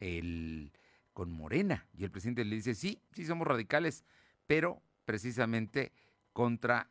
el 0.00 0.72
con 1.12 1.32
Morena. 1.32 1.84
Y 1.96 2.04
el 2.04 2.12
presidente 2.12 2.44
le 2.44 2.54
dice, 2.54 2.76
sí, 2.76 3.02
sí 3.12 3.24
somos 3.24 3.44
radicales, 3.44 4.04
pero 4.46 4.80
precisamente 5.04 5.90
contra 6.32 6.90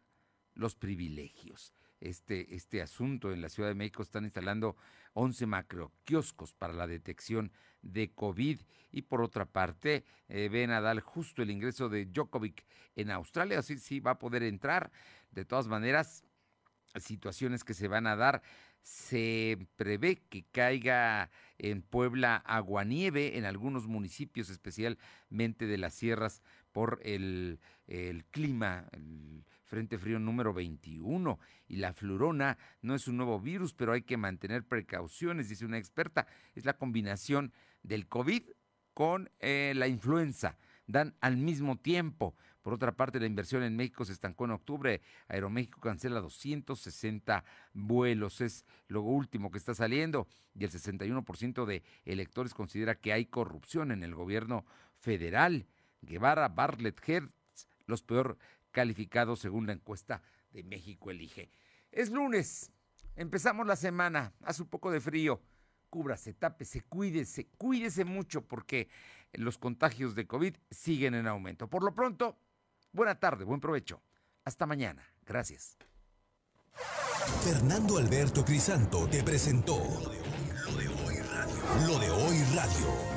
los 0.53 0.75
privilegios. 0.75 1.73
Este, 1.99 2.55
este 2.55 2.81
asunto 2.81 3.31
en 3.31 3.41
la 3.41 3.49
Ciudad 3.49 3.69
de 3.69 3.75
México 3.75 4.03
están 4.03 4.23
instalando 4.23 4.75
11 5.13 5.47
macroquioscos 5.47 6.53
para 6.53 6.73
la 6.73 6.87
detección 6.87 7.51
de 7.81 8.11
COVID. 8.13 8.59
Y 8.91 9.01
por 9.03 9.21
otra 9.21 9.45
parte, 9.45 10.03
eh, 10.29 10.49
ve 10.49 10.67
Nadal 10.67 10.99
justo 10.99 11.41
el 11.41 11.49
ingreso 11.49 11.89
de 11.89 12.05
Djokovic 12.05 12.65
en 12.95 13.11
Australia, 13.11 13.59
así 13.59 13.77
sí 13.79 13.99
va 13.99 14.11
a 14.11 14.19
poder 14.19 14.43
entrar. 14.43 14.91
De 15.31 15.45
todas 15.45 15.67
maneras, 15.67 16.23
situaciones 16.99 17.63
que 17.63 17.73
se 17.73 17.87
van 17.87 18.07
a 18.07 18.15
dar. 18.15 18.41
Se 18.81 19.57
prevé 19.75 20.21
que 20.29 20.45
caiga 20.45 21.29
en 21.57 21.81
Puebla 21.81 22.37
aguanieve 22.37 23.37
en 23.37 23.45
algunos 23.45 23.85
municipios, 23.87 24.49
especialmente 24.49 25.67
de 25.67 25.77
las 25.77 25.93
sierras, 25.93 26.41
por 26.71 26.99
el, 27.03 27.59
el 27.87 28.23
clima, 28.25 28.87
Frente 29.68 29.97
Frío 29.97 30.18
número 30.18 30.53
21. 30.53 31.39
Y 31.68 31.76
la 31.78 31.93
flurona 31.93 32.57
no 32.82 32.95
es 32.95 33.07
un 33.07 33.18
nuevo 33.18 33.39
virus, 33.39 33.74
pero 33.74 33.91
hay 33.93 34.01
que 34.01 34.18
mantener 34.18 34.63
precauciones, 34.63 35.49
dice 35.49 35.65
una 35.65 35.78
experta. 35.78 36.26
Es 36.55 36.65
la 36.65 36.74
combinación 36.74 37.53
del 37.84 38.07
COVID 38.07 38.43
con 38.93 39.30
eh, 39.39 39.74
la 39.76 39.88
influenza. 39.88 40.57
Dan 40.88 41.15
al 41.20 41.38
mismo 41.38 41.78
tiempo. 41.78 42.34
Por 42.61 42.74
otra 42.74 42.93
parte, 42.93 43.20
la 43.20 43.28
inversión 43.28 43.63
en 43.63 43.76
México 43.76 44.03
se 44.05 44.13
estancó 44.13 44.45
en 44.45 44.51
octubre. 44.51 45.01
Aeroméxico 45.28 45.80
cancela 45.82 46.20
260 46.20 47.43
vuelos. 47.74 48.41
Es 48.41 48.65
lo 48.88 49.01
último 49.01 49.51
que 49.51 49.57
está 49.57 49.74
saliendo. 49.74 50.28
Y 50.53 50.63
el 50.63 50.72
61% 50.72 51.65
de 51.65 51.84
electores 52.05 52.53
considera 52.53 52.95
que 52.95 53.13
hay 53.13 53.26
corrupción 53.26 53.91
en 53.91 54.03
el 54.03 54.15
gobierno 54.15 54.65
federal. 54.99 55.65
Guevara, 56.01 56.49
Bartlett, 56.49 57.01
Hertz, 57.07 57.68
los 57.86 58.03
peor 58.03 58.38
calificados 58.72 59.39
según 59.39 59.68
la 59.68 59.74
encuesta 59.74 60.22
de 60.51 60.63
México 60.63 61.11
Elige. 61.11 61.51
Es 61.91 62.09
lunes. 62.11 62.72
Empezamos 63.15 63.65
la 63.65 63.76
semana. 63.76 64.34
Hace 64.43 64.61
un 64.61 64.70
poco 64.70 64.91
de 64.91 65.01
frío. 65.01 65.41
Cúbrase, 65.89 66.34
tápese, 66.34 66.82
cuídese, 66.82 67.47
cuídese 67.57 68.03
mucho 68.05 68.45
porque 68.45 68.89
los 69.34 69.57
contagios 69.57 70.15
de 70.15 70.28
COVID 70.28 70.55
siguen 70.70 71.15
en 71.15 71.28
aumento. 71.28 71.70
Por 71.70 71.84
lo 71.84 71.93
pronto, 71.93 72.38
buena 72.91 73.20
tarde, 73.20 73.45
buen 73.45 73.61
provecho. 73.61 74.01
Hasta 74.43 74.65
mañana. 74.65 75.03
Gracias. 75.26 75.78
Fernando 77.43 77.97
Alberto 77.97 78.45
Crisanto 78.45 79.07
te 79.07 79.24
presentó 79.24 79.78
Lo 79.78 80.78
de 80.78 80.88
Hoy 80.88 81.18
Radio. 81.18 81.88
Lo 81.88 81.99
de 81.99 82.09
Hoy 82.09 82.38
Radio. 82.55 83.16